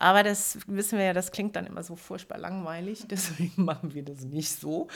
Aber 0.01 0.24
das 0.24 0.57
wissen 0.65 0.97
wir 0.97 1.05
ja, 1.05 1.13
das 1.13 1.32
klingt 1.32 1.55
dann 1.55 1.67
immer 1.67 1.84
so 1.84 1.95
furchtbar 1.95 2.39
langweilig. 2.39 3.05
Deswegen 3.09 3.65
machen 3.65 3.93
wir 3.93 4.03
das 4.03 4.24
nicht 4.24 4.49
so. 4.49 4.88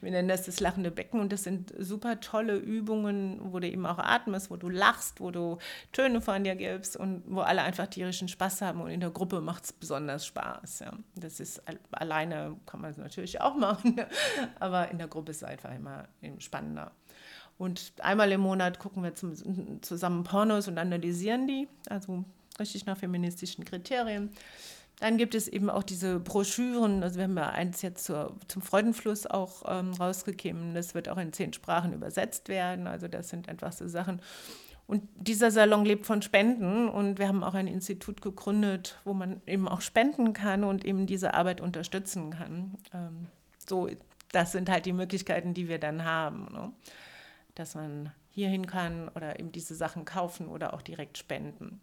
Wir 0.00 0.10
nennen 0.10 0.26
das 0.26 0.46
das 0.46 0.58
lachende 0.58 0.90
Becken 0.90 1.20
und 1.20 1.32
das 1.32 1.44
sind 1.44 1.72
super 1.78 2.18
tolle 2.18 2.56
Übungen, 2.56 3.38
wo 3.40 3.60
du 3.60 3.68
eben 3.68 3.86
auch 3.86 3.98
atmest, 3.98 4.50
wo 4.50 4.56
du 4.56 4.68
lachst, 4.68 5.20
wo 5.20 5.30
du 5.30 5.58
Töne 5.92 6.20
von 6.20 6.42
dir 6.42 6.56
gibst 6.56 6.96
und 6.96 7.22
wo 7.26 7.40
alle 7.40 7.62
einfach 7.62 7.86
tierischen 7.86 8.26
Spaß 8.26 8.62
haben. 8.62 8.80
Und 8.80 8.90
in 8.90 8.98
der 8.98 9.10
Gruppe 9.10 9.40
macht 9.40 9.62
es 9.62 9.72
besonders 9.72 10.26
Spaß. 10.26 10.80
Ja. 10.80 10.92
Das 11.14 11.38
ist 11.38 11.62
alleine, 11.92 12.56
kann 12.66 12.80
man 12.80 12.90
es 12.90 12.96
natürlich 12.96 13.40
auch 13.40 13.54
machen, 13.56 14.00
aber 14.58 14.90
in 14.90 14.98
der 14.98 15.06
Gruppe 15.06 15.30
ist 15.30 15.38
es 15.38 15.44
einfach 15.44 15.72
immer 15.72 16.08
spannender. 16.38 16.90
Und 17.58 17.92
einmal 17.98 18.30
im 18.30 18.40
Monat 18.40 18.78
gucken 18.78 19.02
wir 19.02 19.14
zum, 19.14 19.82
zusammen 19.82 20.24
Pornos 20.24 20.68
und 20.68 20.78
analysieren 20.78 21.46
die. 21.46 21.68
Also 21.90 22.24
richtig 22.58 22.86
nach 22.86 22.96
feministischen 22.96 23.64
Kriterien. 23.64 24.30
Dann 25.00 25.16
gibt 25.16 25.34
es 25.34 25.46
eben 25.46 25.70
auch 25.70 25.84
diese 25.84 26.18
Broschüren, 26.18 27.02
also 27.04 27.16
wir 27.16 27.24
haben 27.24 27.36
ja 27.36 27.50
eins 27.50 27.82
jetzt 27.82 28.04
zur, 28.04 28.34
zum 28.48 28.62
Freudenfluss 28.62 29.26
auch 29.26 29.62
ähm, 29.68 29.92
rausgegeben, 29.92 30.74
das 30.74 30.94
wird 30.94 31.08
auch 31.08 31.18
in 31.18 31.32
zehn 31.32 31.52
Sprachen 31.52 31.92
übersetzt 31.92 32.48
werden, 32.48 32.88
also 32.88 33.06
das 33.06 33.28
sind 33.28 33.48
einfach 33.48 33.70
so 33.70 33.86
Sachen. 33.86 34.20
Und 34.88 35.02
dieser 35.14 35.50
Salon 35.50 35.84
lebt 35.84 36.06
von 36.06 36.22
Spenden 36.22 36.88
und 36.88 37.18
wir 37.18 37.28
haben 37.28 37.44
auch 37.44 37.54
ein 37.54 37.68
Institut 37.68 38.22
gegründet, 38.22 38.98
wo 39.04 39.12
man 39.12 39.40
eben 39.46 39.68
auch 39.68 39.82
spenden 39.82 40.32
kann 40.32 40.64
und 40.64 40.84
eben 40.84 41.06
diese 41.06 41.34
Arbeit 41.34 41.60
unterstützen 41.60 42.30
kann. 42.30 42.74
Ähm, 42.92 43.26
so, 43.68 43.88
das 44.32 44.50
sind 44.50 44.68
halt 44.68 44.86
die 44.86 44.94
Möglichkeiten, 44.94 45.54
die 45.54 45.68
wir 45.68 45.78
dann 45.78 46.04
haben, 46.04 46.46
ne? 46.52 46.72
Dass 47.58 47.74
man 47.74 48.12
hierhin 48.30 48.66
kann 48.66 49.08
oder 49.14 49.38
eben 49.38 49.52
diese 49.52 49.74
Sachen 49.74 50.04
kaufen 50.04 50.48
oder 50.48 50.74
auch 50.74 50.82
direkt 50.82 51.18
spenden. 51.18 51.80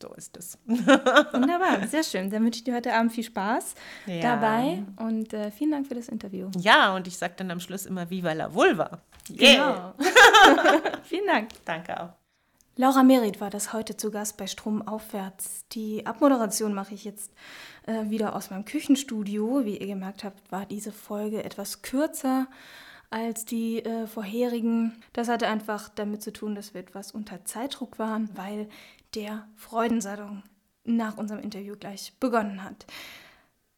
so 0.00 0.12
ist 0.14 0.36
es. 0.36 0.58
Wunderbar, 0.66 1.86
sehr 1.86 2.02
schön. 2.02 2.30
Dann 2.30 2.44
wünsche 2.44 2.58
ich 2.58 2.64
dir 2.64 2.74
heute 2.74 2.92
Abend 2.94 3.12
viel 3.12 3.24
Spaß 3.24 3.74
ja. 4.06 4.20
dabei 4.20 4.82
und 4.96 5.32
äh, 5.32 5.50
vielen 5.50 5.70
Dank 5.70 5.86
für 5.86 5.94
das 5.94 6.08
Interview. 6.08 6.50
Ja, 6.58 6.94
und 6.94 7.06
ich 7.06 7.16
sage 7.16 7.34
dann 7.36 7.50
am 7.50 7.60
Schluss 7.60 7.86
immer 7.86 8.10
Viva 8.10 8.32
la 8.32 8.52
Vulva. 8.52 9.02
Yeah. 9.30 9.94
Genau. 9.98 10.10
vielen 11.02 11.26
Dank. 11.26 11.48
Danke 11.64 12.00
auch. 12.00 12.10
Laura 12.78 13.02
Merit 13.02 13.40
war 13.40 13.48
das 13.48 13.72
heute 13.72 13.96
zu 13.96 14.10
Gast 14.10 14.36
bei 14.36 14.46
Stromaufwärts. 14.46 15.64
Die 15.72 16.04
Abmoderation 16.04 16.74
mache 16.74 16.92
ich 16.92 17.04
jetzt 17.04 17.32
äh, 17.86 18.10
wieder 18.10 18.36
aus 18.36 18.50
meinem 18.50 18.66
Küchenstudio. 18.66 19.64
Wie 19.64 19.78
ihr 19.78 19.86
gemerkt 19.86 20.24
habt, 20.24 20.52
war 20.52 20.66
diese 20.66 20.92
Folge 20.92 21.42
etwas 21.42 21.80
kürzer 21.80 22.48
als 23.16 23.46
die 23.46 23.82
äh, 23.82 24.06
vorherigen. 24.06 24.92
Das 25.14 25.28
hatte 25.28 25.48
einfach 25.48 25.88
damit 25.88 26.20
zu 26.20 26.34
tun, 26.34 26.54
dass 26.54 26.74
wir 26.74 26.82
etwas 26.82 27.12
unter 27.12 27.46
Zeitdruck 27.46 27.98
waren, 27.98 28.28
weil 28.34 28.68
der 29.14 29.48
Freudensalon 29.56 30.42
nach 30.84 31.16
unserem 31.16 31.40
Interview 31.40 31.76
gleich 31.80 32.12
begonnen 32.20 32.62
hat. 32.62 32.84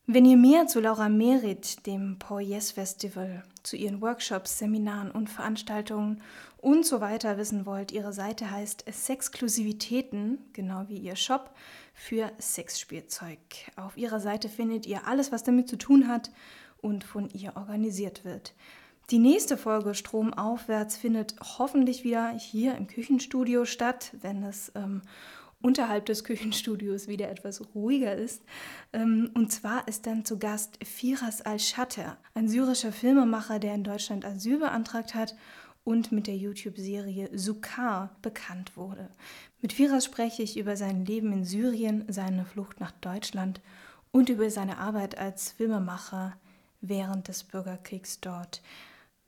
Wenn 0.07 0.25
ihr 0.25 0.37
mehr 0.37 0.67
zu 0.67 0.81
Laura 0.81 1.09
Merit, 1.09 1.87
dem 1.87 2.19
Poyes 2.19 2.73
Festival, 2.73 3.45
zu 3.63 3.77
ihren 3.77 4.01
Workshops, 4.01 4.59
Seminaren 4.59 5.13
und 5.13 5.31
Veranstaltungen 5.31 6.21
und 6.57 6.85
so 6.85 7.01
weiter 7.01 7.39
wissen 7.39 7.65
wollt, 7.65 7.93
ihre 7.93 8.13
Seite 8.13 8.51
heißt 8.51 8.87
Sexklusivitäten, 8.91 10.39
genau 10.53 10.87
wie 10.89 10.99
ihr 10.99 11.15
Shop 11.15 11.55
für 11.95 12.33
Sexspielzeug. 12.41 13.39
Auf 13.77 13.97
ihrer 13.97 14.19
Seite 14.19 14.49
findet 14.49 14.85
ihr 14.87 15.07
alles, 15.07 15.31
was 15.31 15.45
damit 15.45 15.69
zu 15.69 15.77
tun 15.77 16.09
hat 16.09 16.33
und 16.81 17.05
von 17.05 17.29
ihr 17.31 17.57
organisiert 17.57 18.25
wird. 18.25 18.55
Die 19.11 19.19
nächste 19.19 19.57
Folge 19.57 19.95
Stromaufwärts 19.95 20.99
findet 20.99 21.35
hoffentlich 21.41 22.05
wieder 22.05 22.29
hier 22.29 22.75
im 22.75 22.89
Küchenstudio 22.89 23.65
statt, 23.65 24.13
wenn 24.21 24.43
es 24.43 24.71
ähm, 24.75 25.01
unterhalb 25.63 26.05
des 26.05 26.25
Küchenstudios 26.25 27.09
wieder 27.09 27.31
etwas 27.31 27.75
ruhiger 27.75 28.15
ist. 28.15 28.43
Ähm, 28.93 29.31
und 29.33 29.51
zwar 29.51 29.89
ist 29.89 30.07
dann 30.07 30.27
zu 30.27 30.39
Gast 30.39 30.79
Firas 30.85 31.41
Al-Shatter, 31.41 32.19
ein 32.35 32.49
syrischer 32.49 32.93
Filmemacher, 32.93 33.59
der 33.59 33.75
in 33.75 33.83
Deutschland 33.83 34.27
Asyl 34.27 34.59
beantragt 34.59 35.15
hat 35.15 35.35
und 35.85 36.13
mit 36.13 36.27
der 36.27 36.37
YouTube-Serie 36.37 37.31
Sukar 37.33 38.15
bekannt 38.21 38.77
wurde. 38.77 39.09
Mit 39.63 39.73
Firas 39.73 40.05
spreche 40.05 40.43
ich 40.43 40.59
über 40.59 40.77
sein 40.77 41.07
Leben 41.07 41.33
in 41.33 41.47
Syrien, 41.47 42.05
seine 42.09 42.45
Flucht 42.45 42.79
nach 42.79 42.93
Deutschland 42.93 43.63
und 44.13 44.29
über 44.29 44.51
seine 44.51 44.77
Arbeit 44.77 45.17
als 45.17 45.53
Filmemacher 45.53 46.37
während 46.83 47.29
des 47.29 47.43
Bürgerkriegs 47.45 48.21
dort. 48.21 48.61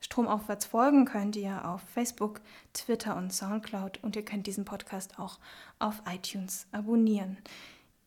Stromaufwärts 0.01 0.67
folgen 0.67 1.05
könnt 1.05 1.37
ihr 1.37 1.69
auf 1.69 1.83
Facebook, 1.83 2.41
Twitter 2.73 3.17
und 3.17 3.33
Soundcloud 3.33 4.03
und 4.03 4.17
ihr 4.17 4.25
könnt 4.25 4.47
diesen 4.47 4.65
Podcast 4.65 5.19
auch 5.19 5.39
auf 5.79 6.03
iTunes 6.11 6.67
abonnieren. 6.73 7.39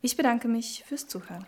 Ich 0.01 0.17
bedanke 0.17 0.47
mich 0.47 0.83
fürs 0.85 1.07
Zuhören. 1.07 1.45